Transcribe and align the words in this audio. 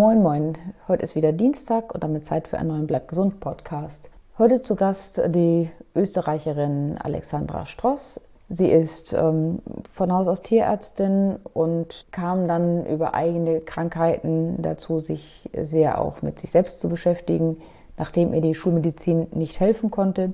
Moin, 0.00 0.22
moin. 0.22 0.56
Heute 0.88 1.02
ist 1.02 1.14
wieder 1.14 1.30
Dienstag 1.30 1.92
und 1.92 2.02
damit 2.02 2.24
Zeit 2.24 2.48
für 2.48 2.56
einen 2.56 2.68
neuen 2.68 2.86
Bleib 2.86 3.06
gesund 3.06 3.38
Podcast. 3.38 4.08
Heute 4.38 4.62
zu 4.62 4.74
Gast 4.74 5.20
die 5.26 5.68
Österreicherin 5.94 6.96
Alexandra 6.96 7.66
Stross. 7.66 8.18
Sie 8.48 8.70
ist 8.70 9.12
ähm, 9.12 9.58
von 9.92 10.10
Haus 10.10 10.26
aus 10.26 10.40
Tierärztin 10.40 11.36
und 11.52 12.06
kam 12.12 12.48
dann 12.48 12.86
über 12.86 13.12
eigene 13.12 13.60
Krankheiten 13.60 14.62
dazu, 14.62 15.00
sich 15.00 15.50
sehr 15.54 16.00
auch 16.00 16.22
mit 16.22 16.38
sich 16.38 16.50
selbst 16.50 16.80
zu 16.80 16.88
beschäftigen, 16.88 17.58
nachdem 17.98 18.32
ihr 18.32 18.40
die 18.40 18.54
Schulmedizin 18.54 19.26
nicht 19.32 19.60
helfen 19.60 19.90
konnte, 19.90 20.32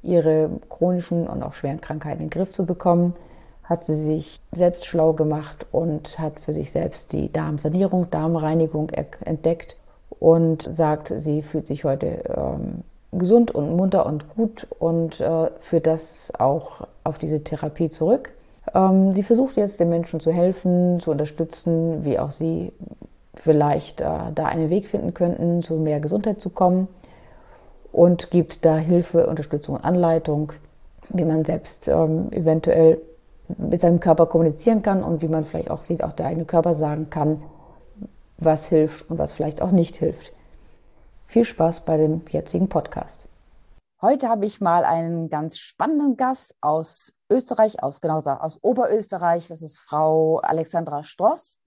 ihre 0.00 0.48
chronischen 0.70 1.28
und 1.28 1.42
auch 1.42 1.52
schweren 1.52 1.82
Krankheiten 1.82 2.22
in 2.22 2.30
den 2.30 2.38
Griff 2.38 2.52
zu 2.52 2.64
bekommen 2.64 3.14
hat 3.64 3.84
sie 3.84 3.96
sich 3.96 4.40
selbst 4.52 4.84
schlau 4.84 5.14
gemacht 5.14 5.66
und 5.72 6.18
hat 6.18 6.40
für 6.40 6.52
sich 6.52 6.70
selbst 6.70 7.12
die 7.12 7.32
Darmsanierung, 7.32 8.10
Darmreinigung 8.10 8.90
entdeckt 9.24 9.76
und 10.20 10.68
sagt, 10.70 11.12
sie 11.16 11.42
fühlt 11.42 11.66
sich 11.66 11.84
heute 11.84 12.24
ähm, 12.36 12.82
gesund 13.12 13.50
und 13.52 13.74
munter 13.76 14.06
und 14.06 14.34
gut 14.34 14.66
und 14.78 15.20
äh, 15.20 15.50
führt 15.58 15.86
das 15.86 16.32
auch 16.38 16.86
auf 17.04 17.18
diese 17.18 17.42
Therapie 17.42 17.90
zurück. 17.90 18.32
Ähm, 18.74 19.14
sie 19.14 19.22
versucht 19.22 19.56
jetzt 19.56 19.80
den 19.80 19.88
Menschen 19.88 20.20
zu 20.20 20.30
helfen, 20.30 21.00
zu 21.00 21.10
unterstützen, 21.10 22.04
wie 22.04 22.18
auch 22.18 22.30
sie 22.30 22.72
vielleicht 23.34 24.00
äh, 24.00 24.32
da 24.34 24.46
einen 24.46 24.70
Weg 24.70 24.88
finden 24.88 25.14
könnten, 25.14 25.62
zu 25.62 25.74
mehr 25.74 26.00
Gesundheit 26.00 26.40
zu 26.40 26.50
kommen 26.50 26.88
und 27.92 28.30
gibt 28.30 28.64
da 28.64 28.76
Hilfe, 28.76 29.26
Unterstützung 29.26 29.76
und 29.76 29.84
Anleitung, 29.84 30.52
wie 31.08 31.24
man 31.24 31.44
selbst 31.44 31.88
ähm, 31.88 32.28
eventuell 32.32 33.00
mit 33.48 33.80
seinem 33.80 34.00
Körper 34.00 34.26
kommunizieren 34.26 34.82
kann 34.82 35.02
und 35.02 35.22
wie 35.22 35.28
man 35.28 35.44
vielleicht 35.44 35.70
auch, 35.70 35.88
wie 35.88 36.02
auch 36.02 36.12
der 36.12 36.26
eigene 36.26 36.44
Körper 36.44 36.74
sagen 36.74 37.10
kann, 37.10 37.42
was 38.38 38.66
hilft 38.66 39.10
und 39.10 39.18
was 39.18 39.32
vielleicht 39.32 39.62
auch 39.62 39.70
nicht 39.70 39.96
hilft. 39.96 40.32
Viel 41.26 41.44
Spaß 41.44 41.84
bei 41.84 41.96
dem 41.96 42.22
jetzigen 42.30 42.68
Podcast. 42.68 43.26
Heute 44.00 44.28
habe 44.28 44.44
ich 44.44 44.60
mal 44.60 44.84
einen 44.84 45.30
ganz 45.30 45.58
spannenden 45.58 46.16
Gast 46.16 46.54
aus 46.60 47.14
Österreich, 47.30 47.82
aus 47.82 48.00
genau 48.00 48.18
aus 48.18 48.58
Oberösterreich. 48.62 49.48
Das 49.48 49.62
ist 49.62 49.78
Frau 49.78 50.38
Alexandra 50.38 51.02
Stross. 51.02 51.58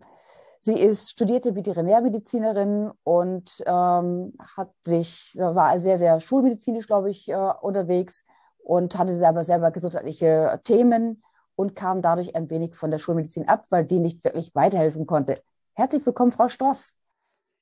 Sie 0.60 0.80
ist 0.80 1.10
studierte 1.10 1.56
Veterinärmedizinerin 1.56 2.92
und 3.04 3.64
ähm, 3.66 4.34
hat 4.56 4.70
sich, 4.84 5.36
war 5.40 5.80
sehr, 5.80 5.98
sehr 5.98 6.20
schulmedizinisch, 6.20 6.88
glaube 6.88 7.10
ich, 7.10 7.30
äh, 7.30 7.36
unterwegs 7.62 8.24
und 8.64 8.98
hatte 8.98 9.16
selber, 9.16 9.44
selber 9.44 9.72
gesundheitliche 9.72 10.60
Themen 10.64 11.24
und 11.58 11.76
kam 11.76 12.02
dadurch 12.02 12.36
ein 12.36 12.50
wenig 12.50 12.76
von 12.76 12.92
der 12.92 13.00
Schulmedizin 13.00 13.50
ab, 13.50 13.66
weil 13.70 13.84
die 13.84 14.00
nicht 14.00 14.24
wirklich 14.24 14.54
weiterhelfen 14.56 15.06
konnte. 15.06 15.42
Herzlich 15.74 16.06
willkommen, 16.06 16.32
Frau 16.32 16.48
Stoss. 16.48 16.94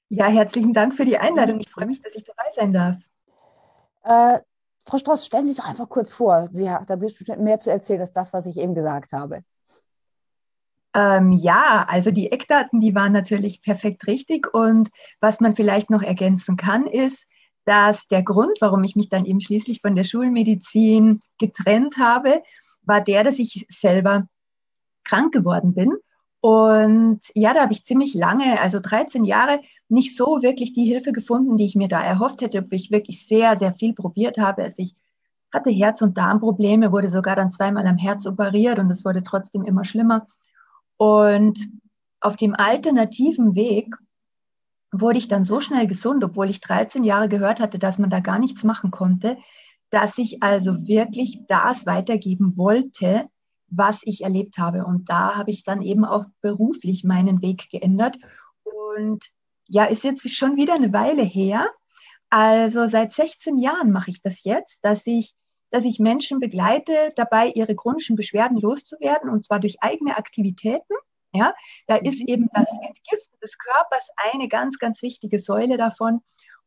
Ja, 0.10 0.28
herzlichen 0.28 0.74
Dank 0.74 0.94
für 0.94 1.06
die 1.06 1.18
Einladung. 1.18 1.60
Ich 1.62 1.70
freue 1.70 1.88
mich, 1.88 2.02
dass 2.02 2.14
ich 2.14 2.26
dabei 2.26 2.44
sein 2.54 2.74
darf. 2.74 2.98
Äh, 4.04 4.42
Frau 4.86 4.98
Stoss, 4.98 5.26
stellen 5.26 5.46
Sie 5.46 5.54
sich 5.54 5.62
doch 5.62 5.68
einfach 5.68 5.90
kurz 5.90 6.14
vor. 6.14 6.50
Sie, 6.54 6.66
da 6.66 7.02
wird 7.02 7.18
bestimmt 7.18 7.42
mehr 7.42 7.60
zu 7.60 7.72
erzählen 7.72 8.02
als 8.02 8.14
das, 8.14 8.34
was 8.34 8.46
ich 8.46 8.58
eben 8.58 8.76
gesagt 8.76 9.14
habe. 9.14 9.44
Ähm, 10.94 11.32
ja, 11.32 11.86
also 11.90 12.12
die 12.12 12.32
Eckdaten, 12.32 12.82
die 12.82 12.96
waren 12.96 13.14
natürlich 13.14 13.62
perfekt 13.62 14.08
richtig. 14.08 14.54
Und 14.54 14.90
was 15.22 15.40
man 15.40 15.56
vielleicht 15.56 15.90
noch 15.90 16.04
ergänzen 16.04 16.58
kann, 16.58 16.86
ist, 16.86 17.26
dass 17.64 18.08
der 18.08 18.24
Grund, 18.24 18.58
warum 18.60 18.84
ich 18.84 18.96
mich 18.96 19.08
dann 19.08 19.26
eben 19.26 19.40
schließlich 19.40 19.82
von 19.82 19.96
der 19.96 20.04
Schulmedizin 20.04 21.22
getrennt 21.40 21.98
habe, 21.98 22.44
war 22.88 23.02
der, 23.02 23.24
dass 23.24 23.40
ich 23.40 23.66
selber 23.70 24.28
krank 25.04 25.34
geworden 25.34 25.74
bin. 25.74 25.94
Und 26.42 27.22
ja, 27.34 27.54
da 27.54 27.62
habe 27.62 27.74
ich 27.74 27.86
ziemlich 27.86 28.14
lange, 28.14 28.62
also 28.62 28.80
13 28.80 29.24
Jahre, 29.26 29.62
nicht 29.90 30.16
so 30.16 30.42
wirklich 30.42 30.74
die 30.74 30.86
Hilfe 30.86 31.12
gefunden, 31.12 31.58
die 31.58 31.66
ich 31.66 31.76
mir 31.76 31.88
da 31.88 32.04
erhofft 32.04 32.42
hätte, 32.42 32.60
ob 32.60 32.72
ich 32.72 32.92
wirklich 32.92 33.26
sehr, 33.26 33.58
sehr 33.58 33.74
viel 33.74 33.94
probiert 33.94 34.38
habe. 34.38 34.64
Also 34.64 34.84
ich 34.84 34.96
hatte 35.52 35.72
Herz- 35.72 36.02
und 36.02 36.18
Darmprobleme, 36.18 36.92
wurde 36.92 37.10
sogar 37.10 37.36
dann 37.36 37.52
zweimal 37.52 37.88
am 37.88 37.98
Herz 37.98 38.28
operiert 38.28 38.78
und 38.78 38.92
es 38.92 39.06
wurde 39.06 39.24
trotzdem 39.24 39.64
immer 39.64 39.86
schlimmer. 39.86 40.28
Und 40.98 41.60
auf 42.20 42.36
dem 42.36 42.56
alternativen 42.56 43.56
Weg 43.56 43.96
wurde 44.92 45.18
ich 45.18 45.28
dann 45.28 45.44
so 45.44 45.60
schnell 45.60 45.88
gesund, 45.88 46.24
obwohl 46.24 46.50
ich 46.50 46.62
13 46.62 47.04
Jahre 47.04 47.30
gehört 47.30 47.60
hatte, 47.60 47.80
dass 47.80 47.98
man 47.98 48.10
da 48.10 48.20
gar 48.20 48.40
nichts 48.40 48.64
machen 48.64 48.92
konnte, 48.92 49.38
dass 49.96 50.18
ich 50.18 50.44
also 50.44 50.86
wirklich 50.86 51.40
das 51.48 51.86
weitergeben 51.86 52.58
wollte, 52.58 53.30
was 53.70 54.02
ich 54.04 54.26
erlebt 54.26 54.58
habe. 54.58 54.86
Und 54.86 55.10
da 55.10 55.38
habe 55.38 55.52
ich 55.52 55.64
dann 55.64 55.82
eben 55.82 56.04
auch 56.04 56.26
beruflich 56.42 57.06
meinen 57.06 57.42
Weg 57.42 57.70
geändert. 57.70 58.18
Und 58.64 59.24
ja, 59.70 59.86
ist 59.86 60.04
jetzt 60.04 60.30
schon 60.30 60.58
wieder 60.58 60.74
eine 60.74 60.92
Weile 60.92 61.24
her. 61.24 61.72
Also 62.30 62.90
seit 62.90 63.14
16 63.14 63.58
Jahren 63.58 63.94
mache 63.94 64.10
ich 64.10 64.22
das 64.22 64.44
jetzt, 64.44 64.84
dass 64.84 65.08
ich, 65.08 65.34
dass 65.72 65.86
ich 65.86 65.98
Menschen 65.98 66.42
begleite, 66.42 67.14
dabei 67.16 67.48
ihre 67.56 67.74
chronischen 67.74 68.18
Beschwerden 68.18 68.58
loszuwerden 68.58 69.30
und 69.30 69.46
zwar 69.46 69.62
durch 69.62 69.82
eigene 69.82 70.18
Aktivitäten. 70.18 70.94
Ja, 71.32 71.54
da 71.88 71.96
ist 71.96 72.20
mhm. 72.20 72.28
eben 72.28 72.50
das 72.54 72.70
Entgiften 72.86 73.40
des 73.42 73.58
Körpers 73.58 74.10
eine 74.34 74.50
ganz, 74.50 74.78
ganz 74.78 75.02
wichtige 75.02 75.40
Säule 75.40 75.78
davon. 75.78 76.20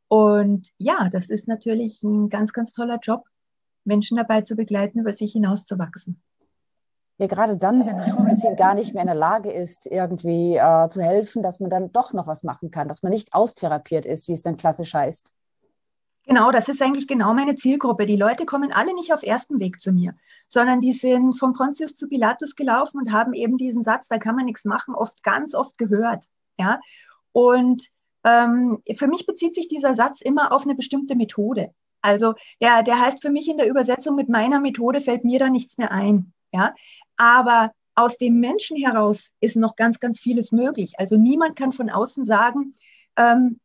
Und 0.09 0.69
ja, 0.79 1.09
das 1.11 1.29
ist 1.29 1.49
natürlich 1.49 2.03
ein 2.03 2.29
ganz, 2.29 2.53
ganz 2.53 2.73
toller 2.73 2.99
Job, 3.01 3.25
Menschen 3.85 4.17
dabei 4.17 4.43
zu 4.43 4.57
begleiten, 4.57 5.01
über 5.01 5.13
sich 5.13 5.33
hinauszuwachsen. 5.33 6.23
Ja, 7.19 7.27
gerade 7.27 7.57
dann, 7.57 7.85
wenn 7.85 7.97
die 7.97 8.11
Schulmedizin 8.11 8.55
gar 8.55 8.75
nicht 8.75 8.95
mehr 8.95 9.03
in 9.03 9.09
der 9.09 9.17
Lage 9.17 9.51
ist, 9.51 9.87
irgendwie 9.87 10.57
äh, 10.57 10.89
zu 10.89 11.03
helfen, 11.03 11.43
dass 11.43 11.59
man 11.59 11.69
dann 11.69 11.91
doch 11.91 12.13
noch 12.13 12.29
was 12.29 12.45
machen 12.45 12.71
kann, 12.71 12.87
dass 12.87 13.03
man 13.03 13.11
nicht 13.11 13.35
austherapiert 13.35 14.07
ist, 14.07 14.29
wie 14.29 14.35
es 14.35 14.43
dann 14.43 14.57
klassisch 14.57 14.95
heißt. 14.95 15.35
Genau, 16.29 16.53
das 16.53 16.69
ist 16.69 16.81
eigentlich 16.81 17.09
genau 17.09 17.35
meine 17.35 17.57
Zielgruppe. 17.57 18.07
Die 18.07 18.17
Leute 18.17 18.45
kommen 18.45 18.71
alle 18.71 18.95
nicht 18.95 19.13
auf 19.13 19.23
ersten 19.23 19.59
Weg 19.61 19.81
zu 19.81 19.93
mir, 19.93 20.15
sondern 20.47 20.81
die 20.81 20.93
sind 20.93 21.33
von 21.33 21.55
Pontius 21.55 21.97
zu 21.97 22.07
Pilatus 22.07 22.55
gelaufen 22.55 22.99
und 22.99 23.13
haben 23.13 23.33
eben 23.33 23.57
diesen 23.57 23.83
Satz, 23.83 24.09
da 24.09 24.19
kann 24.19 24.37
man 24.37 24.45
nichts 24.45 24.65
machen, 24.65 24.95
oft 24.95 25.23
ganz 25.23 25.55
oft 25.55 25.77
gehört. 25.77 26.27
Ja, 26.59 26.81
und 27.33 27.89
ähm, 28.29 28.83
für 28.97 29.07
mich 29.07 29.27
bezieht 29.27 29.55
sich 29.55 29.69
dieser 29.69 29.95
Satz 29.95 30.21
immer 30.21 30.53
auf 30.53 30.65
eine 30.65 30.75
bestimmte 30.75 31.17
Methode. 31.17 31.73
Also 32.01 32.35
der, 32.61 32.83
der 32.83 33.01
heißt 33.01 33.23
für 33.23 33.31
mich 33.31 33.49
in 33.49 33.59
der 33.59 33.69
Übersetzung, 33.69 34.17
mit 34.17 34.29
meiner 34.29 34.61
Methode 34.61 35.01
fällt 35.01 35.25
mir 35.25 35.39
da 35.39 35.49
nichts 35.49 35.79
mehr 35.79 35.91
ein. 35.91 36.33
Ja? 36.53 36.75
Aber 37.17 37.73
aus 37.95 38.19
dem 38.19 38.39
Menschen 38.39 38.77
heraus 38.77 39.31
ist 39.41 39.57
noch 39.57 39.75
ganz, 39.75 39.99
ganz 39.99 40.21
vieles 40.21 40.53
möglich. 40.53 40.95
Also 40.99 41.17
niemand 41.17 41.57
kann 41.57 41.73
von 41.73 41.91
außen 41.91 42.25
sagen, 42.25 42.75
ähm, 43.17 43.59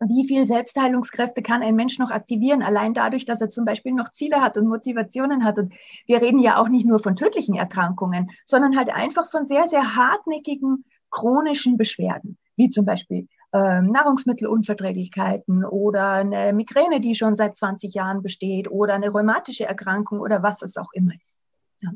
wie 0.00 0.26
viel 0.26 0.46
Selbstheilungskräfte 0.46 1.42
kann 1.42 1.62
ein 1.62 1.76
Mensch 1.76 1.98
noch 1.98 2.10
aktivieren, 2.10 2.62
allein 2.62 2.94
dadurch, 2.94 3.26
dass 3.26 3.42
er 3.42 3.50
zum 3.50 3.66
Beispiel 3.66 3.92
noch 3.92 4.10
Ziele 4.10 4.40
hat 4.40 4.56
und 4.56 4.66
Motivationen 4.66 5.44
hat. 5.44 5.58
Und 5.58 5.74
wir 6.06 6.22
reden 6.22 6.40
ja 6.40 6.56
auch 6.56 6.68
nicht 6.68 6.86
nur 6.86 7.00
von 7.00 7.16
tödlichen 7.16 7.54
Erkrankungen, 7.54 8.30
sondern 8.46 8.76
halt 8.78 8.88
einfach 8.88 9.30
von 9.30 9.44
sehr, 9.44 9.68
sehr 9.68 9.96
hartnäckigen 9.96 10.84
chronischen 11.10 11.76
Beschwerden, 11.76 12.38
wie 12.56 12.70
zum 12.70 12.86
Beispiel 12.86 13.28
ähm, 13.52 13.86
Nahrungsmittelunverträglichkeiten 13.86 15.64
oder 15.64 16.12
eine 16.12 16.52
Migräne, 16.52 17.00
die 17.00 17.14
schon 17.14 17.34
seit 17.34 17.56
20 17.56 17.94
Jahren 17.94 18.22
besteht 18.22 18.70
oder 18.70 18.94
eine 18.94 19.10
rheumatische 19.10 19.66
Erkrankung 19.66 20.20
oder 20.20 20.42
was 20.42 20.62
es 20.62 20.76
auch 20.76 20.92
immer 20.92 21.12
ist. 21.14 21.42
Ja. 21.80 21.90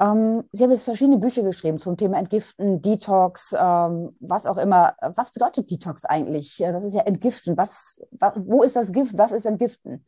Ähm, 0.00 0.44
Sie 0.52 0.62
haben 0.62 0.70
jetzt 0.70 0.84
verschiedene 0.84 1.18
Bücher 1.18 1.42
geschrieben 1.42 1.78
zum 1.78 1.96
Thema 1.96 2.18
Entgiften, 2.18 2.80
Detox, 2.80 3.54
ähm, 3.58 4.14
was 4.20 4.46
auch 4.46 4.56
immer. 4.56 4.94
Was 5.00 5.32
bedeutet 5.32 5.70
Detox 5.70 6.04
eigentlich? 6.04 6.56
Das 6.58 6.84
ist 6.84 6.94
ja 6.94 7.02
Entgiften. 7.02 7.56
Was, 7.56 8.00
was, 8.12 8.34
wo 8.36 8.62
ist 8.62 8.76
das 8.76 8.92
Gift? 8.92 9.18
Was 9.18 9.32
ist 9.32 9.46
Entgiften? 9.46 10.04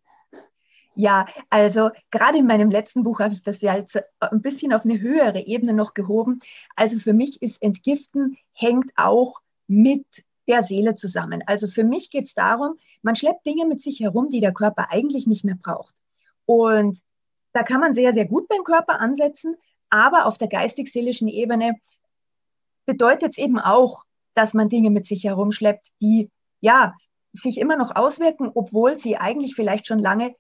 Ja, 0.97 1.27
also 1.51 1.91
gerade 2.13 2.39
in 2.39 2.47
meinem 2.47 2.71
letzten 2.71 3.03
Buch 3.03 3.19
habe 3.19 3.35
ich 3.35 3.43
das 3.43 3.61
ja 3.61 3.75
jetzt 3.75 4.01
ein 4.21 4.43
bisschen 4.43 4.73
auf 4.73 4.85
eine 4.85 5.01
höhere 5.01 5.41
Ebene 5.41 5.73
noch 5.73 5.93
gehoben. 5.95 6.39
Also 6.77 6.99
für 6.99 7.13
mich 7.13 7.43
ist 7.43 7.61
Entgiften 7.61 8.37
hängt 8.53 8.93
auch 8.95 9.41
mit 9.67 10.07
der 10.49 10.63
Seele 10.63 10.95
zusammen. 10.95 11.43
Also 11.47 11.67
für 11.67 11.85
mich 11.85 12.11
geht 12.11 12.27
es 12.27 12.35
darum, 12.35 12.77
man 13.03 13.17
schleppt 13.17 13.47
Dinge 13.47 13.67
mit 13.67 13.83
sich 13.83 14.01
herum, 14.01 14.29
die 14.29 14.41
der 14.41 14.53
Körper 14.53 14.91
eigentlich 14.91 15.27
nicht 15.27 15.45
mehr 15.45 15.57
braucht. 15.57 15.95
Und 16.47 16.99
da 17.53 17.63
kann 17.63 17.81
man 17.81 17.95
sehr, 17.95 18.13
sehr 18.13 18.27
gut 18.27 18.49
beim 18.49 18.65
Körper 18.65 19.01
ansetzen, 19.01 19.57
aber 19.89 20.27
auf 20.27 20.39
der 20.39 20.49
geistig-seelischen 20.49 21.29
Ebene 21.29 21.75
bedeutet 22.85 23.33
es 23.33 23.39
eben 23.39 23.59
auch, 23.59 24.05
dass 24.35 24.55
man 24.55 24.69
Dinge 24.69 24.91
mit 24.91 25.07
sich 25.07 25.25
herumschleppt, 25.25 25.87
die 26.03 26.31
ja 26.61 26.95
sich 27.33 27.59
immer 27.59 27.77
noch 27.77 27.95
auswirken, 27.95 28.51
obwohl 28.55 28.99
sie 28.99 29.17
eigentlich 29.17 29.55
vielleicht 29.55 29.87
schon 29.87 29.99
lange 29.99 30.35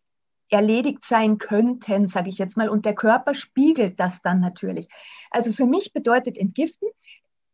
erledigt 0.51 1.05
sein 1.05 1.39
könnten, 1.39 2.09
sage 2.09 2.29
ich 2.29 2.39
jetzt 2.39 2.57
mal. 2.57 2.69
Und 2.69 2.85
der 2.85 2.95
Körper 2.95 3.35
spiegelt 3.35 3.99
das 3.99 4.23
dann 4.23 4.41
natürlich. 4.41 4.89
Also 5.31 5.53
für 5.53 5.67
mich 5.67 5.93
bedeutet 5.93 6.37
Entgiften, 6.37 6.89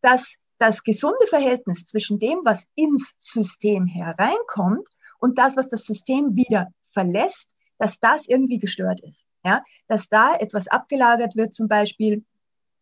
dass 0.03 0.37
das 0.61 0.85
gesunde 0.85 1.27
Verhältnis 1.27 1.87
zwischen 1.87 2.19
dem, 2.19 2.41
was 2.45 2.67
ins 2.75 3.15
System 3.19 3.87
hereinkommt 3.87 4.87
und 5.19 5.39
das, 5.39 5.57
was 5.57 5.69
das 5.71 5.85
System 5.85 6.37
wieder 6.37 6.69
verlässt, 6.93 7.57
dass 7.79 7.99
das 7.99 8.29
irgendwie 8.29 8.59
gestört 8.59 9.01
ist. 9.01 9.27
Ja, 9.43 9.65
dass 9.89 10.11
da 10.11 10.37
etwas 10.37 10.69
abgelagert 10.69 11.35
wird, 11.35 11.55
zum 11.55 11.67
Beispiel, 11.67 12.25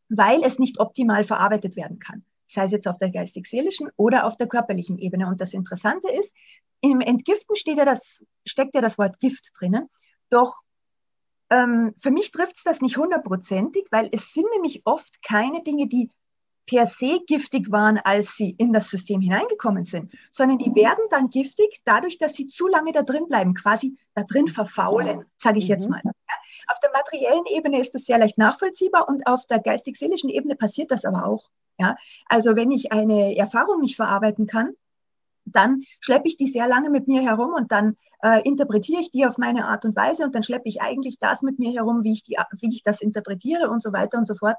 weil 0.09 0.43
es 0.43 0.59
nicht 0.59 0.81
optimal 0.81 1.23
verarbeitet 1.23 1.77
werden 1.77 2.01
kann. 2.01 2.25
sei 2.49 2.65
es 2.65 2.73
jetzt 2.73 2.89
auf 2.89 2.99
der 2.99 3.11
geistig-seelischen 3.11 3.91
oder 3.97 4.27
auf 4.27 4.37
der 4.37 4.49
körperlichen 4.49 4.99
Ebene. 4.99 5.29
Und 5.29 5.41
das 5.41 5.55
Interessante 5.55 6.11
ist, 6.11 6.35
im 6.81 7.01
Entgiften 7.01 7.55
steht 7.55 7.79
ja 7.79 7.85
das, 7.85 8.25
steckt 8.45 8.75
ja 8.75 8.81
das 8.81 8.99
Wort 8.99 9.21
Gift 9.21 9.51
drinnen. 9.57 9.89
Doch 10.31 10.63
ähm, 11.51 11.95
für 11.99 12.11
mich 12.11 12.33
trifft 12.33 12.57
es 12.57 12.65
das 12.65 12.81
nicht 12.81 12.97
hundertprozentig, 12.97 13.87
weil 13.93 14.09
es 14.11 14.33
sind 14.33 14.47
nämlich 14.55 14.83
oft 14.85 15.23
keine 15.23 15.63
Dinge, 15.63 15.87
die 15.87 16.11
per 16.69 16.87
se 16.87 17.21
giftig 17.27 17.73
waren, 17.73 17.99
als 17.99 18.37
sie 18.37 18.51
in 18.51 18.73
das 18.73 18.89
System 18.89 19.21
hineingekommen 19.21 19.87
sind, 19.87 20.13
sondern 20.31 20.59
die 20.59 20.75
werden 20.75 21.05
dann 21.11 21.31
giftig 21.31 21.81
dadurch, 21.85 22.19
dass 22.19 22.35
sie 22.35 22.47
zu 22.47 22.69
lange 22.69 22.93
da 22.93 23.03
drin 23.03 23.27
bleiben, 23.27 23.55
quasi 23.55 23.97
da 24.15 24.23
drin 24.23 24.49
verfaulen, 24.49 25.25
sage 25.37 25.59
ich 25.59 25.65
mhm. 25.65 25.71
jetzt 25.71 25.89
mal. 25.89 26.03
Auf 26.69 26.79
der 26.81 26.91
materiellen 26.93 27.47
Ebene 27.47 27.81
ist 27.81 27.95
das 27.95 28.05
sehr 28.05 28.19
leicht 28.19 28.39
nachvollziehbar 28.39 29.09
und 29.09 29.27
auf 29.27 29.47
der 29.47 29.61
geistig-seelischen 29.61 30.29
Ebene 30.29 30.55
passiert 30.55 30.91
das 30.91 31.05
aber 31.05 31.25
auch. 31.27 31.49
Ja? 31.79 31.97
Also 32.29 32.55
wenn 32.55 32.71
ich 32.71 32.93
eine 32.93 33.37
Erfahrung 33.37 33.81
nicht 33.81 33.97
verarbeiten 33.97 34.47
kann, 34.47 34.75
dann 35.47 35.85
schleppe 36.01 36.29
ich 36.29 36.37
die 36.37 36.49
sehr 36.49 36.69
lange 36.69 36.91
mit 36.91 37.09
mir 37.09 37.23
herum 37.23 37.55
und 37.55 37.73
dann 37.73 37.97
äh, 38.23 38.43
interpretiere 38.47 39.01
ich 39.01 39.11
die 39.11 39.25
auf 39.25 39.39
meine 39.39 39.67
Art 39.67 39.87
und 39.87 39.97
Weise 39.97 40.25
und 40.25 40.35
dann 40.35 40.43
schleppe 40.43 40.69
ich 40.69 40.83
eigentlich 40.83 41.19
das 41.19 41.41
mit 41.41 41.59
mir 41.59 41.73
herum, 41.73 42.05
wie 42.05 42.13
ich, 42.13 42.25
die, 42.25 42.37
wie 42.61 42.75
ich 42.75 42.83
das 42.83 43.01
interpretiere 43.01 43.71
und 43.71 43.83
so 43.83 43.95
weiter 43.95 44.19
und 44.19 44.27
so 44.27 44.35
fort. 44.35 44.57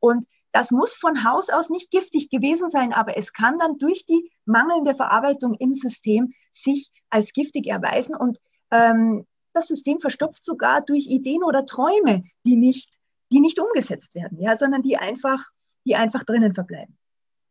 Und 0.00 0.26
das 0.52 0.70
muss 0.70 0.94
von 0.94 1.24
Haus 1.24 1.48
aus 1.48 1.70
nicht 1.70 1.90
giftig 1.90 2.30
gewesen 2.30 2.70
sein, 2.70 2.92
aber 2.92 3.16
es 3.16 3.32
kann 3.32 3.58
dann 3.58 3.78
durch 3.78 4.04
die 4.04 4.30
mangelnde 4.44 4.94
Verarbeitung 4.94 5.54
im 5.54 5.74
System 5.74 6.32
sich 6.52 6.90
als 7.10 7.32
giftig 7.32 7.66
erweisen 7.66 8.14
und 8.14 8.38
ähm, 8.70 9.26
das 9.54 9.66
System 9.66 10.00
verstopft 10.00 10.44
sogar 10.44 10.80
durch 10.82 11.06
Ideen 11.06 11.42
oder 11.42 11.66
Träume, 11.66 12.24
die 12.46 12.56
nicht, 12.56 12.98
die 13.30 13.40
nicht 13.40 13.58
umgesetzt 13.58 14.14
werden, 14.14 14.38
ja, 14.40 14.56
sondern 14.56 14.82
die 14.82 14.96
einfach, 14.96 15.44
die 15.86 15.96
einfach 15.96 16.24
drinnen 16.24 16.54
verbleiben. 16.54 16.96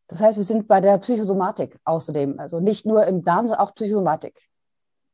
Das 0.07 0.19
heißt, 0.19 0.38
wir 0.38 0.44
sind 0.44 0.68
bei 0.68 0.81
der 0.81 0.97
Psychosomatik 0.97 1.77
außerdem, 1.86 2.39
also 2.39 2.59
nicht 2.59 2.86
nur 2.86 3.06
im 3.06 3.24
Darm, 3.24 3.47
sondern 3.47 3.65
auch 3.65 3.74
Psychosomatik. 3.74 4.50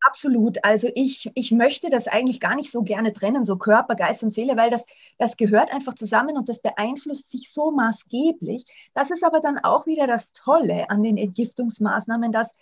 Absolut. 0.08 0.64
Also 0.64 0.90
ich, 0.96 1.30
ich 1.36 1.52
möchte 1.52 1.90
das 1.90 2.08
eigentlich 2.08 2.40
gar 2.40 2.56
nicht 2.56 2.72
so 2.72 2.82
gerne 2.82 3.12
trennen, 3.12 3.46
so 3.46 3.58
Körper, 3.58 3.96
Geist 3.96 4.24
und 4.24 4.34
Seele, 4.34 4.56
weil 4.56 4.70
das, 4.70 4.86
das 5.18 5.36
gehört 5.36 5.70
einfach 5.74 5.96
zusammen 5.96 6.38
und 6.38 6.48
das 6.48 6.60
beeinflusst 6.60 7.30
sich 7.30 7.52
so 7.52 7.72
maßgeblich. 7.72 8.66
Das 8.94 9.12
ist 9.12 9.26
aber 9.26 9.42
dann 9.42 9.58
auch 9.58 9.86
wieder 9.86 10.08
das 10.08 10.32
Tolle 10.32 10.90
an 10.90 11.04
den 11.04 11.18
Entgiftungsmaßnahmen, 11.18 12.32
dass 12.32 12.54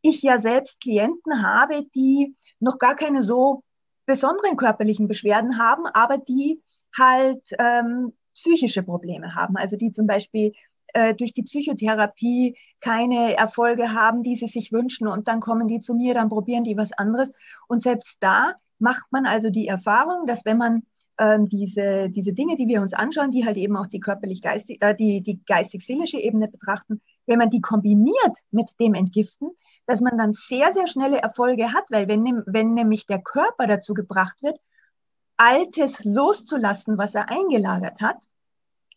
ich 0.00 0.22
ja 0.22 0.40
selbst 0.40 0.80
Klienten 0.80 1.42
habe, 1.46 1.84
die 1.94 2.34
noch 2.58 2.78
gar 2.78 2.96
keine 2.96 3.22
so 3.22 3.62
besonderen 4.06 4.56
körperlichen 4.56 5.08
Beschwerden 5.08 5.58
haben, 5.58 5.84
aber 5.86 6.16
die 6.16 6.62
halt 6.96 7.42
ähm, 7.58 8.14
psychische 8.34 8.82
Probleme 8.82 9.34
haben. 9.34 9.58
Also 9.58 9.76
die 9.76 9.92
zum 9.92 10.06
Beispiel 10.06 10.54
äh, 10.92 11.14
durch 11.14 11.32
die 11.32 11.42
Psychotherapie 11.42 12.56
keine 12.80 13.36
Erfolge 13.36 13.92
haben, 13.92 14.22
die 14.22 14.36
sie 14.36 14.46
sich 14.46 14.72
wünschen 14.72 15.06
und 15.06 15.28
dann 15.28 15.40
kommen 15.40 15.68
die 15.68 15.80
zu 15.80 15.94
mir, 15.94 16.14
dann 16.14 16.28
probieren 16.28 16.64
die 16.64 16.76
was 16.76 16.92
anderes. 16.92 17.32
Und 17.68 17.82
selbst 17.82 18.16
da 18.20 18.54
macht 18.78 19.06
man 19.10 19.26
also 19.26 19.50
die 19.50 19.68
Erfahrung, 19.68 20.26
dass 20.26 20.44
wenn 20.44 20.58
man 20.58 20.82
ähm, 21.18 21.48
diese, 21.48 22.10
diese 22.10 22.32
Dinge, 22.32 22.56
die 22.56 22.66
wir 22.66 22.82
uns 22.82 22.94
anschauen, 22.94 23.30
die 23.30 23.44
halt 23.44 23.56
eben 23.56 23.76
auch 23.76 23.86
die 23.86 24.00
körperlich-geistig, 24.00 24.82
äh, 24.82 24.94
die, 24.94 25.22
die 25.22 25.40
geistig-seelische 25.44 26.18
Ebene 26.18 26.48
betrachten, 26.48 27.00
wenn 27.26 27.38
man 27.38 27.50
die 27.50 27.60
kombiniert 27.60 28.38
mit 28.50 28.70
dem 28.80 28.94
Entgiften, 28.94 29.50
dass 29.86 30.00
man 30.00 30.18
dann 30.18 30.32
sehr, 30.32 30.72
sehr 30.72 30.86
schnelle 30.86 31.18
Erfolge 31.18 31.72
hat, 31.72 31.84
weil 31.90 32.08
wenn, 32.08 32.42
wenn 32.46 32.74
nämlich 32.74 33.06
der 33.06 33.20
Körper 33.20 33.66
dazu 33.66 33.94
gebracht 33.94 34.42
wird, 34.42 34.58
Altes 35.36 36.04
loszulassen, 36.04 36.98
was 36.98 37.14
er 37.14 37.28
eingelagert 37.28 38.00
hat, 38.00 38.28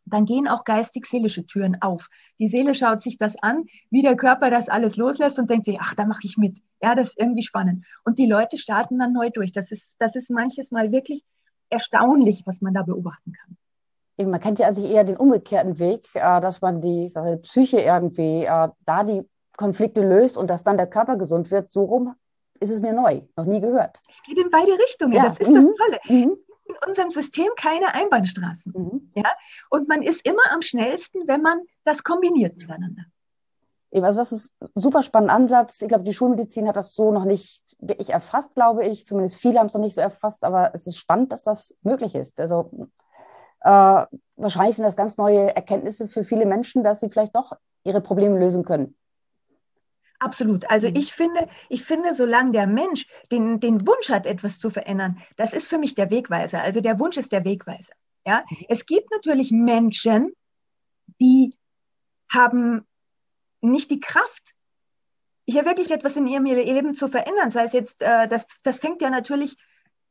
dann 0.06 0.25
gehen 0.25 0.48
auch 0.48 0.63
geistig-seelische 0.63 1.46
Türen 1.46 1.81
auf. 1.81 2.10
Die 2.40 2.48
Seele 2.48 2.75
schaut 2.75 3.02
sich 3.02 3.18
das 3.18 3.36
an, 3.42 3.66
wie 3.90 4.02
der 4.02 4.16
Körper 4.16 4.50
das 4.50 4.69
alles 4.69 4.98
loslässt 4.98 5.40
und 5.40 5.50
denkt 5.50 5.66
sich, 5.66 5.80
ach, 5.81 5.96
da 5.96 6.06
mache 6.06 6.22
ich 6.24 6.38
mit. 6.38 6.57
Ja, 6.81 6.96
das 6.96 7.10
ist 7.10 7.19
irgendwie 7.19 7.42
spannend. 7.42 7.86
Und 8.04 8.19
die 8.19 8.28
Leute 8.28 8.57
starten 8.57 9.00
dann 9.00 9.13
neu 9.13 9.30
durch. 9.31 9.52
Das 9.52 9.72
ist, 9.72 9.96
das 10.00 10.16
ist 10.16 10.30
manches 10.30 10.72
Mal 10.72 10.92
wirklich 10.92 11.24
erstaunlich, 11.69 12.44
was 12.46 12.62
man 12.62 12.74
da 12.74 12.84
beobachten 12.84 13.34
kann. 13.34 14.30
Man 14.30 14.40
kennt 14.40 14.60
ja 14.60 14.72
sich 14.72 14.86
eher 14.86 15.04
den 15.04 15.18
umgekehrten 15.18 15.78
Weg, 15.80 16.08
äh, 16.13 16.40
dass 16.40 16.62
man 16.62 16.81
die, 16.81 17.10
die 17.13 17.38
Psyche 17.42 17.81
irgendwie 17.81 18.46
äh, 18.46 18.69
da 18.86 19.04
die 19.04 19.28
Konflikte 19.58 20.08
löst 20.08 20.38
und 20.38 20.50
dass 20.50 20.63
dann 20.63 20.78
der 20.78 20.88
Körper 20.88 21.18
gesund 21.18 21.51
wird. 21.51 21.72
So 21.72 21.84
rum 21.84 22.16
ist 22.60 22.69
es 22.69 22.80
mir 22.80 22.94
neu, 22.94 23.22
noch 23.36 23.46
nie 23.46 23.60
gehört. 23.60 24.01
Es 24.10 24.24
geht 24.24 24.38
in 24.38 24.50
beide 24.50 24.72
Richtungen, 24.72 25.13
ja. 25.13 25.24
das 25.25 25.40
ist 25.40 25.50
mhm. 25.50 25.56
das 25.56 25.88
Tolle. 25.88 26.22
Mhm 26.22 26.38
in 26.65 26.75
unserem 26.88 27.12
System 27.12 27.47
keine 27.56 27.94
Einbahnstraßen. 27.94 28.73
Mhm. 28.75 29.12
Ja? 29.15 29.31
Und 29.69 29.88
man 29.88 30.01
ist 30.01 30.25
immer 30.25 30.51
am 30.51 30.62
schnellsten, 30.62 31.27
wenn 31.27 31.41
man 31.41 31.59
das 31.83 32.03
kombiniert 32.03 32.57
miteinander. 32.57 33.03
Also 34.03 34.19
das 34.19 34.31
ist 34.33 34.51
ein 34.59 34.81
super 34.81 35.03
spannender 35.03 35.35
Ansatz. 35.35 35.81
Ich 35.81 35.88
glaube, 35.88 36.03
die 36.03 36.13
Schulmedizin 36.13 36.67
hat 36.67 36.75
das 36.75 36.94
so 36.94 37.12
noch 37.12 37.23
nicht 37.23 37.63
wirklich 37.79 38.09
erfasst, 38.09 38.56
glaube 38.56 38.85
ich. 38.85 39.07
Zumindest 39.07 39.38
viele 39.38 39.59
haben 39.59 39.67
es 39.67 39.73
noch 39.73 39.81
nicht 39.81 39.95
so 39.95 40.01
erfasst, 40.01 40.44
aber 40.44 40.71
es 40.73 40.85
ist 40.85 40.97
spannend, 40.97 41.31
dass 41.31 41.44
das 41.44 41.73
möglich 41.81 42.13
ist. 42.13 42.39
Also 42.41 42.71
äh, 43.62 44.06
wahrscheinlich 44.35 44.75
sind 44.75 44.83
das 44.83 44.97
ganz 44.97 45.17
neue 45.17 45.56
Erkenntnisse 45.56 46.07
für 46.07 46.23
viele 46.23 46.45
Menschen, 46.45 46.83
dass 46.83 47.00
sie 47.00 47.09
vielleicht 47.09 47.35
doch 47.35 47.53
ihre 47.83 48.01
Probleme 48.01 48.38
lösen 48.38 48.65
können. 48.65 48.97
Absolut. 50.19 50.69
Also 50.69 50.89
mhm. 50.89 50.95
ich 50.95 51.13
finde, 51.13 51.47
ich 51.69 51.83
finde, 51.83 52.15
solange 52.15 52.51
der 52.51 52.67
Mensch 52.67 53.07
den, 53.31 53.59
den 53.59 53.85
Wunsch 53.85 54.09
hat, 54.09 54.25
etwas 54.25 54.59
zu 54.59 54.69
verändern, 54.69 55.21
das 55.35 55.53
ist 55.53 55.67
für 55.67 55.77
mich 55.77 55.95
der 55.95 56.09
Wegweiser. 56.09 56.62
Also 56.62 56.81
der 56.81 57.00
Wunsch 57.00 57.17
ist 57.17 57.31
der 57.31 57.45
Wegweiser. 57.45 57.94
Ja, 58.25 58.44
mhm. 58.50 58.65
es 58.69 58.85
gibt 58.85 59.12
natürlich 59.12 59.51
Menschen, 59.51 60.33
die 61.19 61.53
haben 62.29 62.85
nicht 63.62 63.91
die 63.91 64.00
Kraft, 64.00 64.53
hier 65.47 65.65
wirklich 65.65 65.91
etwas 65.91 66.15
in 66.15 66.27
ihrem 66.27 66.45
Leben 66.45 66.94
zu 66.94 67.07
verändern. 67.07 67.51
Sei 67.51 67.65
es 67.65 67.73
jetzt, 67.73 68.01
äh, 68.01 68.27
das, 68.27 68.47
das 68.63 68.79
fängt 68.79 69.01
ja 69.01 69.09
natürlich, 69.09 69.57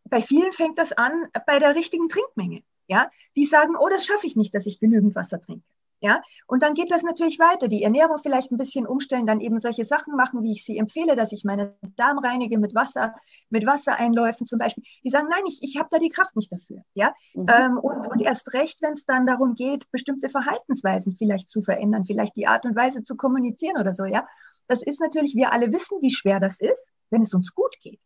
bei 0.04 0.20
vielen 0.20 0.52
fängt 0.52 0.78
das 0.78 0.92
an 0.92 1.28
bei 1.46 1.58
der 1.58 1.74
richtigen 1.74 2.08
Trinkmenge. 2.08 2.62
Ja, 2.86 3.10
die 3.34 3.46
sagen, 3.46 3.76
oh, 3.76 3.88
das 3.88 4.04
schaffe 4.04 4.26
ich 4.26 4.36
nicht, 4.36 4.54
dass 4.54 4.66
ich 4.66 4.78
genügend 4.78 5.14
Wasser 5.14 5.40
trinke. 5.40 5.64
Ja, 6.04 6.20
und 6.46 6.62
dann 6.62 6.74
geht 6.74 6.90
das 6.90 7.02
natürlich 7.02 7.38
weiter. 7.38 7.66
Die 7.66 7.82
Ernährung 7.82 8.18
vielleicht 8.22 8.52
ein 8.52 8.58
bisschen 8.58 8.86
umstellen, 8.86 9.24
dann 9.24 9.40
eben 9.40 9.58
solche 9.58 9.86
Sachen 9.86 10.14
machen, 10.16 10.42
wie 10.42 10.52
ich 10.52 10.62
sie 10.62 10.76
empfehle, 10.76 11.16
dass 11.16 11.32
ich 11.32 11.44
meine 11.44 11.78
Darm 11.96 12.18
reinige 12.18 12.58
mit 12.58 12.75
Wasser, 12.75 13.14
mit 13.49 13.64
Wassereinläufen 13.64 14.46
zum 14.46 14.58
Beispiel. 14.58 14.84
Die 15.02 15.08
sagen, 15.08 15.28
nein, 15.30 15.44
ich, 15.49 15.61
ich 15.62 15.78
habe 15.78 15.88
da 15.90 15.96
die 15.96 16.11
Kraft 16.11 16.37
nicht 16.37 16.52
dafür. 16.52 16.82
Ja, 16.92 17.14
mhm. 17.32 17.46
ähm, 17.49 17.78
und, 17.78 18.06
und 18.06 18.20
erst 18.20 18.52
recht, 18.52 18.82
wenn 18.82 18.92
es 18.92 19.06
dann 19.06 19.25
darum 19.25 19.54
geht, 19.54 19.90
bestimmte 19.92 20.28
Verhaltensweisen 20.28 21.16
vielleicht 21.16 21.49
zu 21.49 21.62
verändern, 21.62 22.04
vielleicht 22.04 22.37
die 22.37 22.49
Art 22.49 22.66
und 22.66 22.76
Weise 22.76 23.02
zu 23.02 23.16
kommunizieren 23.16 23.80
oder 23.80 23.94
so. 23.94 24.04
Ja, 24.04 24.28
das 24.68 24.82
ist 24.82 25.00
natürlich, 25.00 25.34
wir 25.34 25.54
alle 25.54 25.73
wissen, 25.73 26.02
wie 26.02 26.11
schwer 26.11 26.38
das 26.38 26.61
ist, 26.61 26.92
wenn 27.08 27.23
es 27.23 27.32
uns 27.32 27.54
gut 27.54 27.75
geht. 27.80 28.02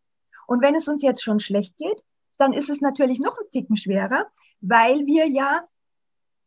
Und 0.47 0.63
wenn 0.63 0.77
es 0.77 0.87
uns 0.87 1.03
jetzt 1.03 1.25
schon 1.25 1.41
schlecht 1.41 1.77
geht, 1.77 2.01
dann 2.39 2.53
ist 2.53 2.71
es 2.71 2.81
natürlich 2.81 3.19
noch 3.19 3.37
ein 3.41 3.51
Ticken 3.51 3.75
schwerer, 3.75 4.29
weil 4.61 5.05
wir 5.05 5.27
ja 5.27 5.67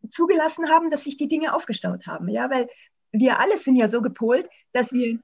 zugelassen 0.10 0.70
haben, 0.70 0.90
dass 0.90 1.04
sich 1.04 1.18
die 1.18 1.28
Dinge 1.28 1.54
aufgestaut 1.54 2.08
haben. 2.08 2.28
Ja, 2.28 2.50
weil 2.50 2.68
wir 3.12 3.40
alle 3.40 3.58
sind 3.58 3.76
ja 3.76 3.90
so 3.90 4.02
gepolt, 4.02 4.50
dass 4.74 4.94
wir 4.94 5.20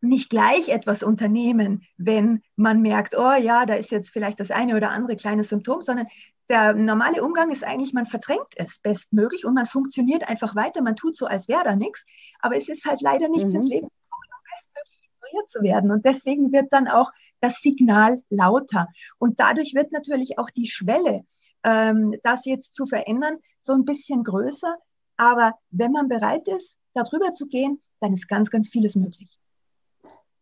nicht 0.00 0.30
gleich 0.30 0.68
etwas 0.68 1.02
unternehmen, 1.02 1.82
wenn 1.96 2.42
man 2.54 2.80
merkt, 2.80 3.16
oh 3.16 3.34
ja, 3.34 3.66
da 3.66 3.74
ist 3.74 3.90
jetzt 3.90 4.10
vielleicht 4.10 4.40
das 4.40 4.50
eine 4.50 4.76
oder 4.76 4.90
andere 4.90 5.16
kleine 5.16 5.42
Symptom, 5.42 5.82
sondern 5.82 6.06
der 6.48 6.74
normale 6.74 7.24
Umgang 7.24 7.50
ist 7.50 7.64
eigentlich, 7.64 7.92
man 7.92 8.06
verdrängt 8.06 8.54
es 8.56 8.78
bestmöglich 8.78 9.44
und 9.44 9.54
man 9.54 9.66
funktioniert 9.66 10.28
einfach 10.28 10.54
weiter, 10.54 10.80
man 10.82 10.96
tut 10.96 11.16
so, 11.16 11.26
als 11.26 11.48
wäre 11.48 11.64
da 11.64 11.74
nichts, 11.74 12.04
aber 12.40 12.56
es 12.56 12.68
ist 12.68 12.84
halt 12.84 13.00
leider 13.00 13.28
nichts 13.28 13.52
mhm. 13.52 13.60
ins 13.60 13.68
Leben 13.68 13.88
gekommen, 13.88 14.28
um 14.30 14.44
bestmöglich 14.54 15.10
ignoriert 15.10 15.50
zu 15.50 15.62
werden. 15.62 15.90
Und 15.90 16.04
deswegen 16.04 16.52
wird 16.52 16.72
dann 16.72 16.86
auch 16.86 17.10
das 17.40 17.60
Signal 17.60 18.22
lauter. 18.30 18.88
Und 19.18 19.40
dadurch 19.40 19.74
wird 19.74 19.90
natürlich 19.92 20.38
auch 20.38 20.50
die 20.50 20.68
Schwelle, 20.68 21.24
ähm, 21.66 22.14
das 22.22 22.46
jetzt 22.46 22.74
zu 22.74 22.86
verändern, 22.86 23.38
so 23.60 23.72
ein 23.72 23.84
bisschen 23.84 24.24
größer. 24.24 24.76
Aber 25.16 25.54
wenn 25.70 25.92
man 25.92 26.08
bereit 26.08 26.46
ist, 26.48 26.76
darüber 26.94 27.32
zu 27.32 27.46
gehen, 27.46 27.82
dann 28.00 28.12
ist 28.12 28.28
ganz, 28.28 28.50
ganz 28.50 28.68
vieles 28.68 28.94
möglich. 28.94 29.38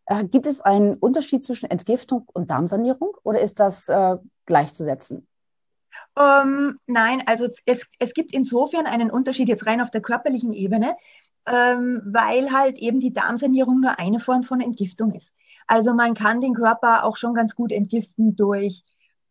Äh, 0.05 0.25
gibt 0.25 0.45
es 0.45 0.61
einen 0.61 0.95
Unterschied 0.95 1.43
zwischen 1.43 1.69
Entgiftung 1.69 2.27
und 2.33 2.51
Darmsanierung 2.51 3.17
oder 3.23 3.39
ist 3.41 3.59
das 3.59 3.89
äh, 3.89 4.17
gleichzusetzen? 4.45 5.27
Ähm, 6.17 6.77
nein, 6.85 7.23
also 7.25 7.47
es, 7.65 7.85
es 7.99 8.13
gibt 8.13 8.33
insofern 8.33 8.85
einen 8.85 9.09
Unterschied 9.09 9.49
jetzt 9.49 9.65
rein 9.65 9.81
auf 9.81 9.89
der 9.89 10.01
körperlichen 10.01 10.53
Ebene, 10.53 10.95
ähm, 11.47 12.01
weil 12.05 12.51
halt 12.51 12.77
eben 12.77 12.99
die 12.99 13.13
Darmsanierung 13.13 13.81
nur 13.81 13.97
eine 13.97 14.19
Form 14.19 14.43
von 14.43 14.61
Entgiftung 14.61 15.13
ist. 15.13 15.31
Also 15.67 15.93
man 15.93 16.13
kann 16.13 16.41
den 16.41 16.53
Körper 16.53 17.03
auch 17.05 17.15
schon 17.15 17.33
ganz 17.33 17.55
gut 17.55 17.71
entgiften 17.71 18.35
durch 18.35 18.83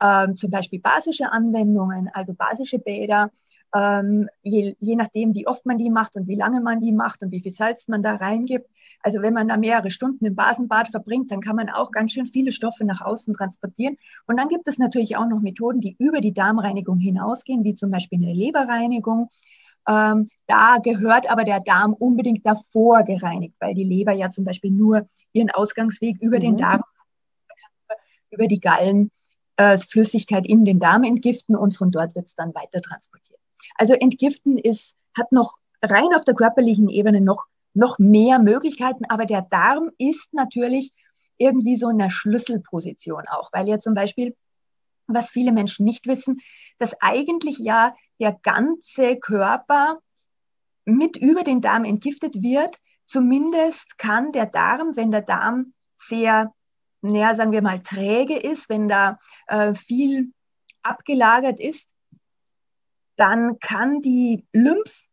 ähm, 0.02 0.36
zum 0.36 0.50
Beispiel 0.50 0.80
basische 0.80 1.30
Anwendungen, 1.30 2.10
also 2.12 2.34
basische 2.34 2.78
Bäder, 2.78 3.30
ähm, 3.74 4.28
je, 4.42 4.74
je 4.78 4.94
nachdem, 4.94 5.34
wie 5.34 5.48
oft 5.48 5.66
man 5.66 5.78
die 5.78 5.90
macht 5.90 6.14
und 6.14 6.28
wie 6.28 6.36
lange 6.36 6.60
man 6.60 6.80
die 6.80 6.92
macht 6.92 7.22
und 7.22 7.32
wie 7.32 7.40
viel 7.40 7.52
Salz 7.52 7.88
man 7.88 8.02
da 8.02 8.14
reingibt. 8.14 8.70
Also 9.00 9.20
wenn 9.20 9.34
man 9.34 9.48
da 9.48 9.56
mehrere 9.56 9.90
Stunden 9.90 10.24
im 10.24 10.36
Basenbad 10.36 10.88
verbringt, 10.88 11.32
dann 11.32 11.40
kann 11.40 11.56
man 11.56 11.68
auch 11.68 11.90
ganz 11.90 12.12
schön 12.12 12.28
viele 12.28 12.52
Stoffe 12.52 12.84
nach 12.84 13.00
außen 13.00 13.34
transportieren. 13.34 13.96
Und 14.26 14.38
dann 14.38 14.48
gibt 14.48 14.68
es 14.68 14.78
natürlich 14.78 15.16
auch 15.16 15.26
noch 15.26 15.40
Methoden, 15.40 15.80
die 15.80 15.96
über 15.98 16.20
die 16.20 16.32
Darmreinigung 16.32 16.98
hinausgehen, 16.98 17.64
wie 17.64 17.74
zum 17.74 17.90
Beispiel 17.90 18.22
eine 18.22 18.32
Leberreinigung. 18.32 19.28
Ähm, 19.88 20.28
da 20.46 20.78
gehört 20.78 21.28
aber 21.28 21.44
der 21.44 21.60
Darm 21.60 21.94
unbedingt 21.94 22.46
davor 22.46 23.02
gereinigt, 23.02 23.56
weil 23.58 23.74
die 23.74 23.84
Leber 23.84 24.12
ja 24.12 24.30
zum 24.30 24.44
Beispiel 24.44 24.70
nur 24.70 25.08
ihren 25.32 25.50
Ausgangsweg 25.50 26.22
über 26.22 26.36
mhm. 26.36 26.42
den 26.42 26.56
Darm, 26.58 26.82
über 28.30 28.46
die 28.46 28.60
Gallen 28.60 29.10
äh, 29.56 29.78
Flüssigkeit 29.78 30.46
in 30.46 30.64
den 30.64 30.80
Darm 30.80 31.04
entgiften 31.04 31.56
und 31.56 31.76
von 31.76 31.90
dort 31.90 32.14
wird 32.14 32.26
es 32.26 32.34
dann 32.34 32.54
weiter 32.54 32.80
transportiert. 32.80 33.40
Also 33.76 33.94
entgiften 33.94 34.58
ist, 34.58 34.96
hat 35.16 35.32
noch 35.32 35.58
rein 35.82 36.14
auf 36.14 36.24
der 36.24 36.34
körperlichen 36.34 36.88
Ebene 36.88 37.20
noch, 37.20 37.46
noch 37.72 37.98
mehr 37.98 38.38
Möglichkeiten, 38.38 39.04
aber 39.08 39.26
der 39.26 39.42
Darm 39.42 39.90
ist 39.98 40.32
natürlich 40.32 40.92
irgendwie 41.36 41.76
so 41.76 41.88
in 41.88 42.00
einer 42.00 42.10
Schlüsselposition 42.10 43.24
auch, 43.28 43.50
weil 43.52 43.68
ja 43.68 43.78
zum 43.78 43.94
Beispiel, 43.94 44.36
was 45.06 45.30
viele 45.30 45.52
Menschen 45.52 45.84
nicht 45.84 46.06
wissen, 46.06 46.40
dass 46.78 46.94
eigentlich 47.00 47.58
ja 47.58 47.94
der 48.20 48.38
ganze 48.42 49.16
Körper 49.16 49.98
mit 50.84 51.16
über 51.16 51.42
den 51.42 51.60
Darm 51.60 51.84
entgiftet 51.84 52.42
wird. 52.42 52.76
Zumindest 53.06 53.98
kann 53.98 54.32
der 54.32 54.46
Darm, 54.46 54.96
wenn 54.96 55.10
der 55.10 55.22
Darm 55.22 55.74
sehr, 55.98 56.52
naja, 57.12 57.34
sagen 57.34 57.52
wir 57.52 57.62
mal, 57.62 57.80
träge 57.80 58.36
ist, 58.36 58.68
wenn 58.68 58.88
da 58.88 59.18
äh, 59.46 59.74
viel 59.74 60.32
abgelagert 60.82 61.60
ist, 61.60 61.88
dann 63.16 63.58
kann 63.60 64.00
die 64.00 64.44
Lymph 64.52 65.04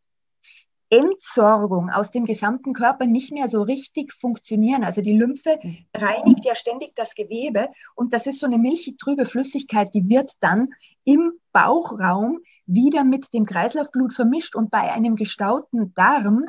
Entsorgung 0.92 1.90
aus 1.90 2.12
dem 2.12 2.26
gesamten 2.26 2.74
Körper 2.74 3.06
nicht 3.06 3.32
mehr 3.32 3.48
so 3.48 3.62
richtig 3.62 4.12
funktionieren. 4.12 4.84
Also 4.84 5.02
die 5.02 5.18
Lymphe 5.18 5.58
mhm. 5.64 5.78
reinigt 5.96 6.44
ja 6.44 6.54
ständig 6.54 6.94
das 6.96 7.16
Gewebe 7.16 7.70
und 7.96 8.14
das 8.14 8.28
ist 8.28 8.40
so 8.40 8.46
eine 8.46 8.58
milchig 8.58 8.98
trübe 8.98 9.26
Flüssigkeit, 9.26 9.94
die 9.94 10.10
wird 10.10 10.34
dann 10.42 10.74
im 11.06 11.32
Bauchraum 11.54 12.40
wieder 12.66 13.06
mit 13.06 13.34
dem 13.34 13.46
Kreislaufblut 13.46 14.14
vermischt 14.14 14.54
und 14.56 14.70
bei 14.70 14.92
einem 14.92 15.16
gestauten 15.16 15.94
Darm, 15.94 16.46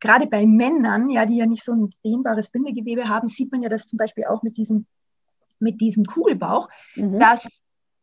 gerade 0.00 0.26
bei 0.26 0.46
Männern, 0.46 1.08
ja, 1.08 1.26
die 1.26 1.36
ja 1.36 1.46
nicht 1.46 1.64
so 1.64 1.72
ein 1.72 1.94
dehnbares 2.04 2.50
Bindegewebe 2.50 3.08
haben, 3.08 3.28
sieht 3.28 3.52
man 3.52 3.62
ja 3.62 3.68
das 3.68 3.88
zum 3.88 3.96
Beispiel 3.96 4.24
auch 4.24 4.42
mit 4.42 4.56
diesem, 4.56 4.86
mit 5.58 5.80
diesem 5.80 6.04
Kugelbauch, 6.04 6.68
mhm. 6.94 7.18
dass 7.18 7.46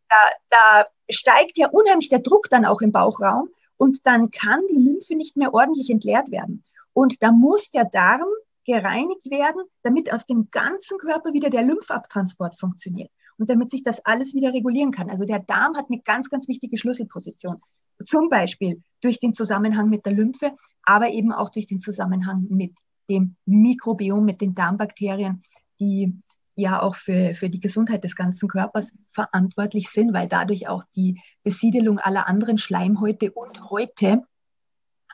da, 0.09 0.17
da 0.50 0.85
steigt 1.09 1.57
ja 1.57 1.69
unheimlich 1.69 2.09
der 2.09 2.19
Druck 2.19 2.50
dann 2.50 2.65
auch 2.65 2.81
im 2.81 2.91
Bauchraum 2.91 3.50
und 3.77 4.05
dann 4.05 4.31
kann 4.31 4.62
die 4.69 4.77
Lymphe 4.77 5.15
nicht 5.15 5.38
mehr 5.38 5.53
ordentlich 5.53 5.89
entleert 5.89 6.31
werden. 6.31 6.63
Und 6.93 7.23
da 7.23 7.31
muss 7.31 7.71
der 7.71 7.85
Darm 7.85 8.27
gereinigt 8.65 9.29
werden, 9.29 9.62
damit 9.81 10.12
aus 10.12 10.25
dem 10.25 10.50
ganzen 10.51 10.97
Körper 10.97 11.33
wieder 11.33 11.50
der 11.50 11.63
Lymphabtransport 11.63 12.57
funktioniert 12.59 13.12
und 13.38 13.50
damit 13.50 13.71
sich 13.71 13.83
das 13.83 14.05
alles 14.05 14.33
wieder 14.33 14.53
regulieren 14.53 14.91
kann. 14.91 15.09
Also 15.09 15.25
der 15.25 15.39
Darm 15.39 15.75
hat 15.75 15.88
eine 15.89 16.01
ganz, 16.01 16.29
ganz 16.29 16.47
wichtige 16.47 16.77
Schlüsselposition. 16.77 17.59
Zum 18.05 18.29
Beispiel 18.29 18.81
durch 19.01 19.19
den 19.19 19.33
Zusammenhang 19.33 19.89
mit 19.89 20.05
der 20.05 20.13
Lymphe, 20.13 20.55
aber 20.83 21.09
eben 21.09 21.31
auch 21.31 21.49
durch 21.49 21.67
den 21.67 21.79
Zusammenhang 21.79 22.45
mit 22.49 22.73
dem 23.09 23.35
Mikrobiom, 23.45 24.23
mit 24.23 24.41
den 24.41 24.55
Darmbakterien, 24.55 25.43
die 25.79 26.21
ja 26.55 26.81
auch 26.81 26.95
für, 26.95 27.33
für 27.33 27.49
die 27.49 27.59
Gesundheit 27.59 28.03
des 28.03 28.15
ganzen 28.15 28.47
Körpers 28.47 28.91
verantwortlich 29.11 29.89
sind, 29.89 30.13
weil 30.13 30.27
dadurch 30.27 30.67
auch 30.67 30.83
die 30.95 31.19
Besiedelung 31.43 31.99
aller 31.99 32.27
anderen 32.27 32.57
Schleimhäute 32.57 33.31
und 33.31 33.69
Häute 33.69 34.21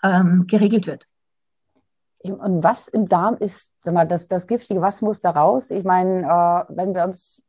ähm, 0.04 0.46
geregelt 0.48 0.88
wird. 0.88 1.06
Und 2.22 2.64
was 2.64 2.90
im 2.90 3.08
Darm 3.08 3.38
ist, 3.38 3.72
sag 3.84 3.94
mal, 3.94 4.06
das, 4.06 4.28
das 4.28 4.48
Giftige, 4.48 4.82
was 4.82 5.02
muss 5.02 5.22
da 5.22 5.32
raus? 5.32 5.72
Ich 5.72 5.86
meine, 5.86 6.24
äh, 6.24 6.76
wenn 6.76 6.94
wir 6.94 7.06
uns 7.06 7.42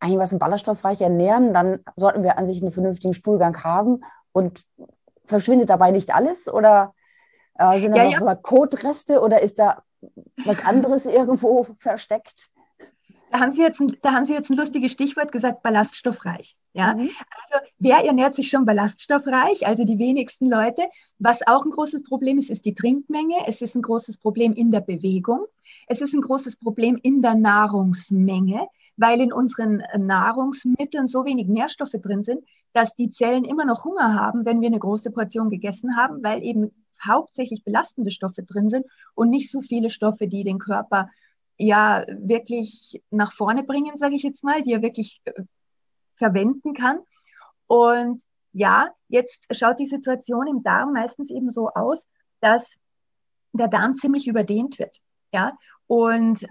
einigermaßen 0.00 0.38
ballaststoffreich 0.38 1.00
ernähren, 1.00 1.54
dann 1.54 1.80
sollten 1.96 2.22
wir 2.22 2.36
an 2.36 2.46
sich 2.46 2.60
einen 2.60 2.72
vernünftigen 2.72 3.14
Stuhlgang 3.14 3.62
haben 3.64 4.02
und 4.32 4.64
verschwindet 5.24 5.70
dabei 5.70 5.92
nicht 5.92 6.14
alles? 6.14 6.52
Oder 6.52 6.92
äh, 7.70 7.80
sind 7.80 7.92
da 7.92 8.04
ja, 8.04 8.04
noch 8.04 8.26
ja. 8.26 8.34
so 8.34 8.42
Kotreste 8.42 9.20
oder 9.20 9.42
ist 9.42 9.58
da 9.58 9.82
was 10.44 10.64
anderes 10.64 11.06
irgendwo 11.06 11.66
versteckt? 11.78 12.50
Da 13.32 13.40
haben 13.40 13.50
Sie 13.50 13.62
jetzt 13.62 13.80
ein, 13.80 13.96
da 14.02 14.12
haben 14.12 14.26
Sie 14.26 14.34
jetzt 14.34 14.50
ein 14.50 14.58
lustiges 14.58 14.92
Stichwort 14.92 15.32
gesagt, 15.32 15.62
ballaststoffreich. 15.62 16.58
Ja, 16.74 16.94
mhm. 16.94 17.08
also 17.50 17.64
wer 17.78 18.04
ernährt 18.04 18.34
sich 18.34 18.50
schon 18.50 18.66
ballaststoffreich? 18.66 19.66
Also 19.66 19.84
die 19.84 19.98
wenigsten 19.98 20.46
Leute. 20.50 20.82
Was 21.18 21.46
auch 21.46 21.64
ein 21.64 21.70
großes 21.70 22.02
Problem 22.02 22.36
ist, 22.36 22.50
ist 22.50 22.66
die 22.66 22.74
Trinkmenge. 22.74 23.36
Es 23.46 23.62
ist 23.62 23.74
ein 23.74 23.82
großes 23.82 24.18
Problem 24.18 24.52
in 24.52 24.70
der 24.70 24.80
Bewegung. 24.80 25.46
Es 25.86 26.02
ist 26.02 26.12
ein 26.12 26.20
großes 26.20 26.56
Problem 26.56 26.98
in 27.02 27.22
der 27.22 27.34
Nahrungsmenge, 27.34 28.66
weil 28.98 29.20
in 29.20 29.32
unseren 29.32 29.82
Nahrungsmitteln 29.96 31.06
so 31.06 31.24
wenig 31.24 31.46
Nährstoffe 31.46 31.92
drin 32.02 32.22
sind, 32.22 32.44
dass 32.74 32.94
die 32.94 33.08
Zellen 33.08 33.44
immer 33.44 33.64
noch 33.64 33.84
Hunger 33.84 34.14
haben, 34.14 34.44
wenn 34.44 34.60
wir 34.60 34.68
eine 34.68 34.78
große 34.78 35.10
Portion 35.10 35.48
gegessen 35.48 35.96
haben, 35.96 36.22
weil 36.22 36.42
eben 36.42 36.70
hauptsächlich 37.04 37.64
belastende 37.64 38.10
Stoffe 38.10 38.42
drin 38.42 38.70
sind 38.70 38.86
und 39.14 39.30
nicht 39.30 39.50
so 39.50 39.60
viele 39.60 39.90
Stoffe, 39.90 40.28
die 40.28 40.44
den 40.44 40.58
Körper 40.58 41.10
ja 41.58 42.04
wirklich 42.08 43.02
nach 43.10 43.32
vorne 43.32 43.62
bringen, 43.62 43.96
sage 43.96 44.14
ich 44.14 44.22
jetzt 44.22 44.44
mal, 44.44 44.62
die 44.62 44.72
er 44.72 44.82
wirklich 44.82 45.20
äh, 45.24 45.32
verwenden 46.16 46.74
kann. 46.74 47.00
Und 47.66 48.22
ja, 48.52 48.90
jetzt 49.08 49.46
schaut 49.54 49.78
die 49.78 49.86
Situation 49.86 50.46
im 50.46 50.62
Darm 50.62 50.92
meistens 50.92 51.30
eben 51.30 51.50
so 51.50 51.68
aus, 51.68 52.06
dass 52.40 52.78
der 53.52 53.68
Darm 53.68 53.94
ziemlich 53.94 54.26
überdehnt 54.26 54.78
wird. 54.78 55.00
Ja, 55.32 55.56
und 55.86 56.46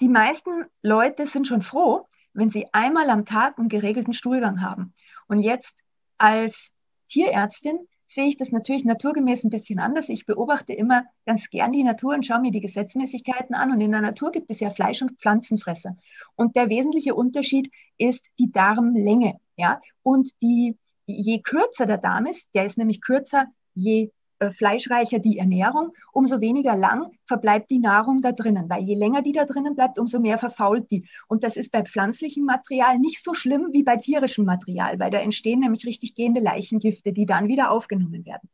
die 0.00 0.08
meisten 0.08 0.64
Leute 0.82 1.26
sind 1.26 1.46
schon 1.46 1.62
froh, 1.62 2.06
wenn 2.32 2.50
sie 2.50 2.66
einmal 2.72 3.10
am 3.10 3.24
Tag 3.24 3.58
einen 3.58 3.68
geregelten 3.68 4.12
Stuhlgang 4.12 4.62
haben. 4.62 4.94
Und 5.26 5.40
jetzt 5.40 5.82
als 6.16 6.72
Tierärztin 7.08 7.88
sehe 8.10 8.26
ich 8.26 8.36
das 8.36 8.50
natürlich 8.50 8.84
naturgemäß 8.84 9.44
ein 9.44 9.50
bisschen 9.50 9.78
anders. 9.78 10.08
Ich 10.08 10.26
beobachte 10.26 10.72
immer 10.72 11.04
ganz 11.26 11.48
gern 11.48 11.70
die 11.70 11.84
Natur 11.84 12.14
und 12.14 12.26
schaue 12.26 12.40
mir 12.40 12.50
die 12.50 12.60
Gesetzmäßigkeiten 12.60 13.54
an. 13.54 13.70
Und 13.70 13.80
in 13.80 13.92
der 13.92 14.00
Natur 14.00 14.32
gibt 14.32 14.50
es 14.50 14.58
ja 14.58 14.70
Fleisch- 14.70 15.00
und 15.00 15.20
Pflanzenfresser. 15.20 15.96
Und 16.34 16.56
der 16.56 16.68
wesentliche 16.68 17.14
Unterschied 17.14 17.70
ist 17.98 18.26
die 18.40 18.50
Darmlänge. 18.50 19.38
Ja? 19.56 19.80
Und 20.02 20.30
die, 20.42 20.76
je 21.06 21.40
kürzer 21.40 21.86
der 21.86 21.98
Darm 21.98 22.26
ist, 22.26 22.48
der 22.52 22.66
ist 22.66 22.78
nämlich 22.78 23.00
kürzer, 23.00 23.46
je 23.74 24.10
fleischreicher 24.48 25.18
die 25.18 25.38
Ernährung, 25.38 25.92
umso 26.12 26.40
weniger 26.40 26.74
lang 26.74 27.10
verbleibt 27.26 27.70
die 27.70 27.78
Nahrung 27.78 28.22
da 28.22 28.32
drinnen, 28.32 28.70
weil 28.70 28.82
je 28.82 28.94
länger 28.94 29.20
die 29.20 29.32
da 29.32 29.44
drinnen 29.44 29.74
bleibt, 29.74 29.98
umso 29.98 30.18
mehr 30.18 30.38
verfault 30.38 30.90
die. 30.90 31.06
Und 31.28 31.44
das 31.44 31.56
ist 31.56 31.70
bei 31.70 31.82
pflanzlichem 31.82 32.44
Material 32.44 32.98
nicht 32.98 33.22
so 33.22 33.34
schlimm 33.34 33.68
wie 33.72 33.82
bei 33.82 33.96
tierischem 33.96 34.46
Material, 34.46 34.98
weil 34.98 35.10
da 35.10 35.18
entstehen 35.18 35.60
nämlich 35.60 35.84
richtig 35.84 36.14
gehende 36.14 36.40
Leichengifte, 36.40 37.12
die 37.12 37.26
dann 37.26 37.48
wieder 37.48 37.70
aufgenommen 37.70 38.24
werden. 38.24 38.48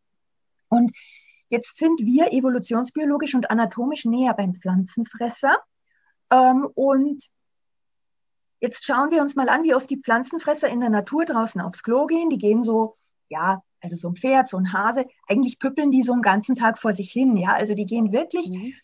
Und 0.69 0.97
jetzt 1.49 1.79
sind 1.79 2.01
wir 2.01 2.33
evolutionsbiologisch 2.33 3.37
und 3.37 3.51
anatomisch 3.51 4.05
näher 4.05 4.35
beim 4.35 4.57
Pflanzenfresser. 4.57 5.57
Ähm, 6.33 6.67
und 6.75 7.25
jetzt 8.61 8.85
schauen 8.85 9.13
wir 9.13 9.23
uns 9.23 9.37
mal 9.37 9.49
an, 9.49 9.63
wie 9.63 9.75
oft 9.75 9.89
die 9.89 10.01
Pflanzenfresser 10.01 10.69
in 10.69 10.81
der 10.81 10.91
Natur 10.91 11.25
draußen 11.25 11.61
aufs 11.61 11.85
Klo 11.85 12.07
gehen. 12.07 12.31
Die 12.31 12.39
gehen 12.39 12.65
so, 12.65 12.97
ja, 13.29 13.63
also 13.81 13.97
so 13.97 14.09
ein 14.09 14.17
Pferd, 14.17 14.49
so 14.49 14.57
ein 14.57 14.73
Hase, 14.73 15.07
eigentlich 15.29 15.59
püppeln 15.59 15.91
die 15.91 16.03
so 16.03 16.13
einen 16.13 16.23
ganzen 16.23 16.55
Tag 16.55 16.79
vor 16.79 16.95
sich 16.95 17.11
hin, 17.11 17.37
ja, 17.37 17.53
also 17.55 17.75
die 17.75 17.87
gehen 17.87 18.13
wirklich, 18.13 18.49
mhm. 18.49 18.75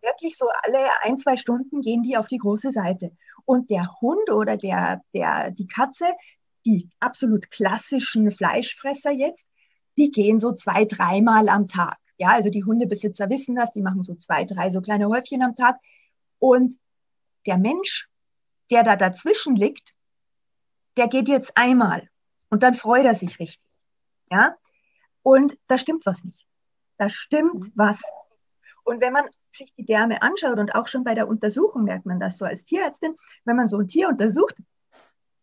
wirklich 0.00 0.36
so 0.36 0.46
alle 0.62 0.78
ein, 1.02 1.18
zwei 1.18 1.36
Stunden 1.36 1.80
gehen 1.80 2.02
die 2.02 2.16
auf 2.16 2.26
die 2.26 2.38
große 2.38 2.72
Seite. 2.72 3.12
Und 3.44 3.70
der 3.70 3.90
Hund 4.00 4.30
oder 4.30 4.56
der, 4.56 5.02
der, 5.14 5.50
die 5.50 5.66
Katze, 5.66 6.06
die 6.64 6.90
absolut 7.00 7.50
klassischen 7.50 8.30
Fleischfresser 8.30 9.10
jetzt, 9.10 9.46
die 9.98 10.10
gehen 10.10 10.38
so 10.38 10.52
zwei, 10.52 10.84
dreimal 10.84 11.48
am 11.48 11.68
Tag. 11.68 11.96
Ja, 12.18 12.30
also 12.30 12.50
die 12.50 12.64
Hundebesitzer 12.64 13.28
wissen 13.30 13.56
das, 13.56 13.72
die 13.72 13.82
machen 13.82 14.02
so 14.02 14.14
zwei, 14.14 14.44
drei 14.44 14.70
so 14.70 14.80
kleine 14.80 15.08
Häufchen 15.08 15.42
am 15.42 15.56
Tag. 15.56 15.76
Und 16.38 16.74
der 17.46 17.58
Mensch, 17.58 18.08
der 18.70 18.82
da 18.84 18.96
dazwischen 18.96 19.56
liegt, 19.56 19.92
der 20.96 21.08
geht 21.08 21.28
jetzt 21.28 21.56
einmal 21.56 22.08
und 22.50 22.62
dann 22.62 22.74
freut 22.74 23.04
er 23.04 23.14
sich 23.14 23.38
richtig. 23.38 23.71
Ja? 24.32 24.56
Und 25.22 25.58
da 25.68 25.78
stimmt 25.78 26.06
was 26.06 26.24
nicht. 26.24 26.46
Da 26.96 27.08
stimmt 27.08 27.64
mhm. 27.64 27.72
was. 27.74 28.00
Und 28.84 29.00
wenn 29.00 29.12
man 29.12 29.26
sich 29.52 29.72
die 29.74 29.84
Därme 29.84 30.22
anschaut 30.22 30.58
und 30.58 30.74
auch 30.74 30.88
schon 30.88 31.04
bei 31.04 31.14
der 31.14 31.28
Untersuchung 31.28 31.84
merkt 31.84 32.06
man 32.06 32.18
das 32.18 32.38
so 32.38 32.46
als 32.46 32.64
Tierärztin, 32.64 33.16
wenn 33.44 33.56
man 33.56 33.68
so 33.68 33.78
ein 33.78 33.86
Tier 33.86 34.08
untersucht, 34.08 34.56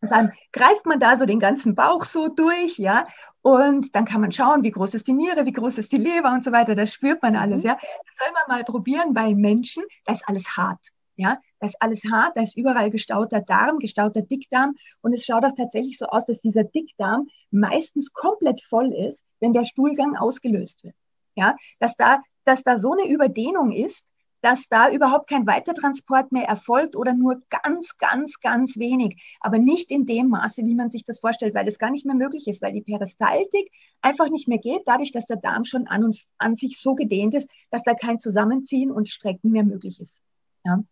dann 0.00 0.32
greift 0.52 0.86
man 0.86 0.98
da 0.98 1.16
so 1.16 1.26
den 1.26 1.38
ganzen 1.38 1.74
Bauch 1.74 2.04
so 2.04 2.28
durch, 2.28 2.78
ja, 2.78 3.06
und 3.42 3.94
dann 3.94 4.06
kann 4.06 4.20
man 4.20 4.32
schauen, 4.32 4.64
wie 4.64 4.70
groß 4.70 4.94
ist 4.94 5.06
die 5.06 5.12
Niere, 5.12 5.46
wie 5.46 5.52
groß 5.52 5.78
ist 5.78 5.92
die 5.92 5.98
Leber 5.98 6.32
und 6.32 6.42
so 6.42 6.52
weiter. 6.52 6.74
Das 6.74 6.92
spürt 6.92 7.22
man 7.22 7.36
alles, 7.36 7.62
mhm. 7.62 7.68
ja. 7.68 7.74
Das 7.74 8.16
soll 8.16 8.32
man 8.32 8.56
mal 8.56 8.64
probieren 8.64 9.14
bei 9.14 9.34
Menschen. 9.34 9.84
Da 10.04 10.12
ist 10.12 10.28
alles 10.28 10.56
hart. 10.56 10.80
Ja, 11.20 11.38
das 11.58 11.72
ist 11.72 11.82
alles 11.82 12.02
hart, 12.10 12.34
da 12.38 12.40
ist 12.40 12.56
überall 12.56 12.88
gestauter 12.88 13.42
Darm, 13.42 13.78
gestauter 13.78 14.22
Dickdarm 14.22 14.74
und 15.02 15.12
es 15.12 15.26
schaut 15.26 15.44
auch 15.44 15.54
tatsächlich 15.54 15.98
so 15.98 16.06
aus, 16.06 16.24
dass 16.24 16.40
dieser 16.40 16.64
Dickdarm 16.64 17.28
meistens 17.50 18.14
komplett 18.14 18.62
voll 18.62 18.90
ist, 18.90 19.22
wenn 19.38 19.52
der 19.52 19.66
Stuhlgang 19.66 20.16
ausgelöst 20.16 20.82
wird. 20.82 20.94
Ja, 21.34 21.56
dass 21.78 21.94
da, 21.96 22.22
dass 22.46 22.62
da 22.62 22.78
so 22.78 22.92
eine 22.92 23.06
Überdehnung 23.06 23.70
ist, 23.70 24.06
dass 24.40 24.66
da 24.70 24.90
überhaupt 24.90 25.28
kein 25.28 25.46
Weitertransport 25.46 26.32
mehr 26.32 26.46
erfolgt 26.46 26.96
oder 26.96 27.12
nur 27.12 27.42
ganz, 27.50 27.98
ganz, 27.98 28.40
ganz 28.40 28.78
wenig, 28.78 29.36
aber 29.40 29.58
nicht 29.58 29.90
in 29.90 30.06
dem 30.06 30.30
Maße, 30.30 30.64
wie 30.64 30.74
man 30.74 30.88
sich 30.88 31.04
das 31.04 31.20
vorstellt, 31.20 31.54
weil 31.54 31.66
das 31.66 31.78
gar 31.78 31.90
nicht 31.90 32.06
mehr 32.06 32.14
möglich 32.14 32.48
ist, 32.48 32.62
weil 32.62 32.72
die 32.72 32.80
Peristaltik 32.80 33.70
einfach 34.00 34.30
nicht 34.30 34.48
mehr 34.48 34.56
geht, 34.56 34.84
dadurch, 34.86 35.12
dass 35.12 35.26
der 35.26 35.36
Darm 35.36 35.64
schon 35.64 35.86
an 35.86 36.02
und 36.02 36.24
an 36.38 36.56
sich 36.56 36.80
so 36.80 36.94
gedehnt 36.94 37.34
ist, 37.34 37.50
dass 37.70 37.82
da 37.82 37.92
kein 37.92 38.18
Zusammenziehen 38.18 38.90
und 38.90 39.10
Strecken 39.10 39.50
mehr 39.50 39.64
möglich 39.64 40.00
ist. 40.00 40.22
Ja. 40.64 40.82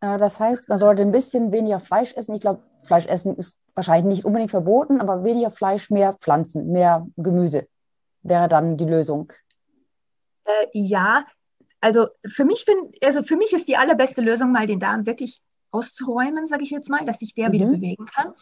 Das 0.00 0.38
heißt, 0.38 0.68
man 0.68 0.78
sollte 0.78 1.02
ein 1.02 1.12
bisschen 1.12 1.50
weniger 1.50 1.80
Fleisch 1.80 2.14
essen. 2.14 2.34
Ich 2.34 2.40
glaube, 2.40 2.62
Fleisch 2.82 3.06
essen 3.06 3.34
ist 3.36 3.58
wahrscheinlich 3.74 4.16
nicht 4.16 4.24
unbedingt 4.24 4.50
verboten, 4.50 5.00
aber 5.00 5.24
weniger 5.24 5.50
Fleisch, 5.50 5.90
mehr 5.90 6.14
Pflanzen, 6.14 6.70
mehr 6.72 7.06
Gemüse 7.16 7.66
wäre 8.22 8.48
dann 8.48 8.76
die 8.76 8.84
Lösung. 8.84 9.32
Äh, 10.44 10.66
ja, 10.72 11.24
also 11.80 12.08
für 12.26 12.44
mich 12.44 12.64
find, 12.64 12.96
also 13.04 13.22
für 13.22 13.36
mich 13.36 13.52
ist 13.52 13.68
die 13.68 13.76
allerbeste 13.76 14.20
Lösung, 14.20 14.52
mal 14.52 14.66
den 14.66 14.80
Darm 14.80 15.06
wirklich 15.06 15.40
auszuräumen, 15.70 16.46
sage 16.46 16.64
ich 16.64 16.70
jetzt 16.70 16.90
mal, 16.90 17.04
dass 17.04 17.18
sich 17.18 17.34
der 17.34 17.48
mhm. 17.48 17.52
wieder 17.52 17.66
bewegen 17.66 18.06
kann. 18.06 18.32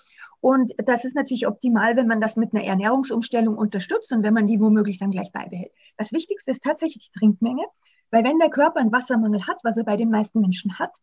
Und 0.40 0.75
das 0.78 1.04
ist 1.04 1.16
natürlich 1.16 1.46
optimal, 1.46 1.96
wenn 1.96 2.06
man 2.06 2.20
das 2.20 2.36
mit 2.36 2.54
einer 2.54 2.64
Ernährungsumstellung 2.64 3.56
unterstützt 3.56 4.12
und 4.12 4.22
wenn 4.22 4.34
man 4.34 4.46
die 4.46 4.60
womöglich 4.60 4.98
dann 4.98 5.10
gleich 5.10 5.32
beibehält. 5.32 5.72
Das 5.96 6.12
Wichtigste 6.12 6.50
ist 6.50 6.62
tatsächlich 6.62 7.10
die 7.10 7.18
Trinkmenge, 7.18 7.64
weil 8.10 8.22
wenn 8.22 8.38
der 8.38 8.50
Körper 8.50 8.80
einen 8.80 8.92
Wassermangel 8.92 9.46
hat, 9.46 9.58
was 9.64 9.76
er 9.76 9.84
bei 9.84 9.96
den 9.96 10.10
meisten 10.10 10.40
Menschen 10.40 10.78
hat, 10.78 10.96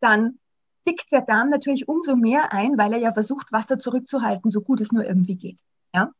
dann 0.00 0.38
dickt 0.86 1.12
der 1.12 1.22
Darm 1.22 1.50
natürlich 1.50 1.88
umso 1.88 2.16
mehr 2.16 2.52
ein, 2.52 2.78
weil 2.78 2.92
er 2.92 2.98
ja 2.98 3.12
versucht, 3.12 3.52
Wasser 3.52 3.78
zurückzuhalten, 3.78 4.50
so 4.50 4.60
gut 4.60 4.80
es 4.80 4.92
nur 4.92 5.04
irgendwie 5.04 5.36
geht. 5.36 5.58
Ja? 5.94 6.12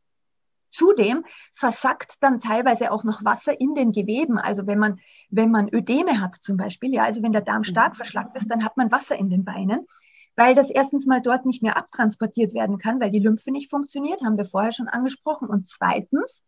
Zudem 0.71 1.25
versackt 1.53 2.15
dann 2.21 2.39
teilweise 2.39 2.91
auch 2.91 3.03
noch 3.03 3.25
Wasser 3.25 3.59
in 3.59 3.75
den 3.75 3.91
Geweben. 3.91 4.37
Also 4.37 4.67
wenn 4.67 4.79
man, 4.79 4.99
wenn 5.29 5.51
man 5.51 5.73
Ödeme 5.73 6.21
hat 6.21 6.35
zum 6.35 6.57
Beispiel, 6.57 6.93
ja, 6.93 7.03
also 7.03 7.21
wenn 7.23 7.33
der 7.33 7.41
Darm 7.41 7.63
stark 7.63 7.95
verschlackt 7.95 8.35
ist, 8.37 8.49
dann 8.49 8.63
hat 8.63 8.77
man 8.77 8.91
Wasser 8.91 9.17
in 9.17 9.29
den 9.29 9.43
Beinen, 9.43 9.85
weil 10.35 10.55
das 10.55 10.69
erstens 10.69 11.05
mal 11.05 11.21
dort 11.21 11.45
nicht 11.45 11.61
mehr 11.61 11.75
abtransportiert 11.75 12.53
werden 12.53 12.77
kann, 12.77 13.01
weil 13.01 13.11
die 13.11 13.19
Lymphe 13.19 13.51
nicht 13.51 13.69
funktioniert, 13.69 14.23
haben 14.23 14.37
wir 14.37 14.45
vorher 14.45 14.71
schon 14.71 14.87
angesprochen. 14.87 15.49
Und 15.49 15.67
zweitens 15.67 16.45